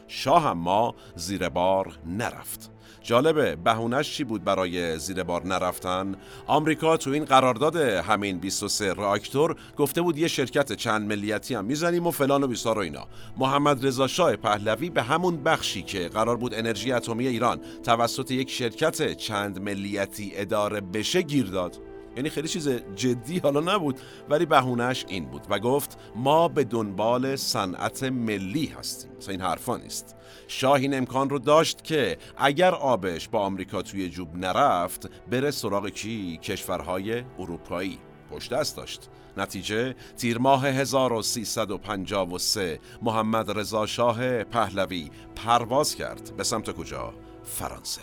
شاه 0.08 0.42
هم 0.42 0.58
ما 0.58 0.94
زیر 1.16 1.48
بار 1.48 1.98
نرفت. 2.06 2.70
جالبه 3.02 3.56
بهونش 3.56 4.12
چی 4.12 4.24
بود 4.24 4.44
برای 4.44 4.98
زیر 4.98 5.22
بار 5.22 5.46
نرفتن؟ 5.46 6.14
آمریکا 6.46 6.96
تو 6.96 7.10
این 7.10 7.24
قرارداد 7.24 7.76
همین 7.76 8.38
23 8.38 8.92
راکتور 8.92 9.56
گفته 9.76 10.02
بود 10.02 10.18
یه 10.18 10.28
شرکت 10.28 10.72
چند 10.72 11.08
ملیتی 11.08 11.54
هم 11.54 11.64
می‌زنیم 11.64 12.06
و 12.06 12.10
فلان 12.10 12.42
و 12.42 12.46
بیسار 12.46 12.78
و 12.78 12.80
اینا. 12.80 13.06
محمد 13.38 13.86
رضا 13.86 14.06
شاه 14.06 14.36
پهلوی 14.36 14.90
به 14.90 15.02
همون 15.02 15.36
بخشی 15.42 15.82
که 15.82 16.08
قرار 16.08 16.36
بود 16.36 16.54
انرژی 16.54 16.92
اتمی 16.92 17.26
ایران 17.26 17.60
توسط 17.82 18.30
یک 18.30 18.50
شرکت 18.50 19.12
چند 19.12 19.62
ملیتی 19.62 20.32
اداره 20.34 20.80
بشه 20.80 21.22
گیر 21.22 21.46
داد. 21.46 21.89
یعنی 22.16 22.30
خیلی 22.30 22.48
چیز 22.48 22.68
جدی 22.94 23.38
حالا 23.38 23.74
نبود 23.74 24.00
ولی 24.28 24.46
بهونش 24.46 25.04
این 25.08 25.24
بود 25.24 25.46
و 25.50 25.58
گفت 25.58 25.98
ما 26.16 26.48
به 26.48 26.64
دنبال 26.64 27.36
صنعت 27.36 28.02
ملی 28.02 28.66
هستیم. 28.66 29.10
مثلا 29.18 29.32
این 29.32 29.40
حرفا 29.40 29.76
نیست. 29.76 30.16
شاه 30.48 30.72
این 30.72 30.94
امکان 30.94 31.30
رو 31.30 31.38
داشت 31.38 31.84
که 31.84 32.18
اگر 32.36 32.74
آبش 32.74 33.28
با 33.28 33.40
آمریکا 33.40 33.82
توی 33.82 34.08
جوب 34.08 34.36
نرفت 34.36 35.10
بره 35.30 35.50
سراغ 35.50 35.88
کی؟ 35.88 36.38
کشورهای 36.42 37.22
اروپایی. 37.38 37.98
پشت 38.30 38.52
دست 38.52 38.76
داشت. 38.76 39.08
نتیجه 39.36 39.94
تیر 40.16 40.38
ماه 40.38 40.66
1353 40.66 42.78
محمد 43.02 43.58
رضا 43.58 43.86
شاه 43.86 44.44
پهلوی 44.44 45.10
پرواز 45.36 45.94
کرد. 45.94 46.36
به 46.36 46.44
سمت 46.44 46.70
کجا؟ 46.70 47.14
فرانسه. 47.44 48.00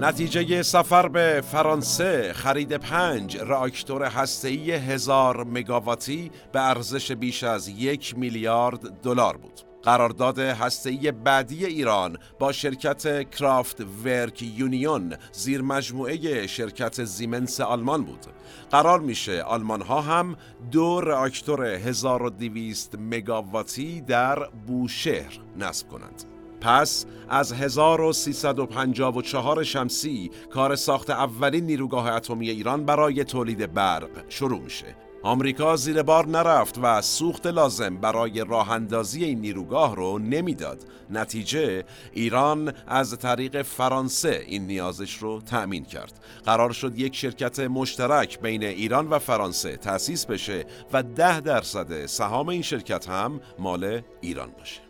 نتیجه 0.00 0.62
سفر 0.62 1.08
به 1.08 1.42
فرانسه 1.52 2.32
خرید 2.32 2.72
پنج 2.72 3.36
راکتور 3.36 4.04
هسته‌ای 4.04 4.72
هزار 4.72 5.44
مگاواتی 5.44 6.30
به 6.52 6.68
ارزش 6.68 7.12
بیش 7.12 7.44
از 7.44 7.68
یک 7.68 8.18
میلیارد 8.18 9.00
دلار 9.00 9.36
بود. 9.36 9.60
قرارداد 9.82 10.38
هسته‌ای 10.38 11.12
بعدی 11.12 11.66
ایران 11.66 12.18
با 12.38 12.52
شرکت 12.52 13.30
کرافت 13.30 13.80
ورک 14.04 14.42
یونیون 14.42 15.16
زیر 15.32 15.62
مجموعه 15.62 16.46
شرکت 16.46 17.04
زیمنس 17.04 17.60
آلمان 17.60 18.04
بود. 18.04 18.26
قرار 18.70 19.00
میشه 19.00 19.42
آلمان 19.42 19.82
ها 19.82 20.00
هم 20.00 20.36
دو 20.70 21.00
راکتور 21.00 21.64
1200 21.64 22.94
مگاواتی 22.98 24.00
در 24.00 24.48
بوشهر 24.66 25.38
نصب 25.56 25.88
کنند. 25.88 26.37
پس 26.60 27.06
از 27.28 27.52
1354 27.52 29.64
شمسی 29.64 30.30
کار 30.50 30.76
ساخت 30.76 31.10
اولین 31.10 31.66
نیروگاه 31.66 32.12
اتمی 32.12 32.50
ایران 32.50 32.84
برای 32.84 33.24
تولید 33.24 33.74
برق 33.74 34.10
شروع 34.28 34.60
میشه 34.60 34.96
آمریکا 35.22 35.76
زیر 35.76 36.02
بار 36.02 36.26
نرفت 36.26 36.78
و 36.82 37.02
سوخت 37.02 37.46
لازم 37.46 37.96
برای 37.96 38.44
راه 38.44 38.70
اندازی 38.70 39.24
این 39.24 39.40
نیروگاه 39.40 39.96
رو 39.96 40.18
نمی‌داد. 40.18 40.84
نتیجه 41.10 41.84
ایران 42.12 42.72
از 42.86 43.18
طریق 43.18 43.62
فرانسه 43.62 44.42
این 44.46 44.66
نیازش 44.66 45.16
رو 45.16 45.40
تأمین 45.40 45.84
کرد. 45.84 46.20
قرار 46.44 46.72
شد 46.72 46.98
یک 46.98 47.16
شرکت 47.16 47.60
مشترک 47.60 48.40
بین 48.40 48.62
ایران 48.62 49.08
و 49.08 49.18
فرانسه 49.18 49.76
تأسیس 49.76 50.26
بشه 50.26 50.66
و 50.92 51.02
ده 51.02 51.40
درصد 51.40 52.06
سهام 52.06 52.48
این 52.48 52.62
شرکت 52.62 53.08
هم 53.08 53.40
مال 53.58 54.00
ایران 54.20 54.50
باشه. 54.58 54.87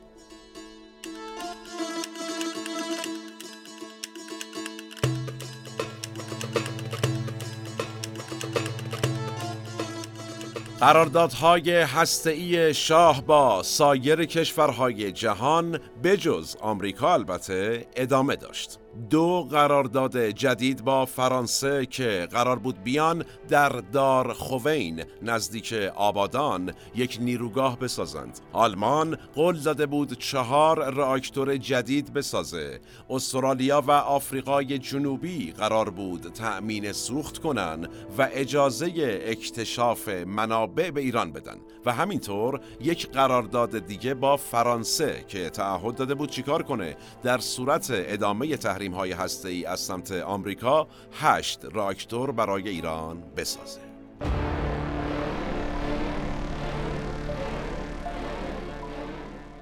قراردادهای 10.80 11.70
هسته‌ای 11.70 12.74
شاه 12.74 13.26
با 13.26 13.62
سایر 13.62 14.24
کشورهای 14.24 15.12
جهان 15.12 15.78
بجز 16.04 16.56
آمریکا 16.60 17.12
البته 17.14 17.86
ادامه 17.96 18.36
داشت. 18.36 18.78
دو 19.10 19.48
قرارداد 19.50 20.18
جدید 20.18 20.84
با 20.84 21.04
فرانسه 21.04 21.86
که 21.86 22.28
قرار 22.30 22.58
بود 22.58 22.82
بیان 22.82 23.24
در 23.48 23.68
دار 23.68 24.32
خوین 24.32 25.04
نزدیک 25.22 25.72
آبادان 25.96 26.72
یک 26.94 27.18
نیروگاه 27.20 27.78
بسازند. 27.78 28.38
آلمان 28.52 29.18
قول 29.34 29.58
داده 29.58 29.86
بود 29.86 30.18
چهار 30.18 30.94
راکتور 30.94 31.56
جدید 31.56 32.12
بسازه. 32.12 32.80
استرالیا 33.10 33.80
و 33.80 33.90
آفریقای 33.90 34.78
جنوبی 34.78 35.52
قرار 35.52 35.90
بود 35.90 36.22
تأمین 36.22 36.92
سوخت 36.92 37.38
کنن 37.38 37.88
و 38.18 38.28
اجازه 38.32 38.86
اکتشاف 39.26 40.08
منابع 40.08 40.90
به 40.90 41.00
ایران 41.00 41.32
بدن. 41.32 41.56
و 41.86 41.92
همینطور 41.92 42.60
یک 42.80 43.10
قرارداد 43.10 43.78
دیگه 43.78 44.14
با 44.14 44.36
فرانسه 44.36 45.24
که 45.28 45.50
تعهد 45.50 45.94
داده 45.96 46.14
بود 46.14 46.30
چیکار 46.30 46.62
کنه 46.62 46.96
در 47.22 47.38
صورت 47.38 47.86
ادامه 47.90 48.56
تحریم 48.56 48.87
تحریم 48.88 49.00
های 49.00 49.12
هسته 49.12 49.48
ای 49.48 49.64
از 49.64 49.80
سمت 49.80 50.12
آمریکا 50.12 50.88
هشت 51.12 51.60
راکتور 51.72 52.32
برای 52.32 52.68
ایران 52.68 53.22
بسازه. 53.36 53.80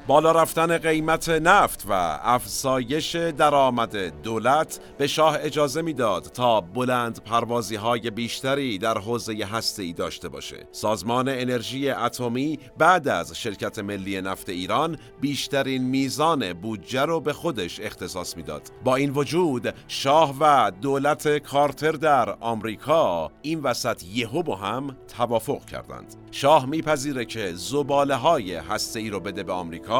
بالا 0.06 0.32
رفتن 0.32 0.78
قیمت 0.78 1.28
نفت 1.28 1.84
و 1.88 2.18
افزایش 2.22 3.16
درآمد 3.16 4.22
دولت 4.22 4.80
به 4.98 5.06
شاه 5.06 5.38
اجازه 5.40 5.82
می‌داد 5.82 6.22
تا 6.22 6.60
بلند 6.60 7.22
پروازی 7.24 7.76
های 7.76 8.10
بیشتری 8.10 8.78
در 8.78 8.98
حوزه 8.98 9.36
ای 9.78 9.92
داشته 9.92 10.28
باشه. 10.28 10.68
سازمان 10.72 11.28
انرژی 11.28 11.90
اتمی 11.90 12.58
بعد 12.78 13.08
از 13.08 13.38
شرکت 13.38 13.78
ملی 13.78 14.20
نفت 14.20 14.48
ایران 14.48 14.98
بیشترین 15.20 15.82
میزان 15.82 16.52
بودجه 16.52 17.02
رو 17.02 17.20
به 17.20 17.32
خودش 17.32 17.80
اختصاص 17.80 18.36
می‌داد. 18.36 18.62
با 18.84 18.96
این 18.96 19.10
وجود 19.10 19.74
شاه 19.88 20.34
و 20.40 20.70
دولت 20.82 21.38
کارتر 21.38 21.92
در 21.92 22.30
آمریکا 22.40 23.30
این 23.42 23.60
وسط 23.60 24.02
یهو 24.14 24.42
با 24.42 24.56
هم 24.56 24.96
توافق 25.16 25.64
کردند. 25.64 26.14
شاه 26.30 26.66
میپذیره 26.66 27.24
که 27.24 27.52
زباله 27.54 28.14
های 28.14 28.60
ای 28.94 29.10
رو 29.10 29.20
بده 29.20 29.42
به 29.42 29.52
آمریکا 29.52 29.95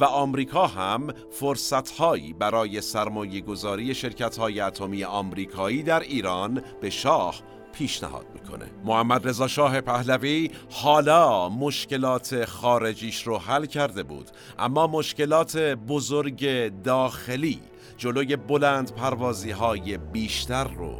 و 0.00 0.04
آمریکا 0.04 0.66
هم 0.66 1.12
فرصتهایی 1.30 2.32
برای 2.32 2.80
سرمایه 2.80 3.40
گذاری 3.40 3.94
شرکت 3.94 4.38
های 4.38 4.60
اتمی 4.60 5.04
آمریکایی 5.04 5.82
در 5.82 6.00
ایران 6.00 6.62
به 6.80 6.90
شاه 6.90 7.34
پیشنهاد 7.72 8.26
می‌کنه. 8.34 8.70
محمد 8.84 9.28
رضا 9.28 9.48
شاه 9.48 9.80
پهلوی 9.80 10.50
حالا 10.70 11.48
مشکلات 11.48 12.44
خارجیش 12.44 13.22
رو 13.22 13.38
حل 13.38 13.66
کرده 13.66 14.02
بود 14.02 14.30
اما 14.58 14.86
مشکلات 14.86 15.56
بزرگ 15.88 16.72
داخلی 16.82 17.60
جلوی 17.96 18.36
بلند 18.36 18.94
پروازی 18.94 19.50
های 19.50 19.98
بیشتر 19.98 20.64
رو 20.64 20.96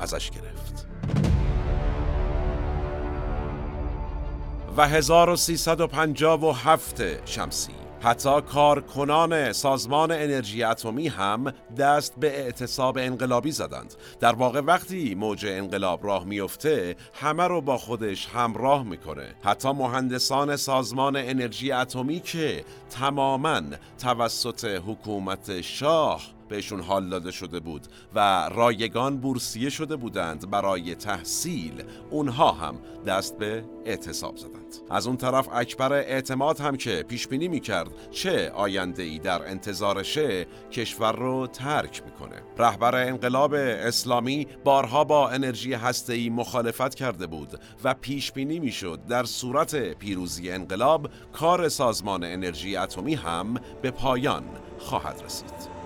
ازش 0.00 0.30
گرفت. 0.30 0.86
و 4.76 4.88
1357 4.88 7.26
شمسی. 7.26 7.72
حتی 8.00 8.40
کارکنان 8.40 9.52
سازمان 9.52 10.12
انرژی 10.12 10.62
اتمی 10.62 11.08
هم 11.08 11.52
دست 11.78 12.14
به 12.20 12.40
اعتصاب 12.40 12.98
انقلابی 12.98 13.50
زدند. 13.50 13.94
در 14.20 14.32
واقع 14.32 14.60
وقتی 14.60 15.14
موج 15.14 15.46
انقلاب 15.46 16.06
راه 16.06 16.24
میفته 16.24 16.96
همه 17.14 17.44
رو 17.44 17.60
با 17.60 17.78
خودش 17.78 18.26
همراه 18.26 18.82
می‌کنه. 18.82 19.34
حتی 19.42 19.68
مهندسان 19.68 20.56
سازمان 20.56 21.16
انرژی 21.16 21.72
اتمی 21.72 22.20
که 22.20 22.64
تماما 22.90 23.62
توسط 23.98 24.64
حکومت 24.64 25.60
شاه 25.60 26.35
بهشون 26.48 26.80
حال 26.80 27.08
داده 27.08 27.30
شده 27.30 27.60
بود 27.60 27.86
و 28.14 28.48
رایگان 28.48 29.16
بورسیه 29.16 29.70
شده 29.70 29.96
بودند 29.96 30.50
برای 30.50 30.94
تحصیل 30.94 31.82
اونها 32.10 32.52
هم 32.52 32.78
دست 33.06 33.38
به 33.38 33.64
اعتصاب 33.84 34.36
زدند. 34.36 34.76
از 34.90 35.06
اون 35.06 35.16
طرف 35.16 35.48
اکبر 35.52 35.92
اعتماد 35.92 36.60
هم 36.60 36.76
که 36.76 37.04
پیش 37.08 37.28
بینی 37.28 37.48
می‌کرد 37.48 37.90
چه 38.10 38.50
آینده 38.50 39.02
ای 39.02 39.18
در 39.18 39.48
انتظارشه 39.48 40.46
کشور 40.72 41.12
رو 41.12 41.46
ترک 41.46 42.02
می‌کنه. 42.04 42.42
رهبر 42.58 42.94
انقلاب 42.94 43.54
اسلامی 43.54 44.46
بارها 44.64 45.04
با 45.04 45.30
انرژی 45.30 45.72
هسته‌ای 45.72 46.30
مخالفت 46.30 46.94
کرده 46.94 47.26
بود 47.26 47.60
و 47.84 47.94
پیش 47.94 48.32
بینی 48.32 48.58
می‌شد. 48.58 49.00
در 49.08 49.24
صورت 49.24 49.76
پیروزی 49.76 50.50
انقلاب 50.50 51.10
کار 51.32 51.68
سازمان 51.68 52.24
انرژی 52.24 52.76
اتمی 52.76 53.14
هم 53.14 53.54
به 53.82 53.90
پایان 53.90 54.44
خواهد 54.78 55.22
رسید. 55.24 55.76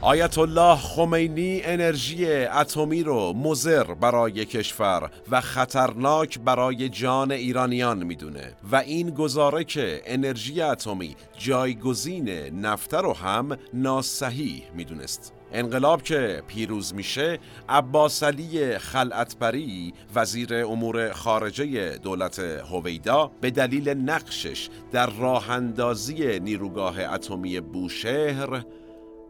آیت 0.00 0.38
الله 0.38 0.76
خمینی 0.76 1.60
انرژی 1.64 2.26
اتمی 2.26 3.02
رو 3.02 3.32
مزر 3.32 3.84
برای 3.84 4.44
کشور 4.44 5.10
و 5.30 5.40
خطرناک 5.40 6.38
برای 6.38 6.88
جان 6.88 7.32
ایرانیان 7.32 8.02
می‌دونه 8.02 8.52
و 8.72 8.76
این 8.76 9.10
گزاره 9.10 9.64
که 9.64 10.02
انرژی 10.06 10.60
اتمی 10.60 11.16
جایگزین 11.38 12.28
نفت 12.60 12.94
رو 12.94 13.12
هم 13.12 13.58
ناصحیح 13.74 14.62
می‌دونست. 14.74 15.32
انقلاب 15.52 16.02
که 16.02 16.42
پیروز 16.46 16.94
میشه 16.94 17.38
عباس 17.68 18.22
علی 18.22 18.78
خلعتبری 18.78 19.94
وزیر 20.14 20.54
امور 20.54 21.12
خارجه 21.12 21.96
دولت 21.96 22.38
هویدا 22.38 23.30
به 23.40 23.50
دلیل 23.50 23.88
نقشش 23.88 24.68
در 24.92 25.10
راه 25.10 25.50
اندازی 25.50 26.38
نیروگاه 26.38 27.00
اتمی 27.00 27.60
بوشهر 27.60 28.64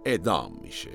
اعدام 0.08 0.52
میشه. 0.62 0.90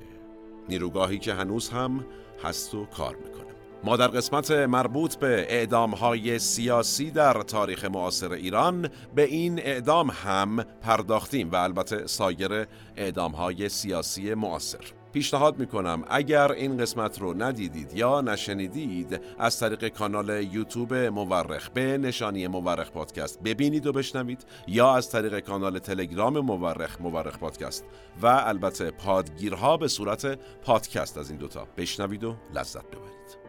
نیروگاهی 0.70 1.20
که 1.20 1.34
هنوز 1.34 1.70
هم 1.70 2.06
هست 2.44 2.76
و 2.76 2.86
کار 2.86 3.16
می‌کنه. 3.16 3.54
ما 3.84 3.98
در 3.98 4.08
قسمت 4.08 4.52
مربوط 4.52 5.16
به 5.16 5.46
اعدام 5.50 5.92
های 5.92 6.40
سیاسی 6.40 7.12
در 7.12 7.34
تاریخ 7.42 7.86
معاصر 7.86 8.32
ایران 8.32 8.90
به 9.16 9.24
این 9.24 9.60
اعدام 9.60 10.10
هم 10.10 10.66
پرداختیم 10.82 11.52
و 11.52 11.56
البته 11.56 12.08
سایر 12.08 12.68
اعدام 12.98 13.32
های 13.32 13.70
سیاسی 13.70 14.34
معاصر. 14.34 15.03
پیشنهاد 15.14 15.60
می‌کنم. 15.60 16.04
اگر 16.10 16.52
این 16.52 16.78
قسمت 16.78 17.22
رو 17.22 17.44
ندیدید 17.44 17.94
یا 17.94 18.22
نشنیدید 18.22 19.22
از 19.40 19.60
طریق 19.60 19.88
کانال 19.88 20.30
یوتیوب 20.30 20.94
مورخ 20.94 21.70
به 21.70 21.98
نشانی 21.98 22.48
مورخ 22.48 22.92
پادکست 22.92 23.44
ببینید 23.44 23.88
و 23.88 23.92
بشنوید 23.92 24.46
یا 24.68 24.96
از 24.96 25.10
طریق 25.10 25.40
کانال 25.40 25.80
تلگرام 25.80 26.40
مورخ 26.40 27.02
مورخ 27.02 27.38
پادکست. 27.38 27.86
و 28.22 28.28
البته 28.28 28.92
پادگیرها 28.92 29.78
به 29.78 29.88
صورت 29.88 30.40
پادکست 30.62 31.18
از 31.18 31.30
این 31.30 31.40
دوتا. 31.40 31.68
بشنوید 31.78 32.24
و 32.24 32.36
لذت 32.54 32.86
ببرید. 32.86 33.43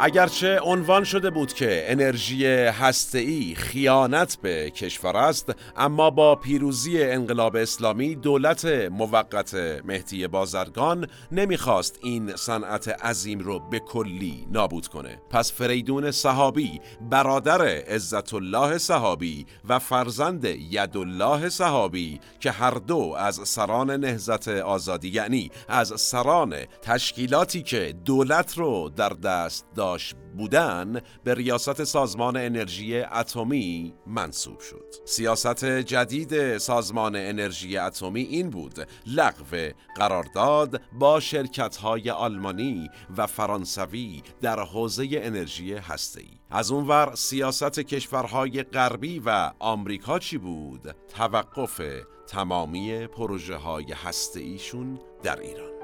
اگرچه 0.00 0.60
عنوان 0.60 1.04
شده 1.04 1.30
بود 1.30 1.52
که 1.52 1.84
انرژی 1.86 2.46
هسته‌ای 2.46 3.54
خیانت 3.54 4.38
به 4.42 4.70
کشور 4.70 5.16
است 5.16 5.52
اما 5.76 6.10
با 6.10 6.34
پیروزی 6.34 7.02
انقلاب 7.02 7.56
اسلامی 7.56 8.14
دولت 8.14 8.64
موقت 8.90 9.54
مهدی 9.84 10.26
بازرگان 10.26 11.06
نمی‌خواست 11.32 11.98
این 12.02 12.36
صنعت 12.36 12.88
عظیم 12.88 13.38
رو 13.38 13.58
به 13.58 13.78
کلی 13.78 14.46
نابود 14.52 14.86
کنه. 14.86 15.22
پس 15.30 15.52
فریدون 15.52 16.10
صحابی 16.10 16.80
برادر 17.10 17.62
عزت 17.62 18.34
الله 18.34 18.78
صحابی 18.78 19.46
و 19.68 19.78
فرزند 19.78 20.44
یدالله 20.44 21.48
صحابی 21.48 22.20
که 22.40 22.50
هر 22.50 22.70
دو 22.70 23.14
از 23.18 23.40
سران 23.44 23.90
نهزت 23.90 24.48
آزادی 24.48 25.08
یعنی 25.08 25.50
از 25.68 26.00
سران 26.00 26.54
تشکیلاتی 26.82 27.62
که 27.62 27.94
دولت 28.04 28.58
رو 28.58 28.90
در 28.96 29.08
دست 29.08 29.66
داشت 29.88 30.16
بودن 30.36 31.00
به 31.24 31.34
ریاست 31.34 31.84
سازمان 31.84 32.36
انرژی 32.36 33.00
اتمی 33.00 33.94
منصوب 34.06 34.60
شد. 34.60 34.94
سیاست 35.04 35.64
جدید 35.64 36.58
سازمان 36.58 37.16
انرژی 37.16 37.76
اتمی 37.76 38.22
این 38.22 38.50
بود 38.50 38.88
لغو 39.06 39.70
قرارداد 39.96 40.80
با 40.92 41.20
شرکت 41.20 41.76
های 41.76 42.10
آلمانی 42.10 42.88
و 43.16 43.26
فرانسوی 43.26 44.22
در 44.40 44.60
حوزه 44.60 45.08
انرژی 45.12 45.74
هسته‌ای. 45.74 46.38
از 46.50 46.70
اونور 46.70 47.14
سیاست 47.14 47.80
کشورهای 47.80 48.62
غربی 48.62 49.22
و 49.24 49.52
آمریکا 49.58 50.18
چی 50.18 50.38
بود؟ 50.38 50.96
توقف 51.14 51.80
تمامی 52.26 53.06
پروژه 53.06 53.56
های 53.56 53.92
هسته‌ایشون 53.92 54.98
در 55.22 55.40
ایران. 55.40 55.77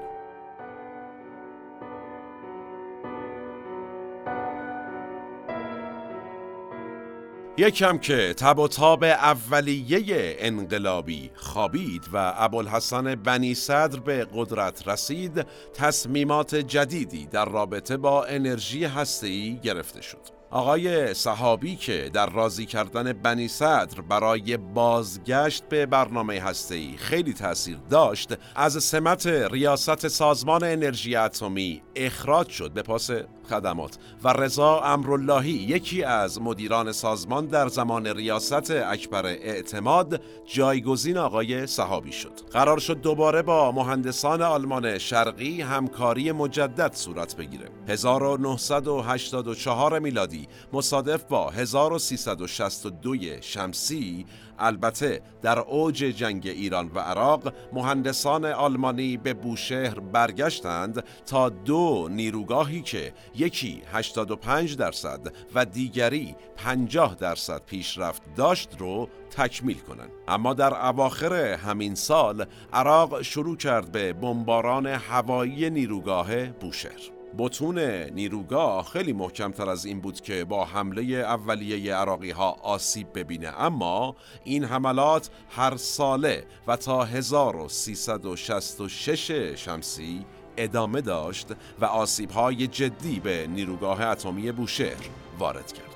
یکم 7.57 7.97
که 7.97 8.33
تب 8.33 8.59
و 8.59 8.67
تاب 8.67 9.03
اولیه 9.03 10.35
انقلابی 10.39 11.31
خوابید 11.35 12.01
و 12.13 12.33
ابوالحسن 12.37 13.15
بنی 13.15 13.53
صدر 13.55 13.99
به 13.99 14.27
قدرت 14.33 14.87
رسید 14.87 15.45
تصمیمات 15.73 16.55
جدیدی 16.55 17.25
در 17.25 17.45
رابطه 17.45 17.97
با 17.97 18.25
انرژی 18.25 18.85
هسته‌ای 18.85 19.59
گرفته 19.63 20.01
شد. 20.01 20.34
آقای 20.55 21.13
صحابی 21.13 21.75
که 21.75 22.09
در 22.13 22.29
راضی 22.29 22.65
کردن 22.65 23.13
بنی 23.13 23.47
صدر 23.47 24.01
برای 24.01 24.57
بازگشت 24.57 25.63
به 25.69 25.85
برنامه 25.85 26.39
هسته‌ای 26.39 26.97
خیلی 26.97 27.33
تاثیر 27.33 27.77
داشت 27.89 28.33
از 28.55 28.83
سمت 28.83 29.27
ریاست 29.27 30.07
سازمان 30.07 30.63
انرژی 30.63 31.15
اتمی 31.15 31.81
اخراج 31.95 32.49
شد 32.49 32.71
به 32.71 32.81
پاس 32.81 33.11
خدمات. 33.49 33.97
و 34.23 34.33
رضا 34.33 34.79
امراللهی 34.79 35.51
یکی 35.51 36.03
از 36.03 36.41
مدیران 36.41 36.91
سازمان 36.91 37.45
در 37.45 37.67
زمان 37.67 38.07
ریاست 38.07 38.71
اکبر 38.71 39.25
اعتماد 39.25 40.21
جایگزین 40.45 41.17
آقای 41.17 41.67
صحابی 41.67 42.11
شد. 42.11 42.31
قرار 42.51 42.79
شد 42.79 43.01
دوباره 43.01 43.41
با 43.41 43.71
مهندسان 43.71 44.41
آلمان 44.41 44.97
شرقی 44.97 45.61
همکاری 45.61 46.31
مجدد 46.31 46.93
صورت 46.93 47.35
بگیره. 47.35 47.69
1984 47.87 49.99
میلادی 49.99 50.44
مصادف 50.73 51.23
با 51.23 51.49
1362 51.49 53.15
شمسی 53.41 54.25
البته 54.59 55.21
در 55.41 55.59
اوج 55.59 55.97
جنگ 55.97 56.47
ایران 56.47 56.91
و 56.95 56.99
عراق 56.99 57.53
مهندسان 57.73 58.45
آلمانی 58.45 59.17
به 59.17 59.33
بوشهر 59.33 59.99
برگشتند 59.99 61.03
تا 61.25 61.49
دو 61.49 62.07
نیروگاهی 62.11 62.81
که 62.81 63.13
یکی 63.35 63.81
85 63.93 64.77
درصد 64.77 65.33
و 65.55 65.65
دیگری 65.65 66.35
50 66.55 67.15
درصد 67.15 67.61
پیشرفت 67.65 68.21
داشت 68.35 68.69
رو 68.79 69.09
تکمیل 69.29 69.77
کنند. 69.77 70.11
اما 70.27 70.53
در 70.53 70.87
اواخر 70.87 71.33
همین 71.33 71.95
سال 71.95 72.45
عراق 72.73 73.21
شروع 73.21 73.57
کرد 73.57 73.91
به 73.91 74.13
بمباران 74.13 74.85
هوایی 74.85 75.69
نیروگاه 75.69 76.45
بوشهر. 76.45 77.14
بتون 77.37 77.79
نیروگاه 78.09 78.85
خیلی 78.85 79.13
محکمتر 79.13 79.69
از 79.69 79.85
این 79.85 80.01
بود 80.01 80.21
که 80.21 80.45
با 80.45 80.65
حمله 80.65 81.01
اولیه 81.01 81.95
عراقی 81.95 82.31
ها 82.31 82.51
آسیب 82.51 83.07
ببینه 83.15 83.61
اما 83.61 84.15
این 84.43 84.63
حملات 84.63 85.29
هر 85.49 85.77
ساله 85.77 86.45
و 86.67 86.77
تا 86.77 87.03
1366 87.03 89.31
شمسی 89.55 90.25
ادامه 90.57 91.01
داشت 91.01 91.47
و 91.79 91.85
آسیب 91.85 92.31
های 92.31 92.67
جدی 92.67 93.19
به 93.19 93.47
نیروگاه 93.47 94.01
اتمی 94.01 94.51
بوشهر 94.51 95.09
وارد 95.39 95.73
کرد. 95.73 95.94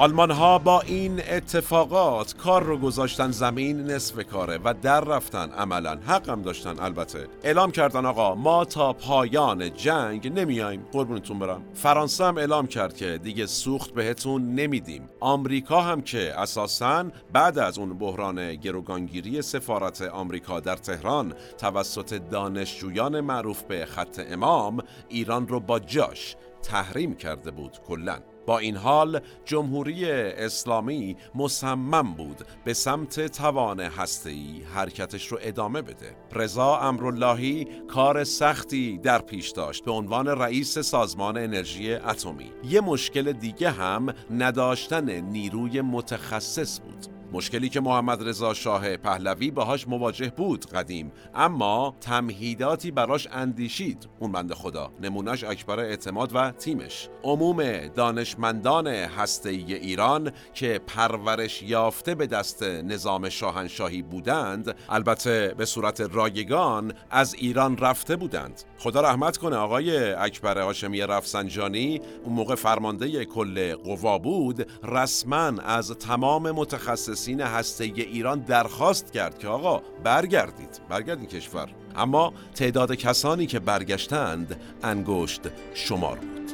آلمان 0.00 0.30
ها 0.30 0.58
با 0.58 0.80
این 0.80 1.20
اتفاقات 1.30 2.36
کار 2.36 2.62
رو 2.62 2.78
گذاشتن 2.78 3.30
زمین 3.30 3.80
نصف 3.80 4.26
کاره 4.26 4.58
و 4.64 4.74
در 4.82 5.00
رفتن 5.00 5.50
عملا. 5.50 5.98
حقم 6.06 6.42
داشتن 6.42 6.80
البته. 6.80 7.26
اعلام 7.44 7.70
کردن 7.70 8.06
آقا 8.06 8.34
ما 8.34 8.64
تا 8.64 8.92
پایان 8.92 9.74
جنگ 9.74 10.38
نمیایم. 10.38 10.86
قربونتون 10.92 11.38
برم. 11.38 11.62
فرانسه 11.74 12.24
هم 12.24 12.38
اعلام 12.38 12.66
کرد 12.66 12.96
که 12.96 13.18
دیگه 13.18 13.46
سوخت 13.46 13.94
بهتون 13.94 14.54
نمیدیم. 14.54 15.08
آمریکا 15.20 15.80
هم 15.80 16.02
که 16.02 16.40
اساسا 16.40 17.04
بعد 17.32 17.58
از 17.58 17.78
اون 17.78 17.98
بحران 17.98 18.54
گروگانگیری 18.54 19.42
سفارت 19.42 20.02
آمریکا 20.02 20.60
در 20.60 20.76
تهران 20.76 21.34
توسط 21.58 22.20
دانشجویان 22.30 23.20
معروف 23.20 23.62
به 23.62 23.86
خط 23.86 24.20
امام 24.30 24.82
ایران 25.08 25.48
رو 25.48 25.60
با 25.60 25.78
جاش 25.78 26.36
تحریم 26.62 27.14
کرده 27.14 27.50
بود 27.50 27.78
کلا. 27.88 28.18
با 28.46 28.58
این 28.58 28.76
حال 28.76 29.20
جمهوری 29.44 30.10
اسلامی 30.10 31.16
مصمم 31.34 32.14
بود 32.14 32.36
به 32.64 32.74
سمت 32.74 33.26
توان 33.26 33.80
هسته‌ای 33.80 34.62
حرکتش 34.74 35.26
رو 35.26 35.38
ادامه 35.42 35.82
بده. 35.82 36.16
رضا 36.32 36.76
امراللهی 36.76 37.66
کار 37.88 38.24
سختی 38.24 38.98
در 38.98 39.18
پیش 39.18 39.50
داشت 39.50 39.84
به 39.84 39.90
عنوان 39.90 40.26
رئیس 40.26 40.78
سازمان 40.78 41.36
انرژی 41.36 41.94
اتمی. 41.94 42.52
یه 42.64 42.80
مشکل 42.80 43.32
دیگه 43.32 43.70
هم 43.70 44.14
نداشتن 44.30 45.10
نیروی 45.20 45.80
متخصص 45.80 46.80
بود. 46.80 47.19
مشکلی 47.32 47.68
که 47.68 47.80
محمد 47.80 48.28
رضا 48.28 48.54
شاه 48.54 48.96
پهلوی 48.96 49.50
باهاش 49.50 49.88
مواجه 49.88 50.32
بود 50.36 50.66
قدیم 50.66 51.12
اما 51.34 51.96
تمهیداتی 52.00 52.90
براش 52.90 53.28
اندیشید. 53.32 54.08
اون 54.18 54.32
بنده 54.32 54.54
خدا. 54.54 54.90
نمونهش 55.02 55.44
اکبر 55.44 55.80
اعتماد 55.80 56.30
و 56.34 56.50
تیمش. 56.50 57.08
عموم 57.22 57.86
دانشمندان 57.86 58.86
هسته 58.86 59.50
ایران 59.50 60.32
که 60.54 60.80
پرورش 60.86 61.62
یافته 61.62 62.14
به 62.14 62.26
دست 62.26 62.62
نظام 62.62 63.28
شاهنشاهی 63.28 64.02
بودند 64.02 64.74
البته 64.88 65.54
به 65.58 65.64
صورت 65.64 66.00
رایگان 66.00 66.92
از 67.10 67.34
ایران 67.34 67.76
رفته 67.76 68.16
بودند. 68.16 68.62
خدا 68.78 69.00
رحمت 69.00 69.36
کنه 69.36 69.56
آقای 69.56 70.12
اکبر 70.12 70.58
هاشمی 70.58 71.00
رفسنجانی 71.00 72.00
اون 72.24 72.34
موقع 72.34 72.54
فرمانده 72.54 73.24
کل 73.24 73.74
قوا 73.74 74.18
بود 74.18 74.66
رسما 74.84 75.52
از 75.64 75.90
تمام 75.90 76.50
متخصص 76.50 77.19
مهندسین 77.28 77.40
هسته 77.40 77.84
ایران 77.84 78.40
درخواست 78.40 79.12
کرد 79.12 79.38
که 79.38 79.48
آقا 79.48 79.82
برگردید 80.04 80.80
برگردید 80.88 81.28
کشور. 81.28 81.68
اما 81.96 82.32
تعداد 82.54 82.94
کسانی 82.94 83.46
که 83.46 83.58
برگشتند 83.58 84.60
انگشت 84.82 85.40
شمار 85.74 86.18
بود. 86.18 86.50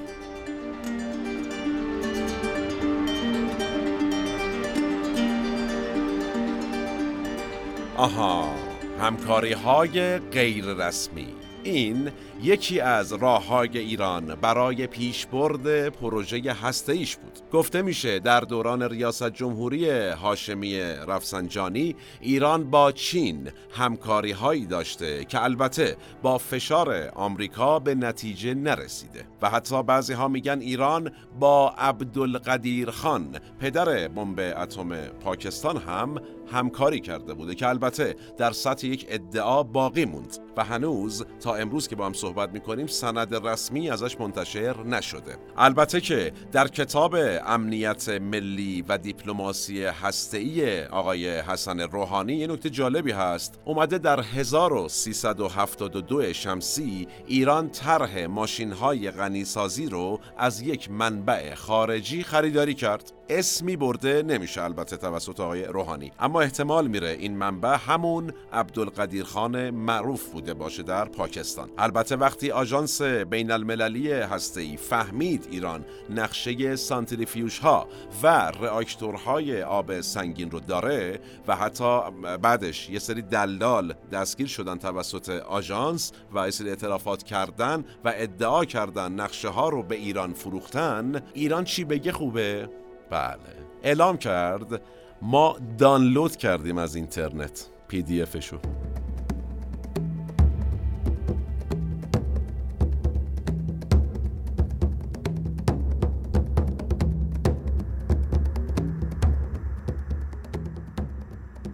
آها 7.96 8.54
همکاری 9.00 9.52
های 9.52 10.18
غیر 10.18 10.64
رسمی 10.64 11.28
این 11.62 12.10
یکی 12.43 12.80
از 12.80 13.12
راه 13.12 13.47
های 13.47 13.78
ایران 13.78 14.34
برای 14.34 14.87
پیشبرد 14.87 15.89
پروژه 15.89 16.53
هسته 16.53 16.93
ایش 16.93 17.16
بود. 17.16 17.39
گفته 17.53 17.82
میشه 17.82 18.18
در 18.18 18.41
دوران 18.41 18.82
ریاست 18.82 19.30
جمهوری 19.30 19.91
هاشمی 19.91 20.80
رفسنجانی 20.80 21.97
ایران 22.20 22.70
با 22.70 22.93
چین 22.93 23.51
همکاری 23.70 24.32
هایی 24.32 24.66
داشته 24.66 25.24
که 25.24 25.45
البته 25.45 25.97
با 26.22 26.39
فشار 26.39 27.11
آمریکا 27.14 27.78
به 27.78 27.95
نتیجه 27.95 28.55
نرسیده. 28.55 29.24
و 29.43 29.51
حتی 29.51 29.82
بعضی 29.82 30.12
ها 30.12 30.28
میگن 30.28 30.61
ایران 30.61 31.12
با 31.41 31.74
عبدالقدیر 31.78 32.91
خان 32.91 33.39
پدر 33.61 34.09
بمب 34.09 34.55
اتم 34.57 34.97
پاکستان 34.97 35.76
هم 35.76 36.20
همکاری 36.53 37.01
کرده 37.01 37.34
بوده 37.34 37.55
که 37.55 37.68
البته 37.68 38.16
در 38.36 38.53
سطح 38.53 38.86
یک 38.86 39.07
ادعا 39.09 39.62
باقی 39.62 40.05
موند 40.05 40.38
و 40.57 40.64
هنوز 40.64 41.24
تا 41.40 41.55
امروز 41.55 41.88
که 41.88 41.97
با 41.97 42.07
هم 42.07 42.12
صحبت 42.12 42.53
می‌کنیم 42.53 42.86
سند 42.86 43.47
رسمی 43.47 43.90
ازش 43.90 44.20
منتشر 44.20 44.84
نشده. 44.84 45.36
البته 45.57 46.01
که 46.01 46.32
در 46.53 46.68
کتاب 46.68 47.16
امنیت 47.47 48.09
ملی 48.09 48.84
و 48.88 48.99
دیپلماسی 48.99 49.84
هسته‌ای 49.84 50.84
آقای 50.84 51.38
حسن 51.38 51.80
روحانی 51.80 52.34
یه 52.34 52.47
نکته 52.47 52.70
جالبی 52.70 53.12
هست. 53.12 53.61
اومده 53.64 53.99
در 53.99 54.20
1372 54.20 56.32
شمسی 56.32 57.09
ایران 57.26 57.70
طرح 57.70 58.26
ماشین‌های 58.26 59.11
غنیسازی 59.11 59.86
رو 59.86 60.20
از 60.38 60.61
یک 60.61 60.90
منبع 60.90 61.55
خارجی 61.55 62.22
خریداری 62.22 62.74
کرد. 62.74 63.12
اسمی 63.28 63.76
برده 63.76 64.22
نمیشه 64.22 64.62
البته 64.62 64.97
توسط 64.97 65.40
آقای 65.40 65.64
روحانی. 65.64 66.12
اما 66.18 66.36
احتمال 66.43 66.87
میره 66.87 67.09
این 67.09 67.37
منبع 67.37 67.76
همون 67.87 68.32
عبدالقدیر 68.53 69.24
خان 69.24 69.70
معروف 69.70 70.28
بوده 70.28 70.55
باشه 70.55 70.82
در 70.82 71.05
پاکستان. 71.05 71.70
البته 71.78 72.16
وقتی 72.16 72.51
آژانس 72.51 73.03
بین 73.03 73.51
المللی 73.51 74.12
هسته 74.12 74.76
فهمید 74.76 75.49
ایران 75.51 75.84
نقشه 76.11 76.76
سانتریفیوژ 76.76 77.59
ها 77.59 77.89
و 78.22 78.53
رآکتورهای 78.61 79.62
آب 79.62 80.01
سنگین 80.01 80.51
رو 80.51 80.61
داره 80.61 81.20
و 81.49 81.57
حتی 81.57 82.01
بعدش 82.43 82.91
یه 82.91 82.99
سری 82.99 83.22
دلال 83.22 83.95
دستگیر 84.12 84.47
شدن 84.47 84.78
توسط 84.78 85.28
آژانس 85.28 86.12
و 86.34 86.45
یه 86.45 86.51
سری 86.51 86.68
اعترافات 86.68 87.22
کردن 87.22 87.84
و 88.05 88.12
ادعا 88.16 88.64
کردن 88.64 89.12
نقشه 89.12 89.49
ها 89.49 89.68
رو 89.68 89.82
به 89.82 89.95
ایران 89.95 90.32
فروختن 90.32 91.22
ایران 91.34 91.64
چی 91.64 91.84
بگه 91.84 92.12
خوبه؟ 92.12 92.68
بله. 93.11 93.39
اعلام 93.82 94.16
کرد 94.16 94.82
ما 95.22 95.56
دانلود 95.78 96.36
کردیم 96.36 96.78
از 96.78 96.96
اینترنت 96.96 97.66
پی 97.88 98.02
دی 98.02 98.22
افشو 98.22 98.58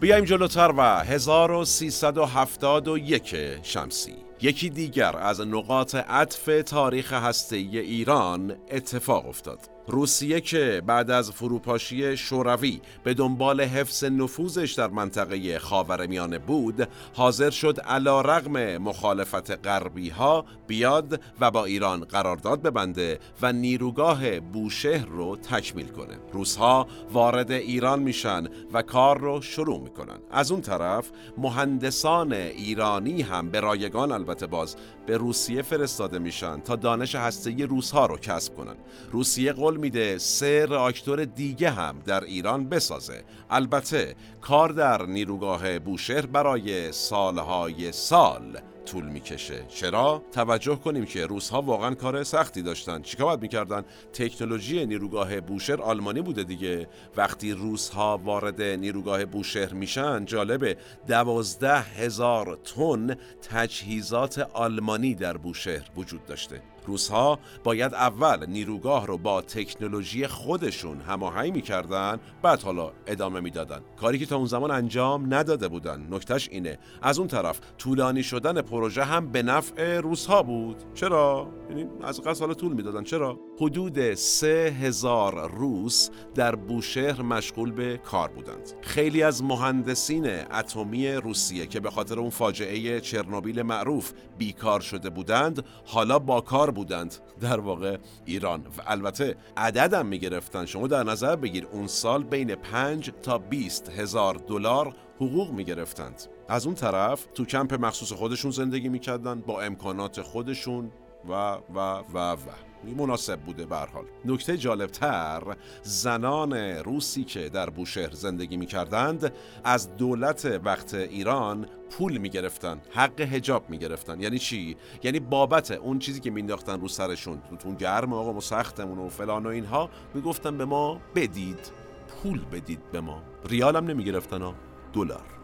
بیایم 0.03 0.25
جلوتر 0.25 0.75
و 0.77 1.05
1371 1.05 3.37
شمسی. 3.63 4.15
یکی 4.41 4.71
دیگر 4.71 5.17
از 5.17 5.41
نقاط 5.41 5.95
عطف 5.95 6.63
تاریخ 6.67 7.13
هسته‌ای 7.13 7.79
ایران 7.79 8.57
اتفاق 8.71 9.29
افتاد. 9.29 9.72
روسیه 9.87 10.41
که 10.41 10.83
بعد 10.87 11.11
از 11.11 11.31
فروپاشی 11.31 12.17
شوروی 12.17 12.81
به 13.05 13.15
دنبال 13.15 13.61
حفظ 13.61 14.05
نفوذش 14.05 14.73
در 14.73 14.89
منطقه 14.89 15.59
خاورمیانه 15.59 16.39
بود 16.39 16.89
حاضر 17.15 17.51
شد 17.51 17.81
علا 17.81 18.21
رغم 18.21 18.77
مخالفت 18.77 19.67
غربی 19.67 20.09
ها 20.09 20.45
بیاد 20.67 21.21
و 21.41 21.51
با 21.51 21.65
ایران 21.65 22.05
قرارداد 22.05 22.63
ببنده 22.63 23.19
و 23.43 23.53
نیروگاه 23.53 24.41
بوشهر 24.41 25.07
رو 25.07 25.37
تکمیل 25.37 25.89
کنه. 25.89 26.19
روسها 26.33 26.87
وارد 27.13 27.51
ایران 27.51 28.03
میشن 28.03 28.45
و 28.73 28.83
کار 28.83 29.19
رو 29.19 29.41
شروع 29.41 29.81
می‌کنن. 29.81 30.19
از 30.31 30.53
اون 30.53 30.61
طرف 30.61 31.11
مهندسان 31.39 32.33
ایرانی 32.33 33.23
هم 33.23 33.51
به 33.51 33.61
رایگان 33.61 34.13
البته 34.13 34.47
باز 34.47 34.77
به 35.07 35.17
روسیه 35.17 35.63
فرستاده 35.63 36.19
میشن 36.19 36.61
تا 36.61 36.77
دانش 36.77 37.15
هسته‌ای 37.15 37.63
روسها 37.63 38.07
رو 38.07 38.17
کسب 38.17 38.57
کنن. 38.57 38.77
روسیه 39.13 39.53
قول 39.53 39.72
میده 39.77 40.19
سه 40.19 40.67
راکتور 40.67 41.25
دیگه 41.25 41.71
هم 41.71 41.99
در 42.07 42.25
ایران 42.25 42.69
بسازه. 42.69 43.25
البته 43.51 44.15
کار 44.41 44.69
در 44.69 45.07
نیروگاه 45.07 45.79
بوشهر 45.79 46.27
برای 46.27 46.93
سالهای 46.93 47.93
سال 47.93 48.59
طول 48.87 49.05
می‌کشه. 49.05 49.65
چرا؟ 49.69 50.23
توجه 50.33 50.77
کنیم 50.77 51.05
که 51.05 51.27
روزها 51.27 51.63
واقعا 51.63 51.95
کار 51.95 52.25
سختی 52.25 52.63
داشتن. 52.63 53.03
چیکار 53.03 53.27
باید 53.27 53.43
می‌کردن؟ 53.43 53.85
تکنولوژی 54.13 54.87
نیروگاه 54.87 55.41
بوشهر 55.41 55.83
آلمانی 55.83 56.23
بوده 56.23 56.43
دیگه. 56.43 56.89
وقتی 57.17 57.53
روزها 57.53 58.21
وارد 58.25 58.63
نیروگاه 58.63 59.25
بوشهر 59.25 59.73
میشن 59.73 60.25
جالبه 60.25 60.77
دوازده 61.09 61.81
هزار 61.81 62.59
تن 62.65 63.17
تجهیزات 63.51 64.39
آلمانی 64.39 65.15
در 65.15 65.37
بوشهر 65.37 65.91
وجود 65.97 66.27
داشته. 66.27 66.72
روزها 66.87 67.39
باید 67.65 67.95
اول 67.95 68.47
نیروگاه 68.47 69.07
رو 69.07 69.19
با 69.19 69.43
تکنولوژی 69.43 70.27
خودشون 70.27 71.01
هماهنگ 71.01 71.55
می‌کردن 71.55 72.21
بعد 72.43 72.63
حالا 72.63 72.93
ادامه 73.07 73.41
می‌دادن. 73.41 73.81
کاری 73.97 74.19
که 74.19 74.27
تا 74.27 74.37
اون 74.37 74.47
زمان 74.47 74.71
انجام 74.71 75.35
نداده 75.35 75.69
بودن. 75.69 76.07
نکتهش 76.11 76.49
اینه. 76.53 76.79
از 77.03 77.19
اون 77.19 77.29
طرف 77.29 77.61
طولانی 77.79 78.23
شدن 78.23 78.63
پروژه 78.63 79.05
هم 79.05 79.33
به 79.33 79.43
نفع 79.43 80.01
روزها 80.01 80.43
بود. 80.43 80.77
چرا؟ 80.95 81.49
یعنی 81.71 81.87
از 82.03 82.21
قصد 82.21 82.41
حالا 82.41 82.55
طول 82.55 82.73
می‌دادن. 82.73 83.05
چرا؟ 83.05 83.39
حدود 83.61 84.15
سه 84.15 84.77
هزار 84.81 85.51
روس 85.51 86.11
در 86.35 86.55
بوشهر 86.55 87.23
مشغول 87.23 87.73
به 87.73 88.01
کار 88.05 88.29
بودند. 88.29 88.73
خیلی 88.81 89.23
از 89.23 89.45
مهندسین 89.45 90.27
اتمی 90.27 91.13
روسیه 91.13 91.67
که 91.67 91.81
به 91.81 91.91
خاطر 91.91 92.19
اون 92.19 92.31
فاجعه 92.31 93.01
چرنوبیل 93.01 93.63
معروف 93.63 94.13
بیکار 94.39 94.81
شده 94.81 95.11
بودند 95.11 95.65
حالا 95.87 96.19
با 96.19 96.41
کار 96.41 96.71
بودند. 96.75 97.15
در 97.41 97.61
واقع 97.61 97.97
ایران. 98.25 98.61
و 98.61 98.83
البته 98.87 99.37
عددم 99.57 100.07
می‌گرفتن. 100.07 100.67
شما 100.67 100.87
در 100.87 101.03
نظر 101.03 101.37
بگیر 101.37 101.67
اون 101.73 101.87
سال 101.87 102.25
بین 102.25 102.55
5 102.55 103.11
تا 103.23 103.39
20 103.39 103.89
هزار 103.91 104.35
دلار 104.35 104.97
حقوق 105.17 105.51
می‌گرفتند. 105.51 106.23
از 106.49 106.67
اون 106.67 106.75
طرف 106.75 107.27
تو 107.35 107.45
کمپ 107.45 107.75
مخصوص 107.75 108.13
خودشون 108.13 108.51
زندگی 108.51 108.89
می‌کردن 108.89 109.41
با 109.41 109.63
امکانات 109.63 110.23
خودشون 110.23 110.93
و 111.29 111.33
و 111.75 112.03
و 112.15 112.33
و. 112.33 112.72
مناسب 112.91 113.41
بوده 113.41 113.67
به 113.67 113.77
حال. 113.77 114.05
نکته 114.25 114.57
جالبتر 114.57 115.57
زنان 115.83 116.53
روسی 116.55 117.25
که 117.25 117.49
در 117.49 117.71
بوشهر 117.71 118.11
زندگی 118.11 118.57
می 118.57 118.67
کردند 118.67 119.33
از 119.65 119.97
دولت 119.97 120.61
وقت 120.65 120.95
ایران 120.95 121.67
پول 121.91 122.19
می 122.19 122.29
گرفتن 122.29 122.81
حق 122.91 123.21
هجاب 123.21 123.71
می 123.71 123.79
گرفتن 123.79 124.21
یعنی 124.21 124.39
چی؟ 124.39 124.77
یعنی 125.03 125.21
بابت 125.21 125.71
اون 125.71 125.99
چیزی 125.99 126.21
که 126.21 126.31
مینداختن 126.31 126.81
رو 126.81 126.89
سرشون. 126.89 127.43
تو 127.59 127.75
گرم 127.75 128.13
آقا 128.13 128.33
ما 128.33 128.41
سختمون 128.41 128.99
و 128.99 129.09
فلان 129.09 129.47
و 129.47 129.49
اینها. 129.49 129.91
می‌گفتن 130.15 130.59
به 130.59 130.65
ما 130.65 131.01
بدید 131.15 131.73
پول 132.09 132.45
بدید 132.45 132.91
به 132.93 133.01
ما. 133.01 133.23
ریال 133.49 133.77
هم 133.77 133.85
نمی 133.85 134.05
گرفتن 134.05 134.43
ها 134.43 134.55
دلار. 134.93 135.42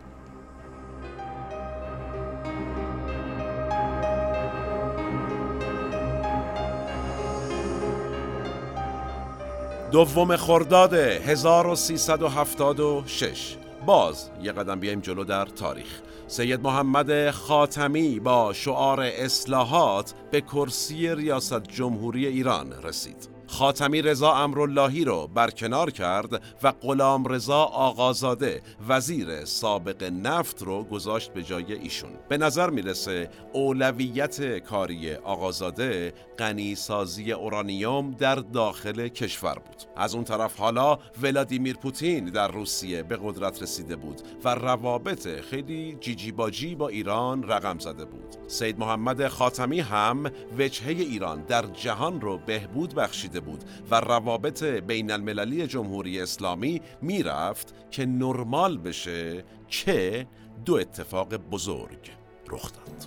دوم 9.93 10.37
خرداد 10.37 10.95
1376 10.95 13.57
باز 13.87 14.31
یه 14.43 14.53
قدم 14.53 14.81
بیایم 14.81 15.01
جلو 15.01 15.25
در 15.25 15.45
تاریخ. 15.45 16.01
سید 16.27 16.61
محمد 16.61 17.31
خاتمی 17.31 18.21
با 18.21 18.53
شعار 18.53 19.01
اصلاحات 19.01 20.15
به 20.31 20.41
کرسی 20.41 21.15
ریاست 21.15 21.63
جمهوری 21.63 22.27
ایران 22.27 22.73
رسید. 22.83 23.38
خاتمی 23.49 24.03
رضا 24.03 24.33
امراللهی 24.33 25.05
رو 25.05 25.27
برکنار 25.27 25.91
کرد 25.91 26.43
و 26.63 26.73
غلام 26.73 27.25
رضا 27.25 27.63
آقازاده 27.63 28.63
وزیر 28.89 29.45
سابق 29.45 30.03
نفت 30.03 30.63
رو 30.63 30.85
گذاشت 30.85 31.33
به 31.33 31.43
جای 31.43 31.73
ایشون. 31.73 32.11
به 32.29 32.39
نظر 32.39 32.71
می‌رسه 32.71 33.31
اولویت 33.53 34.59
کاری 34.59 35.15
آقازاده 35.15 36.13
غنیسازی 36.39 37.33
اورانیوم 37.33 38.11
در 38.11 38.35
داخل 38.35 39.09
کشور 39.09 39.55
بود. 39.55 39.83
از 39.97 40.15
اون 40.15 40.25
طرف 40.25 40.57
حالا 40.57 40.99
ولادیمیر 41.23 41.77
پوتین 41.77 42.25
در 42.25 42.49
روسیه 42.49 43.03
به 43.03 43.19
قدرت 43.23 43.63
رسیده 43.63 43.97
بود 43.97 44.21
و 44.45 44.55
روابط 44.55 45.41
خیلی 45.41 45.97
جیجی 46.01 46.33
باجی 46.33 46.75
با 46.75 46.89
ایران 46.89 47.43
رقم 47.43 47.79
زده 47.79 48.05
بود. 48.05 48.37
سید 48.47 48.79
محمد 48.79 49.29
خاتمی 49.29 49.81
هم 49.81 50.31
وجهه 50.59 50.89
ایران 50.89 51.43
در 51.43 51.67
جهان 51.67 52.21
رو 52.21 52.39
بهبود 52.39 52.95
بخشیده 52.95 53.38
بود 53.41 53.65
و 53.91 54.01
روابط 54.01 54.65
بین 54.65 55.11
المللی 55.11 55.67
جمهوری 55.67 56.21
اسلامی 56.21 56.81
می‌رفت 57.03 57.75
که 57.91 58.07
نرمال 58.07 58.79
بشه 58.79 59.45
که 59.69 60.27
دو 60.65 60.75
اتفاق 60.75 61.37
بزرگ 61.37 62.11
رخ 62.49 62.63
داد. 62.73 63.07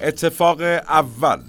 اتفاق 0.00 0.60
اول 0.60 1.40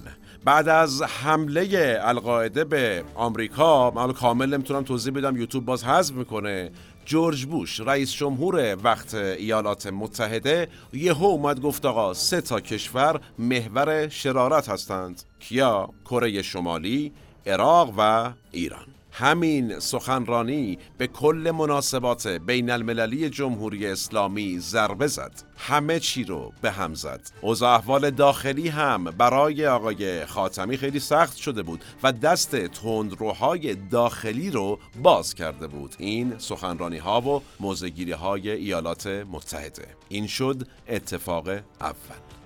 بعد 0.45 0.69
از 0.69 1.01
حمله 1.01 1.97
القاعده 2.01 2.63
به 2.63 3.03
آمریکا 3.15 3.91
من 3.91 4.13
کامل 4.13 4.53
نمی‌تونم 4.53 4.83
توضیح 4.83 5.13
بدم 5.13 5.37
یوتیوب 5.37 5.65
باز 5.65 5.83
حذف 5.83 6.15
می‌کنه 6.15 6.71
جورج 7.05 7.45
بوش 7.45 7.79
رئیس 7.79 8.13
جمهور 8.13 8.77
وقت 8.83 9.13
ایالات 9.15 9.87
متحده 9.87 10.67
یهو 10.93 11.25
اومد 11.25 11.61
گفت 11.61 11.85
آقا 11.85 12.13
سه 12.13 12.41
تا 12.41 12.59
کشور 12.59 13.21
محور 13.39 14.09
شرارت 14.09 14.69
هستند 14.69 15.23
کیا؟ 15.39 15.89
کره 16.05 16.41
شمالی 16.41 17.11
عراق 17.45 17.93
و 17.97 18.31
ایران. 18.51 18.90
همین 19.11 19.79
سخنرانی 19.79 20.77
به 20.97 21.07
کل 21.07 21.51
مناسبات 21.55 22.27
بین 22.27 22.69
المللی 22.69 23.29
جمهوری 23.29 23.87
اسلامی 23.87 24.59
ضربه 24.59 25.07
زد. 25.07 25.31
همه 25.57 25.99
چی 25.99 26.23
رو 26.23 26.53
به 26.61 26.71
هم 26.71 26.93
زد. 26.93 27.31
اوضاع 27.41 27.73
احوال 27.73 28.09
داخلی 28.09 28.67
هم 28.67 29.03
برای 29.03 29.67
آقای 29.67 30.25
خاتمی 30.25 30.77
خیلی 30.77 30.99
سخت 30.99 31.37
شده 31.37 31.63
بود 31.63 31.83
و 32.03 32.11
دست 32.11 32.55
تندروهای 32.55 33.75
داخلی 33.75 34.51
رو 34.51 34.79
باز 35.01 35.33
کرده 35.33 35.67
بود. 35.67 35.95
این 35.97 36.33
سخنرانی 36.37 36.97
ها 36.97 37.21
و 37.21 37.41
موزگیری 37.59 38.11
های 38.11 38.49
ایالات 38.49 39.07
متحده. 39.07 39.87
این 40.09 40.27
شد 40.27 40.67
اتفاق 40.87 41.47
اول. 41.81 42.40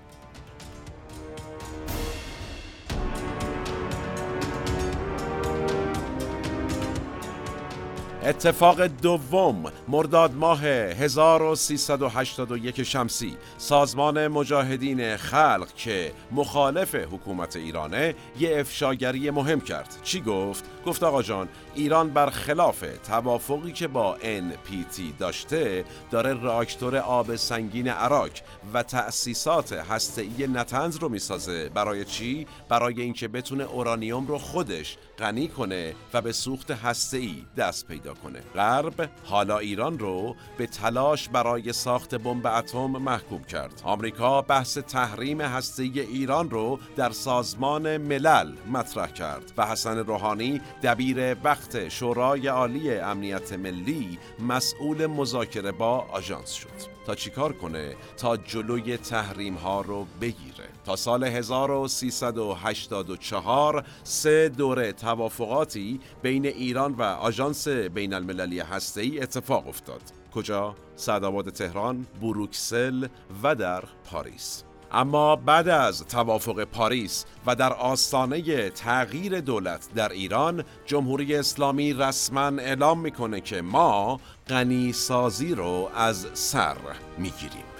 اتفاق 8.26 8.86
دوم 8.86 9.72
مرداد 9.88 10.34
ماه 10.34 10.64
1381 10.64 12.82
شمسی 12.82 13.36
سازمان 13.58 14.28
مجاهدین 14.28 15.16
خلق 15.16 15.68
که 15.76 16.12
مخالف 16.32 16.94
حکومت 16.94 17.56
ایرانه 17.56 18.14
یه 18.38 18.60
افشاگری 18.60 19.30
مهم 19.30 19.60
کرد 19.60 19.96
چی 20.02 20.20
گفت؟ 20.20 20.64
گفت 20.86 21.02
آقا 21.02 21.22
جان 21.22 21.48
ایران 21.74 22.10
برخلاف 22.10 22.84
توافقی 23.06 23.72
که 23.72 23.88
با 23.88 24.16
NPT 24.18 25.00
داشته 25.18 25.84
داره 26.10 26.32
راکتور 26.32 26.96
آب 26.96 27.36
سنگین 27.36 27.88
عراق 27.88 28.30
و 28.74 28.82
تأسیسات 28.82 29.72
هسته‌ای 29.72 30.46
نتنز 30.46 30.96
رو 30.96 31.08
می‌سازه 31.08 31.68
برای 31.68 32.04
چی؟ 32.04 32.46
برای 32.68 33.02
اینکه 33.02 33.28
بتونه 33.28 33.64
اورانیوم 33.64 34.26
رو 34.26 34.38
خودش 34.38 34.96
غنی 35.18 35.48
کنه 35.48 35.94
و 36.14 36.20
به 36.20 36.32
سوخت 36.32 36.70
هسته‌ای 36.70 37.44
دست 37.56 37.86
پیدا 37.86 38.15
کنه. 38.22 38.40
غرب 38.54 39.10
حالا 39.24 39.58
ایران 39.58 39.98
رو 39.98 40.36
به 40.58 40.66
تلاش 40.66 41.28
برای 41.28 41.72
ساخت 41.72 42.14
بمب 42.14 42.46
اتم 42.46 42.86
محکوم 42.86 43.44
کرد. 43.44 43.80
آمریکا 43.84 44.42
بحث 44.42 44.78
تحریم 44.78 45.40
هسته‌ای 45.40 46.00
ایران 46.00 46.50
رو 46.50 46.78
در 46.96 47.10
سازمان 47.10 47.96
ملل 47.96 48.52
مطرح 48.72 49.06
کرد 49.06 49.52
و 49.56 49.66
حسن 49.66 49.98
روحانی 49.98 50.60
دبیر 50.82 51.36
وقت 51.44 51.88
شورای 51.88 52.46
عالی 52.46 52.94
امنیت 52.94 53.52
ملی 53.52 54.18
مسئول 54.38 55.06
مذاکره 55.06 55.72
با 55.72 55.98
آژانس 55.98 56.52
شد. 56.52 56.96
تا 57.06 57.14
چیکار 57.14 57.52
کنه؟ 57.52 57.96
تا 58.16 58.36
جلوی 58.36 58.96
تحریم 58.96 59.54
ها 59.54 59.80
رو 59.80 60.06
بگیره. 60.20 60.55
تا 60.86 60.96
سال 60.96 61.24
1384 61.24 63.84
سه 64.04 64.48
دوره 64.48 64.92
توافقاتی 64.92 66.00
بین 66.22 66.46
ایران 66.46 66.92
و 66.92 67.02
آژانس 67.02 67.68
بین 67.68 68.14
المللی 68.14 68.60
هسته‌ای 68.60 69.20
اتفاق 69.20 69.68
افتاد. 69.68 70.00
کجا؟ 70.34 70.74
سعدآباد 70.96 71.50
تهران، 71.50 72.06
بروکسل 72.22 73.06
و 73.42 73.54
در 73.54 73.84
پاریس. 74.10 74.62
اما 74.92 75.36
بعد 75.36 75.68
از 75.68 76.04
توافق 76.04 76.64
پاریس 76.64 77.24
و 77.46 77.54
در 77.54 77.72
آستانه 77.72 78.70
تغییر 78.70 79.40
دولت 79.40 79.88
در 79.94 80.08
ایران 80.08 80.64
جمهوری 80.86 81.36
اسلامی 81.36 81.92
رسما 81.92 82.46
اعلام 82.46 83.00
می‌کنه 83.00 83.40
که 83.40 83.62
ما 83.62 84.20
غنی 84.48 84.92
سازی 84.92 85.54
رو 85.54 85.90
از 85.94 86.26
سر 86.34 86.76
می‌گیریم. 87.18 87.75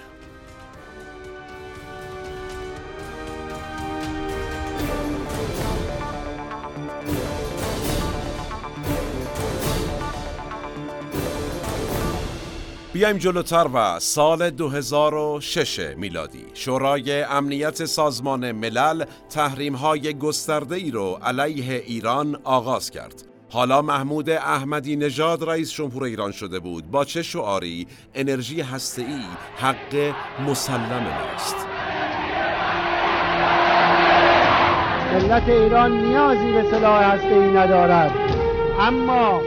بیایم 12.97 13.17
جلوتر 13.17 13.67
و 13.73 13.99
سال 13.99 14.49
2006 14.49 15.79
میلادی. 15.79 16.45
شورای 16.53 17.21
امنیت 17.21 17.85
سازمان 17.85 18.51
ملل 18.51 19.05
تحریم 19.29 19.75
های 19.75 20.13
گسترده 20.13 20.75
ای 20.75 20.91
رو 20.91 21.19
علیه 21.23 21.83
ایران 21.85 22.39
آغاز 22.43 22.91
کرد. 22.91 23.23
حالا 23.49 23.81
محمود 23.81 24.29
احمدی 24.29 24.95
نژاد 24.95 25.49
رئیس 25.49 25.71
جمهور 25.71 26.03
ایران 26.03 26.31
شده 26.31 26.59
بود. 26.59 26.91
با 26.91 27.05
چه 27.05 27.23
شعاری 27.23 27.87
انرژی 28.15 28.61
هسته‌ای 28.61 29.21
حق 29.57 30.13
مسلم 30.47 31.03
ماست؟ 31.03 31.55
ملت 35.13 35.49
ایران 35.49 35.91
نیازی 35.91 36.51
به 36.51 36.71
سلاح 36.71 37.03
هسته‌ای 37.03 37.51
ندارد. 37.51 38.11
اما 38.79 39.41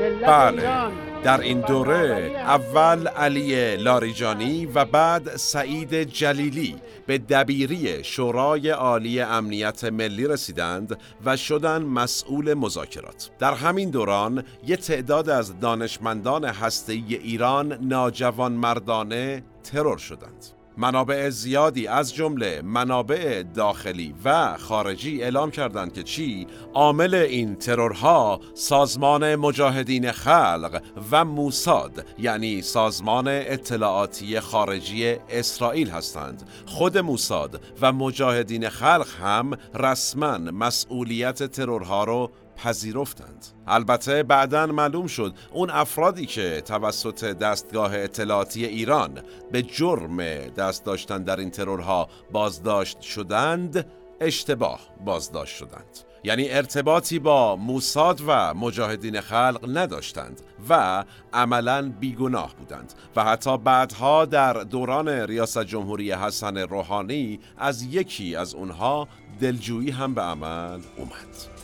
ملت 0.00 0.26
بله. 0.26 0.62
ایران 0.62 1.05
در 1.26 1.40
این 1.40 1.60
دوره 1.60 2.32
اول 2.36 3.08
علی 3.08 3.76
لاریجانی 3.76 4.66
و 4.66 4.84
بعد 4.84 5.36
سعید 5.36 5.94
جلیلی 6.02 6.76
به 7.06 7.18
دبیری 7.18 8.04
شورای 8.04 8.70
عالی 8.70 9.20
امنیت 9.20 9.84
ملی 9.84 10.26
رسیدند 10.26 10.98
و 11.24 11.36
شدند 11.36 11.82
مسئول 11.86 12.54
مذاکرات. 12.54 13.30
در 13.38 13.54
همین 13.54 13.90
دوران 13.90 14.44
یک 14.66 14.80
تعداد 14.80 15.28
از 15.28 15.60
دانشمندان 15.60 16.44
هسته‌ای 16.44 17.14
ایران 17.14 17.78
ناجوان 17.82 18.52
مردانه 18.52 19.42
ترور 19.64 19.98
شدند. 19.98 20.55
منابع 20.76 21.30
زیادی 21.30 21.86
از 21.86 22.14
جمله 22.14 22.62
منابع 22.62 23.42
داخلی 23.42 24.14
و 24.24 24.56
خارجی 24.56 25.22
اعلام 25.22 25.50
کردند 25.50 25.92
که 25.92 26.02
چی؟ 26.02 26.46
عامل 26.74 27.14
این 27.14 27.56
ترورها 27.56 28.40
سازمان 28.54 29.36
مجاهدین 29.36 30.12
خلق 30.12 30.82
و 31.10 31.24
موساد 31.24 32.06
یعنی 32.18 32.62
سازمان 32.62 33.28
اطلاعاتی 33.28 34.40
خارجی 34.40 35.16
اسرائیل 35.28 35.90
هستند. 35.90 36.48
خود 36.66 36.98
موساد 36.98 37.60
و 37.80 37.92
مجاهدین 37.92 38.68
خلق 38.68 39.06
هم 39.20 39.50
رسما 39.74 40.38
مسئولیت 40.38 41.42
ترورها 41.42 42.04
رو 42.04 42.30
پذیرفتند. 42.56 43.46
البته 43.66 44.22
بعدا 44.22 44.66
معلوم 44.66 45.06
شد 45.06 45.34
اون 45.52 45.70
افرادی 45.70 46.26
که 46.26 46.60
توسط 46.60 47.24
دستگاه 47.24 47.94
اطلاعاتی 47.94 48.64
ایران 48.64 49.22
به 49.52 49.62
جرم 49.62 50.16
دست 50.48 50.84
داشتن 50.84 51.22
در 51.22 51.36
این 51.36 51.50
ترورها 51.50 52.08
بازداشت 52.32 53.00
شدند 53.00 53.86
اشتباه 54.20 54.80
بازداشت 55.04 55.56
شدند. 55.56 55.98
یعنی 56.24 56.50
ارتباطی 56.50 57.18
با 57.18 57.56
موساد 57.56 58.22
و 58.26 58.54
مجاهدین 58.54 59.20
خلق 59.20 59.68
نداشتند 59.78 60.40
و 60.68 61.04
عملا 61.32 61.92
بیگناه 62.00 62.54
بودند 62.56 62.92
و 63.16 63.24
حتی 63.24 63.58
بعدها 63.58 64.24
در 64.24 64.52
دوران 64.52 65.08
ریاست 65.08 65.64
جمهوری 65.64 66.12
حسن 66.12 66.58
روحانی 66.58 67.40
از 67.58 67.82
یکی 67.82 68.36
از 68.36 68.54
اونها 68.54 69.08
دلجویی 69.40 69.90
هم 69.90 70.14
به 70.14 70.22
عمل 70.22 70.80
اومد. 70.96 71.56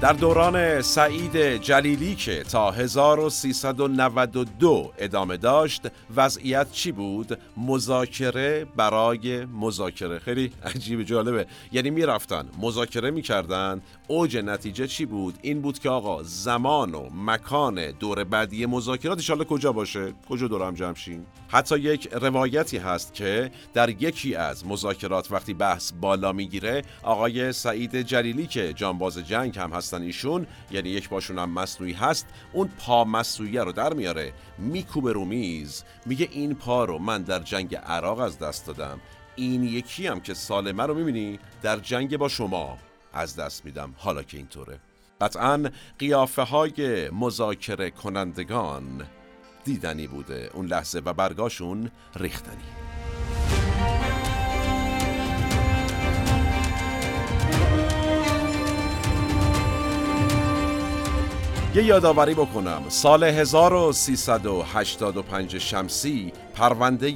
در 0.00 0.12
دوران 0.12 0.82
سعید 0.82 1.56
جلیلی 1.56 2.14
که 2.14 2.42
تا 2.42 2.70
1392 2.70 4.92
ادامه 4.98 5.36
داشت 5.36 5.82
وضعیت 6.16 6.72
چی 6.72 6.92
بود؟ 6.92 7.38
مذاکره 7.56 8.66
برای 8.76 9.44
مذاکره 9.44 10.18
خیلی 10.18 10.52
عجیب 10.64 11.02
جالبه 11.02 11.46
یعنی 11.72 11.90
می‌رفتن 11.90 12.48
مذاکره 12.58 13.10
می‌کردن 13.10 13.82
اوج 14.08 14.36
نتیجه 14.36 14.86
چی 14.86 15.06
بود؟ 15.06 15.34
این 15.42 15.60
بود 15.60 15.78
که 15.78 15.88
آقا 15.88 16.22
زمان 16.22 16.94
و 16.94 17.08
مکان 17.14 17.90
دور 17.90 18.24
بعدی 18.24 18.66
مذاکرات 18.66 19.18
ایشالا 19.18 19.44
کجا 19.44 19.72
باشه؟ 19.72 20.12
کجا 20.28 20.48
دور 20.48 20.62
هم 20.62 20.74
جمع 20.74 20.94
شیم؟ 20.94 21.26
حتی 21.52 21.78
یک 21.78 22.08
روایتی 22.12 22.78
هست 22.78 23.14
که 23.14 23.50
در 23.74 23.88
یکی 23.88 24.34
از 24.34 24.66
مذاکرات 24.66 25.32
وقتی 25.32 25.54
بحث 25.54 25.92
بالا 26.00 26.32
می‌گیره 26.32 26.82
آقای 27.02 27.52
سعید 27.52 27.96
جلیلی 28.02 28.46
که 28.46 28.72
جانباز 28.72 29.18
جنگ 29.18 29.58
هم 29.58 29.72
هستن 29.72 30.02
ایشون 30.02 30.46
یعنی 30.70 30.88
یک 30.88 31.08
باشون 31.08 31.38
هم 31.38 31.50
مصنوعی 31.50 31.92
هست 31.92 32.26
اون 32.52 32.70
پا 32.78 33.04
مصنوعیه 33.04 33.62
رو 33.62 33.72
در 33.72 33.92
میاره 33.92 34.32
میکوبه 34.58 35.12
رو 35.12 35.24
میز 35.24 35.84
میگه 36.06 36.28
این 36.32 36.54
پا 36.54 36.84
رو 36.84 36.98
من 36.98 37.22
در 37.22 37.38
جنگ 37.38 37.74
عراق 37.76 38.18
از 38.18 38.38
دست 38.38 38.66
دادم. 38.66 39.00
این 39.36 39.64
یکی 39.64 40.06
هم 40.06 40.20
که 40.20 40.34
سالمه 40.34 40.82
رو 40.82 40.94
می‌بینی 40.94 41.38
در 41.62 41.76
جنگ 41.76 42.16
با 42.16 42.28
شما 42.28 42.78
از 43.12 43.36
دست 43.36 43.64
میدم. 43.64 43.94
حالا 43.96 44.22
که 44.22 44.36
اینطوره. 44.36 44.78
قطعا 45.20 45.64
قیافه 45.98 46.42
های 46.42 47.10
مذاکره 47.10 47.90
کنندگان 47.90 49.06
دیدنی 49.64 50.06
بوده. 50.06 50.50
اون 50.54 50.66
لحظه 50.66 51.02
و 51.04 51.12
برگاشون 51.12 51.90
ریختنی. 52.16 52.64
یه 61.74 61.84
یادآوری 61.84 62.34
بکنم. 62.34 62.82
سال 62.88 63.24
1385 63.24 65.58
شمسی 65.58 66.32
پرونده 66.60 67.06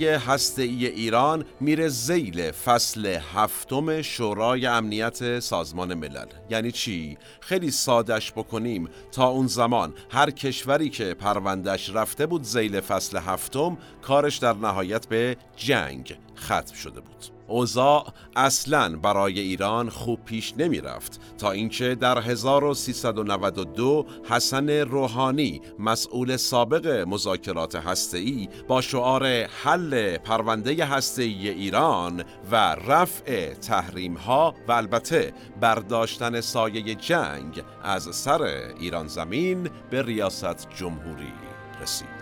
ای 0.57 0.87
ایران 0.87 1.45
میره 1.61 1.89
زیل 1.89 2.51
فصل 2.51 3.07
هفتم 3.35 4.03
شورای 4.03 4.67
امنیت 4.67 5.41
سازمان 5.41 5.95
ملل. 5.95 6.27
یعنی 6.51 6.73
چی؟ 6.73 7.19
خیلی 7.41 7.71
سادش 7.71 8.33
بکنیم. 8.33 8.89
تا 9.13 9.29
اون 9.29 9.47
زمان 9.47 9.95
هر 10.11 10.31
کشوری 10.31 10.91
که 10.91 11.15
پروندهش 11.15 11.91
رفته 11.91 12.27
بود 12.27 12.43
زیل 12.43 12.81
فصل 12.81 13.19
هفتم 13.19 13.79
کارش 14.03 14.37
در 14.37 14.53
نهایت 14.53 15.07
به 15.07 15.37
جنگ 15.57 16.19
ختم 16.37 16.75
شده 16.75 17.01
بود. 17.01 17.34
اوضاع 17.49 18.07
اصلا 18.37 18.97
برای 18.97 19.41
ایران 19.41 19.89
خوب 19.89 20.25
پیش 20.25 20.55
نمی 20.59 20.81
رفت 20.81 21.21
تا 21.39 21.51
اینکه 21.51 21.95
در 21.95 22.19
1392 22.19 24.07
حسن 24.31 24.71
روحانی 24.71 25.61
مسئول 25.79 26.37
سابق 26.37 26.87
مذاکرات 27.09 27.77
هسته‌ای 27.77 28.49
با 28.69 28.81
شعار 28.81 29.27
حل 29.45 30.17
پرونده 30.17 30.85
هسته‌ای 30.85 31.49
ایران 31.49 32.25
و 32.51 32.57
رفع 32.75 33.55
تحریم 33.55 34.15
ها 34.15 34.55
و 34.69 34.73
البته 34.73 35.33
برداشتن 35.61 36.41
سایه 36.41 36.95
جنگ 36.95 37.63
از 37.83 38.17
سر 38.17 38.43
ایران 38.81 39.07
زمین 39.07 39.71
به 39.91 40.03
ریاست 40.03 40.69
جمهوری 40.77 41.33
رسید. 41.83 42.14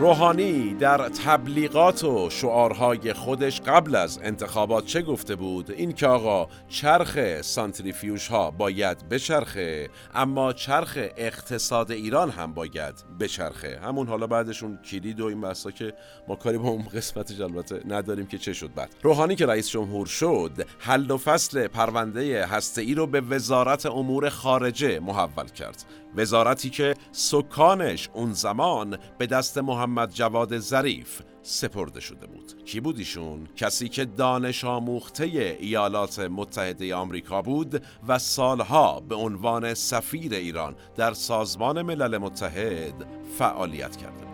روحانی 0.00 0.74
در 0.74 1.08
تبلیغات 1.08 2.04
و 2.04 2.30
شعارهای 2.30 3.12
خودش 3.12 3.60
قبل 3.60 3.96
از 3.96 4.20
انتخابات 4.22 4.86
چه 4.86 5.02
گفته 5.02 5.36
بود؟ 5.36 5.70
این 5.70 5.92
که 5.92 6.06
آقا 6.06 6.48
چرخ 6.68 7.40
سانتریفیوژ 7.42 8.28
ها 8.28 8.50
باید 8.50 9.08
بچرخه 9.08 9.90
اما 10.14 10.52
چرخ 10.52 10.98
اقتصاد 11.16 11.90
ایران 11.90 12.30
هم 12.30 12.54
باید 12.54 12.94
بچرخه. 13.20 13.80
همون 13.82 14.08
حالا 14.08 14.26
بعدشون 14.26 14.78
کلید 14.90 15.20
و 15.20 15.26
این 15.26 15.40
بحثا 15.40 15.70
که 15.70 15.94
ما 16.28 16.36
کاری 16.36 16.58
با 16.58 16.68
اون 16.68 16.82
قسمتش 16.82 17.40
البته 17.40 17.82
نداریم 17.88 18.26
که 18.26 18.38
چه 18.38 18.52
شد 18.52 18.74
بعد. 18.74 18.90
روحانی 19.02 19.36
که 19.36 19.46
رئیس 19.46 19.68
جمهور 19.68 20.06
شد 20.06 20.66
حل 20.78 21.10
و 21.10 21.16
فصل 21.16 21.66
پرونده 21.66 22.46
هسته 22.46 22.82
ای 22.82 22.94
رو 22.94 23.06
به 23.06 23.20
وزارت 23.20 23.86
امور 23.86 24.28
خارجه 24.28 25.00
محول 25.00 25.46
کرد. 25.46 25.84
وزارتی 26.16 26.70
که 26.70 26.94
سکانش 27.12 28.08
اون 28.12 28.32
زمان 28.32 28.98
به 29.18 29.26
دست 29.26 29.58
محمد 29.58 30.10
جواد 30.10 30.58
ظریف 30.58 31.22
سپرده 31.42 32.00
شده 32.00 32.26
بود. 32.26 32.64
کی 32.64 32.80
بود 32.80 32.98
ایشون؟ 32.98 33.48
کسی 33.56 33.88
که 33.88 34.04
دانش 34.04 34.64
آموخته 34.64 35.24
ایالات 35.60 36.18
متحده 36.18 36.94
آمریکا 36.94 37.42
بود 37.42 37.82
و 38.08 38.18
سالها 38.18 39.00
به 39.00 39.14
عنوان 39.14 39.74
سفیر 39.74 40.34
ایران 40.34 40.74
در 40.96 41.12
سازمان 41.12 41.82
ملل 41.82 42.18
متحد 42.18 43.06
فعالیت 43.38 43.96
کرده 43.96 44.27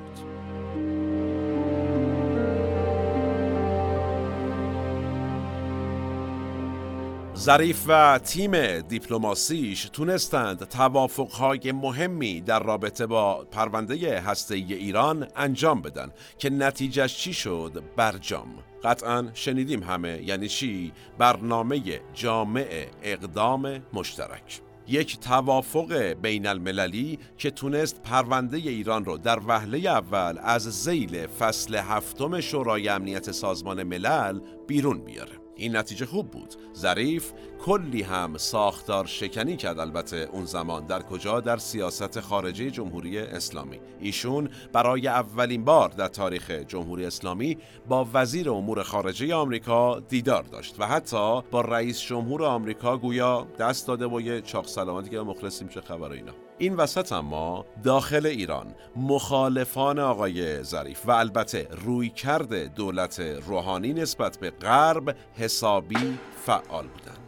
ظریف 7.36 7.84
و 7.88 8.18
تیم 8.18 8.80
دیپلماسیش 8.80 9.84
تونستند 9.84 10.64
توافقهای 10.64 11.72
مهمی 11.72 12.40
در 12.40 12.62
رابطه 12.62 13.06
با 13.06 13.44
پرونده 13.44 14.20
هسته 14.20 14.54
ایران 14.54 15.26
انجام 15.36 15.82
بدن 15.82 16.10
که 16.38 16.50
نتیجهش 16.50 17.16
چی 17.16 17.32
شد؟ 17.32 17.82
برجام. 17.96 18.48
قطعا 18.84 19.30
شنیدیم 19.34 19.82
همه 19.82 20.22
یعنی 20.22 20.48
چی؟ 20.48 20.92
برنامه 21.18 22.00
جامع 22.14 22.86
اقدام 23.02 23.82
مشترک. 23.92 24.60
یک 24.88 25.20
توافق 25.20 25.92
بین 26.22 26.46
المللی 26.46 27.18
که 27.38 27.50
تونست 27.50 28.02
پرونده 28.02 28.56
ایران 28.56 29.04
رو 29.04 29.18
در 29.18 29.40
وهله 29.46 29.78
اول 29.78 30.38
از 30.42 30.62
زیل 30.62 31.26
فصل 31.26 31.74
هفتم 31.74 32.40
شورای 32.40 32.88
امنیت 32.88 33.30
سازمان 33.30 33.82
ملل 33.82 34.40
بیرون 34.66 34.98
بیاره. 34.98 35.43
این 35.56 35.76
نتیجه 35.76 36.06
خوب 36.06 36.30
بود. 36.30 36.54
ظریف 36.76 37.32
کلی 37.64 38.02
هم 38.02 38.36
ساختار 38.36 39.06
شکنی 39.06 39.56
کرد 39.56 39.78
البته 39.78 40.28
اون 40.32 40.44
زمان. 40.44 40.86
در 40.86 41.02
کجا؟ 41.02 41.40
در 41.40 41.56
سیاست 41.56 42.20
خارجی 42.20 42.70
جمهوری 42.70 43.18
اسلامی. 43.18 43.80
ایشون 44.00 44.48
برای 44.72 45.08
اولین 45.08 45.64
بار 45.64 45.88
در 45.88 46.08
تاریخ 46.08 46.50
جمهوری 46.50 47.06
اسلامی 47.06 47.58
با 47.88 48.08
وزیر 48.12 48.50
امور 48.50 48.82
خارجه 48.82 49.34
آمریکا 49.34 50.00
دیدار 50.00 50.42
داشت 50.42 50.76
و 50.78 50.86
حتی 50.86 51.42
با 51.50 51.60
رئیس 51.60 52.00
جمهور 52.00 52.44
آمریکا 52.44 52.96
گویا 52.96 53.46
دست 53.58 53.88
داده 53.88 54.06
و 54.06 54.20
یه 54.20 54.40
چاق 54.40 54.66
سلامتی 54.66 55.10
که 55.10 55.20
مخلصیم 55.20 55.68
چه 55.68 55.80
خبر 55.80 56.12
اینا. 56.12 56.32
این 56.58 56.76
وسط 56.76 57.12
اما 57.12 57.64
داخل 57.84 58.26
ایران 58.26 58.74
مخالفان 58.96 59.98
آقای 59.98 60.62
ظریف 60.62 61.06
و 61.06 61.10
البته 61.10 61.68
روی 61.70 62.08
کرده 62.10 62.68
دولت 62.76 63.20
روحانی 63.20 63.92
نسبت 63.92 64.38
به 64.38 64.50
غرب 64.50 65.16
حسابی 65.34 66.18
فعال 66.46 66.86
بودند. 66.86 67.23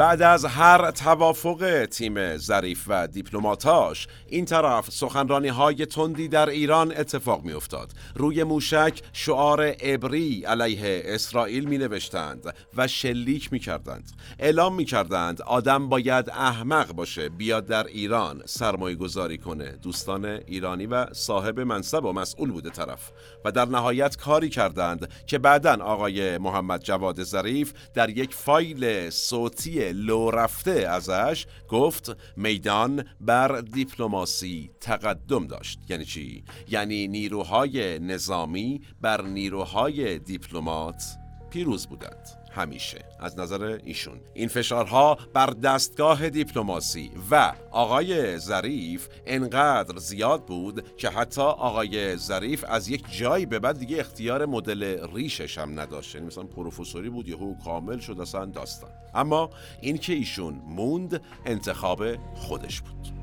بعد 0.00 0.22
از 0.22 0.44
هر 0.44 0.90
توافق 0.90 1.86
تیم 1.90 2.36
ظریف 2.36 2.84
و 2.88 3.06
دیپلماتاش 3.06 4.08
این 4.28 4.44
طرف 4.44 4.90
سخنرانی 4.90 5.48
های 5.48 5.86
تندی 5.86 6.28
در 6.28 6.48
ایران 6.48 6.92
اتفاق 6.96 7.44
می 7.44 7.52
افتاد 7.52 7.92
روی 8.14 8.44
موشک 8.44 9.02
شعار 9.12 9.62
عبری 9.62 10.44
علیه 10.44 11.02
اسرائیل 11.04 11.64
می 11.64 11.78
نوشتند 11.78 12.54
و 12.76 12.88
شلیک 12.88 13.52
می 13.52 13.58
کردند 13.58 14.10
اعلام 14.38 14.74
می 14.74 14.84
کردند 14.84 15.42
آدم 15.42 15.88
باید 15.88 16.30
احمق 16.30 16.92
باشه 16.92 17.28
بیاد 17.28 17.66
در 17.66 17.86
ایران 17.86 18.42
سرمایه 18.44 18.96
گذاری 18.96 19.38
کنه. 19.38 19.72
دوستان 19.82 20.24
ایرانی 20.24 20.86
و 20.86 21.06
صاحب 21.12 21.60
منصب 21.60 22.04
و 22.04 22.12
مسئول 22.12 22.50
بوده 22.50 22.70
طرف. 22.70 23.10
و 23.44 23.52
در 23.52 23.64
نهایت 23.64 24.16
کاری 24.16 24.48
کردند 24.48 25.08
که 25.26 25.38
بعدا 25.38 25.84
آقای 25.84 26.38
محمد 26.38 26.82
جواد 26.82 27.22
ظریف 27.22 27.72
در 27.94 28.10
یک 28.10 28.34
فایل 28.34 29.10
صوتی 29.10 29.89
لو 29.92 30.30
رفته 30.30 30.70
ازش 30.70 31.46
گفت 31.68 32.16
میدان 32.36 33.04
بر 33.20 33.60
دیپلماسی 33.60 34.70
تقدم 34.80 35.46
داشت. 35.46 35.78
یعنی 35.88 36.04
چی؟ 36.04 36.44
یعنی 36.68 37.08
نیروهای 37.08 37.98
نظامی 37.98 38.80
بر 39.00 39.22
نیروهای 39.22 40.18
دیپلمات 40.18 41.02
پیروز 41.50 41.86
بودند. 41.86 42.39
همیشه 42.50 43.04
از 43.20 43.38
نظر 43.38 43.78
ایشون. 43.84 44.20
این 44.34 44.48
فشارها 44.48 45.18
بر 45.34 45.46
دستگاه 45.46 46.30
دیپلماسی 46.30 47.10
و 47.30 47.52
آقای 47.70 48.38
ظریف 48.38 49.08
انقدر 49.26 49.98
زیاد 49.98 50.44
بود 50.44 50.96
که 50.96 51.08
حتی 51.08 51.40
آقای 51.40 52.16
ظریف 52.16 52.64
از 52.68 52.88
یک 52.88 53.04
جایی 53.10 53.46
به 53.46 53.58
بعد 53.58 53.78
دیگه 53.78 54.00
اختیار 54.00 54.46
مدل 54.46 55.06
ریشش 55.14 55.58
هم 55.58 55.80
نداشت. 55.80 56.14
یعنی 56.14 56.26
مثلا 56.26 56.44
پروفسوری 56.44 57.10
بود 57.10 57.28
یهو 57.28 57.54
کامل 57.64 57.98
شد 57.98 58.20
اصلا 58.20 58.46
داستان. 58.46 58.90
اما 59.14 59.50
این 59.80 59.98
که 59.98 60.12
ایشون 60.12 60.54
موند 60.54 61.22
انتخاب 61.46 62.16
خودش 62.34 62.80
بود. 62.80 63.19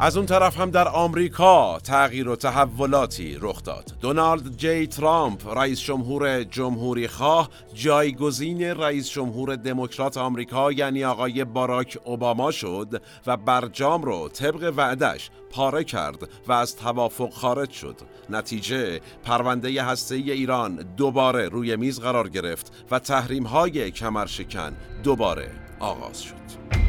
از 0.00 0.16
اون 0.16 0.26
طرف 0.26 0.60
هم 0.60 0.70
در 0.70 0.88
آمریکا 0.88 1.78
تغییر 1.78 2.28
و 2.28 2.36
تحولاتی 2.36 3.38
رخ 3.40 3.62
داد. 3.62 3.92
دونالد 4.00 4.56
جی 4.56 4.86
ترامپ 4.86 5.58
رئیس 5.58 5.80
جمهور 5.80 6.44
جمهوری 6.44 7.08
خواه 7.08 7.50
جایگزین 7.74 8.62
رئیس 8.62 9.10
جمهور 9.10 9.56
دموکرات 9.56 10.16
آمریکا 10.16 10.72
یعنی 10.72 11.04
آقای 11.04 11.44
باراک 11.44 11.98
اوباما 12.04 12.50
شد 12.50 13.02
و 13.26 13.36
برجام 13.36 14.02
رو 14.02 14.28
طبق 14.28 14.72
وعدش 14.76 15.30
پاره 15.50 15.84
کرد 15.84 16.28
و 16.46 16.52
از 16.52 16.76
توافق 16.76 17.32
خارج 17.32 17.70
شد. 17.70 17.96
نتیجه 18.30 19.00
پرونده 19.24 19.82
هسته 19.82 20.14
ایران 20.14 20.76
دوباره 20.96 21.48
روی 21.48 21.76
میز 21.76 22.00
قرار 22.00 22.28
گرفت 22.28 22.72
و 22.90 22.98
تحریم 22.98 23.46
های 23.46 23.90
کمرشکن 23.90 24.76
دوباره 25.02 25.50
آغاز 25.80 26.22
شد. 26.22 26.83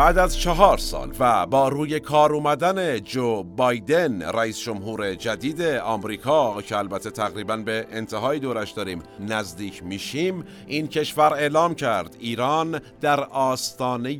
بعد 0.00 0.18
از 0.18 0.38
چهار 0.38 0.78
سال 0.78 1.12
و 1.18 1.46
با 1.46 1.68
روی 1.68 2.00
کار 2.00 2.32
اومدن 2.32 2.98
جو 2.98 3.42
بایدن 3.42 4.22
رئیس 4.22 4.60
جمهور 4.60 5.14
جدید 5.14 5.62
آمریکا 5.62 6.62
که 6.62 6.76
البته 6.76 7.10
تقریبا 7.10 7.56
به 7.56 7.86
انتهای 7.90 8.38
دورش 8.38 8.70
داریم 8.70 9.02
نزدیک 9.28 9.84
میشیم 9.84 10.44
این 10.66 10.88
کشور 10.88 11.32
اعلام 11.32 11.74
کرد 11.74 12.16
ایران 12.20 12.80
در 13.00 13.20
آستانه 13.24 14.14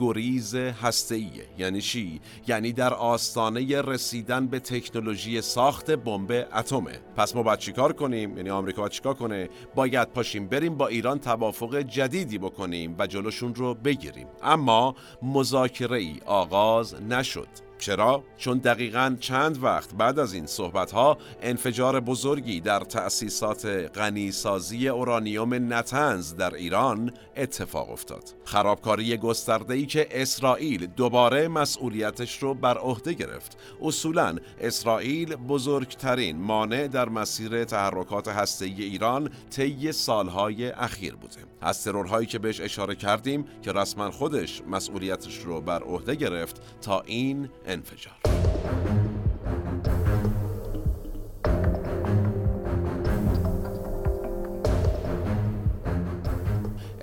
گریز 0.00 0.54
هسته‌ایه 0.54 1.46
یعنی 1.58 1.80
چی؟ 1.80 2.20
یعنی 2.46 2.72
در 2.72 2.94
آستانه 2.94 3.82
رسیدن 3.82 4.46
به 4.46 4.60
تکنولوژی 4.60 5.40
ساخت 5.40 5.90
بمب 5.90 6.46
اتمه. 6.54 6.98
پس 7.16 7.36
ما 7.36 7.42
باید 7.42 7.58
چیکار 7.58 7.92
کنیم؟ 7.92 8.36
یعنی 8.36 8.50
آمریکا 8.50 8.82
باید 8.82 8.92
چیکار 8.92 9.14
کنه؟ 9.14 9.48
باید 9.74 10.08
پاشیم 10.08 10.46
بریم 10.46 10.74
با 10.74 10.86
ایران 10.86 11.18
توافق 11.18 11.78
جدیدی 11.78 12.38
بکنیم 12.38 12.96
و 12.98 13.06
جلوشون 13.06 13.54
رو 13.54 13.74
بگیریم. 13.74 14.26
اما 14.42 14.94
مذاکره 15.26 15.96
ای 15.96 16.20
آغاز 16.26 16.94
نشد. 17.02 17.48
چرا؟ 17.78 18.24
چون 18.38 18.58
دقیقا 18.58 19.16
چند 19.20 19.62
وقت 19.62 19.94
بعد 19.94 20.18
از 20.18 20.34
این 20.34 20.46
صحبت 20.46 20.92
ها 20.92 21.18
انفجار 21.42 22.00
بزرگی 22.00 22.60
در 22.60 22.80
تأسیسات 22.80 23.66
غنیسازی 23.66 24.88
اورانیوم 24.88 25.72
نتنز 25.72 26.34
در 26.34 26.54
ایران 26.54 27.12
اتفاق 27.36 27.90
افتاد. 27.90 28.24
خرابکاری 28.44 29.16
گسترده 29.16 29.74
ای 29.74 29.86
که 29.86 30.08
اسرائیل 30.10 30.86
دوباره 30.86 31.48
مسئولیتش 31.48 32.42
رو 32.42 32.54
بر 32.54 32.78
عهده 32.78 33.12
گرفت. 33.12 33.58
اصولا 33.82 34.36
اسرائیل 34.60 35.36
بزرگترین 35.36 36.36
مانع 36.36 36.88
در 36.88 37.08
مسیر 37.08 37.64
تحرکات 37.64 38.28
هسته‌ای 38.28 38.82
ایران 38.82 39.30
طی 39.50 39.92
سالهای 39.92 40.70
اخیر 40.70 41.14
بوده. 41.14 41.36
از 41.60 41.84
ترورهایی 41.84 42.26
که 42.26 42.38
بهش 42.38 42.60
اشاره 42.60 42.94
کردیم 42.94 43.44
که 43.62 43.72
رسما 43.72 44.10
خودش 44.10 44.62
مسئولیتش 44.70 45.38
رو 45.38 45.60
بر 45.60 45.82
عهده 45.82 46.14
گرفت 46.14 46.80
تا 46.80 47.00
این 47.00 47.48
انفجار 47.66 48.14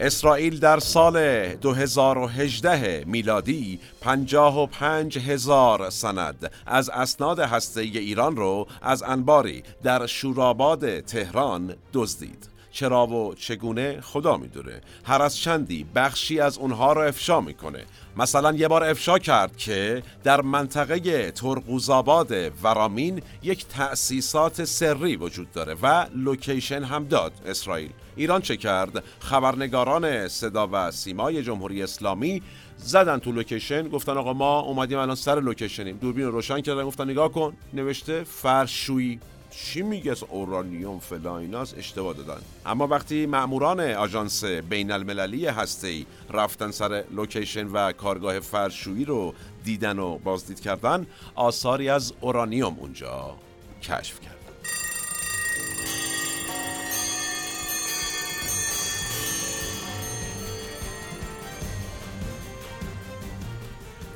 اسرائیل 0.04 0.60
در 0.60 0.80
سال 0.80 1.48
2018 1.56 3.04
میلادی 3.08 3.80
55 4.02 5.18
هزار 5.18 5.90
سند 5.90 6.52
از 6.66 6.90
اسناد 6.90 7.40
هسته 7.40 7.82
ایران 7.82 8.36
رو 8.36 8.68
از 8.82 9.04
انباری 9.04 9.64
در 9.84 10.08
شوراباد 10.08 11.00
تهران 11.00 11.76
دزدید. 11.94 12.53
چرا 12.74 13.08
و 13.08 13.36
چگونه 13.36 14.02
خدا 14.02 14.38
می‌دونه. 14.38 14.82
هر 15.04 15.22
از 15.22 15.38
چندی 15.38 15.86
بخشی 15.96 16.40
از 16.40 16.58
اونها 16.58 16.94
رو 16.94 17.02
افشا 17.02 17.42
می‌کنه. 17.42 17.86
مثلا 18.18 18.52
یه 18.52 18.68
بار 18.68 18.84
افشا 18.84 19.20
کرد 19.20 19.58
که 19.58 20.04
در 20.24 20.42
منطقه 20.42 21.32
ترقوزآباد 21.32 22.32
ورامین 22.64 23.22
یک 23.44 23.66
تأسیسات 23.68 24.64
سری 24.64 25.16
وجود 25.16 25.52
داره 25.52 25.76
و 25.82 26.06
لوکیشن 26.16 26.84
هم 26.84 27.04
داد 27.04 27.34
اسرائیل. 27.46 27.90
ایران 28.16 28.42
چه 28.42 28.58
کرد؟ 28.58 29.04
خبرنگاران 29.20 30.28
صدا 30.28 30.70
و 30.72 30.92
سیمای 30.92 31.44
جمهوری 31.44 31.84
اسلامی 31.84 32.42
زدن 32.78 33.18
تو 33.18 33.32
location 33.32 33.88
گفتن 33.88 34.18
آقا 34.18 34.34
ما 34.34 34.60
اومدیم 34.60 34.98
الان 34.98 35.16
سر 35.16 35.40
location 35.40 35.82
یم. 35.82 35.98
دوربین 35.98 36.26
رو 36.26 36.32
روشن 36.32 36.62
کردن 36.62 36.84
گفتن 36.84 37.10
نگاه 37.10 37.32
کن 37.32 37.54
نوشته 37.74 38.24
فرش‌شویی. 38.24 39.20
چی 39.56 39.82
میگه 39.82 40.16
اورانیوم 40.30 41.00
فلان 41.00 41.38
ایناست 41.38 41.78
اشتباه 41.78 42.14
دادن. 42.14 42.42
اما 42.66 42.88
وقتی 42.88 43.26
ماموران 43.26 43.80
آژانس 43.80 44.44
بین 44.46 44.92
المللی 44.92 45.48
هسته 45.48 46.06
رفتن 46.30 46.72
سر 46.72 47.04
location 47.12 47.68
و 47.68 47.92
کارگاه 47.92 48.40
فرش‌شویی 48.40 49.06
رو 49.06 49.34
دیدن 49.64 50.00
و 50.00 50.18
بازدید 50.18 50.60
کردن 50.60 51.06
آثاری 51.36 51.90
از 51.90 52.14
اورانیوم 52.22 52.78
اونجا 52.80 53.36
کشف 53.82 54.20
کرد 54.20 54.33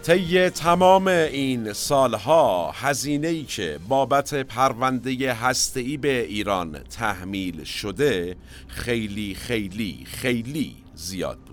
طی 0.08 0.50
تمام 0.50 1.08
این 1.08 1.74
سالها 1.74 2.72
هزینه 2.72 3.28
ای 3.28 3.44
که 3.44 3.80
بابت 3.88 4.34
پرونده 4.34 5.34
هسته‌ای 5.34 5.98
به 5.98 6.22
ایران 6.22 6.80
تحمیل 6.80 7.64
شده 7.64 8.36
خیلی 8.68 9.36
خیلی 9.36 10.04
خیلی 10.06 10.76
زیاد. 10.96 11.47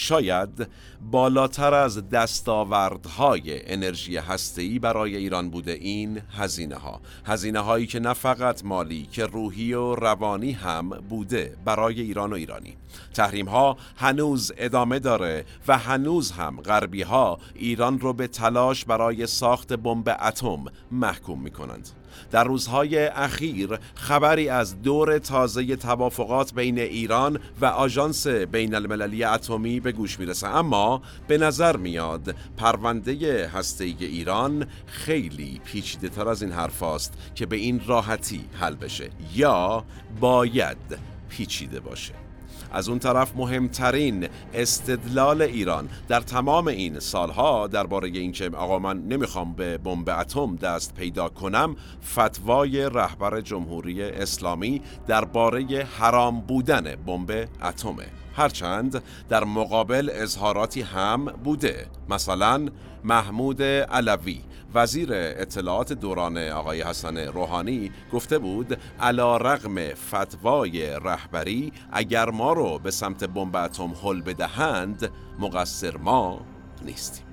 شاید 0.00 0.68
بالاتر 1.10 1.74
از 1.74 2.08
دستاوردهای 2.08 3.72
انرژی 3.72 4.16
هسته‌ای 4.16 4.78
برای 4.78 5.16
ایران 5.16 5.50
بوده 5.50 5.72
این 5.72 6.22
هزینه 6.30 6.76
ها 6.76 7.00
هزینه 7.26 7.60
هایی 7.60 7.86
که 7.86 8.00
نه 8.00 8.12
فقط 8.12 8.64
مالی 8.64 9.08
که 9.12 9.26
روحی 9.26 9.72
و 9.72 9.94
روانی 9.94 10.52
هم 10.52 10.88
بوده 10.88 11.56
برای 11.64 12.00
ایران 12.00 12.32
و 12.32 12.36
ایرانی. 12.36 12.76
تحریم 13.14 13.48
ها 13.48 13.76
هنوز 13.96 14.52
ادامه 14.56 14.98
داره 14.98 15.44
و 15.68 15.78
هنوز 15.78 16.32
هم 16.32 16.60
غربی 16.60 17.02
ها 17.02 17.38
ایران 17.54 18.00
رو 18.00 18.12
به 18.12 18.26
تلاش 18.26 18.84
برای 18.84 19.26
ساخت 19.26 19.72
بمب 19.72 20.16
اتم 20.22 20.64
محکوم 20.90 21.42
می 21.42 21.50
کنند 21.50 21.88
در 22.30 22.44
روزهای 22.44 23.06
اخیر 23.06 23.78
خبری 23.94 24.48
از 24.48 24.82
دور 24.82 25.18
تازه 25.18 25.76
توافقات 25.76 26.54
بین 26.54 26.78
ایران 26.78 27.40
و 27.60 27.64
آژانس 27.66 28.26
بین 28.26 28.74
المللی 28.74 29.24
اتمی 29.24 29.80
به 29.80 29.92
گوش 29.92 30.18
می‌رسه. 30.18 30.48
اما 30.48 31.02
به 31.28 31.38
نظر 31.38 31.76
میاد 31.76 32.34
پرونده 32.56 33.48
هسته 33.54 33.84
ایران 33.84 34.66
خیلی 34.86 35.60
پیچیده 35.64 36.08
تر 36.08 36.28
از 36.28 36.42
این 36.42 36.52
حرف 36.52 36.82
است 36.82 37.12
که 37.34 37.46
به 37.46 37.56
این 37.56 37.80
راحتی 37.86 38.44
حل 38.60 38.74
بشه 38.74 39.10
یا 39.34 39.84
باید 40.20 40.98
پیچیده 41.28 41.80
باشه. 41.80 42.29
از 42.72 42.88
اون 42.88 42.98
طرف 42.98 43.36
مهمترین 43.36 44.28
استدلال 44.54 45.42
ایران 45.42 45.88
در 46.08 46.20
تمام 46.20 46.68
این 46.68 46.98
سالها 46.98 47.66
درباره 47.66 48.08
اینکه 48.08 48.50
آقا 48.56 48.78
من 48.78 49.02
نمی‌خوام 49.02 49.52
به 49.52 49.78
بمب 49.78 50.08
اتم 50.08 50.56
دست 50.56 50.94
پیدا 50.94 51.28
کنم 51.28 51.76
فتوای 52.04 52.82
رهبر 52.82 53.40
جمهوری 53.40 54.02
اسلامی 54.02 54.82
درباره 55.06 55.86
حرام 55.98 56.40
بودن 56.40 56.96
بمب 57.06 57.48
اتمه. 57.62 58.06
هرچند 58.40 59.02
در 59.28 59.44
مقابل 59.44 60.10
اظهاراتی 60.12 60.82
هم 60.82 61.24
بوده. 61.24 61.86
مثلا 62.08 62.68
محمود 63.04 63.62
علوی 63.62 64.40
وزیر 64.74 65.08
اطلاعات 65.12 65.92
دوران 65.92 66.38
آقای 66.38 66.82
حسن 66.82 67.18
روحانی 67.18 67.90
گفته 68.12 68.38
بود 68.38 68.78
علا 69.00 69.36
رغم 69.36 69.94
فتوای 69.94 70.86
رهبری 70.86 71.72
اگر 71.92 72.30
ما 72.30 72.52
رو 72.52 72.78
به 72.78 72.90
سمت 72.90 73.24
بمب 73.24 73.56
اتم 73.56 73.92
حل 74.02 74.20
بدهند 74.20 75.10
مقصر 75.38 75.96
ما 75.96 76.40
نیستیم. 76.84 77.24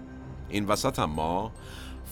این 0.49 0.65
وسط 0.65 0.99
ما 0.99 1.51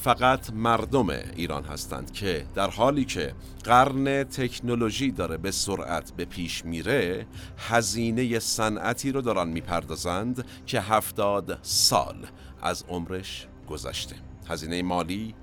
فقط 0.06 0.54
مردم 0.54 1.10
ایران 1.10 1.64
هستند 1.64 2.12
که 2.12 2.46
در 2.56 2.70
حالی 2.70 3.06
که 3.06 3.34
قرن 3.64 4.24
تکنولوژی 4.24 5.12
داره 5.12 5.38
به 5.38 5.52
سرعت 5.52 6.12
به 6.12 6.26
پیش 6.26 6.66
میره 6.66 7.28
هزینه 7.58 8.40
صنعتی 8.40 9.12
رو 9.12 9.22
دارن 9.22 9.48
می‌پردازند 9.48 10.46
که 10.66 10.82
هفتاد 10.82 11.60
سال 11.62 12.28
از 12.62 12.84
عمرش 12.90 13.48
گذشته. 13.68 14.16
هزینه 14.50 14.82
مالی 14.82 15.36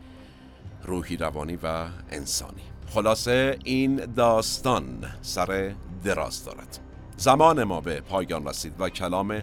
روحی 0.84 1.16
روانی 1.16 1.58
و 1.62 1.86
انسانی. 2.10 2.62
خلاصه 2.86 3.58
این 3.64 3.96
داستان 3.96 5.04
سر 5.22 5.74
دراز 6.04 6.44
دارد. 6.44 6.78
زمان 7.16 7.64
ما 7.64 7.80
به 7.80 8.00
پایان 8.00 8.46
رسید 8.46 8.74
و 8.78 8.88
کلام 8.88 9.42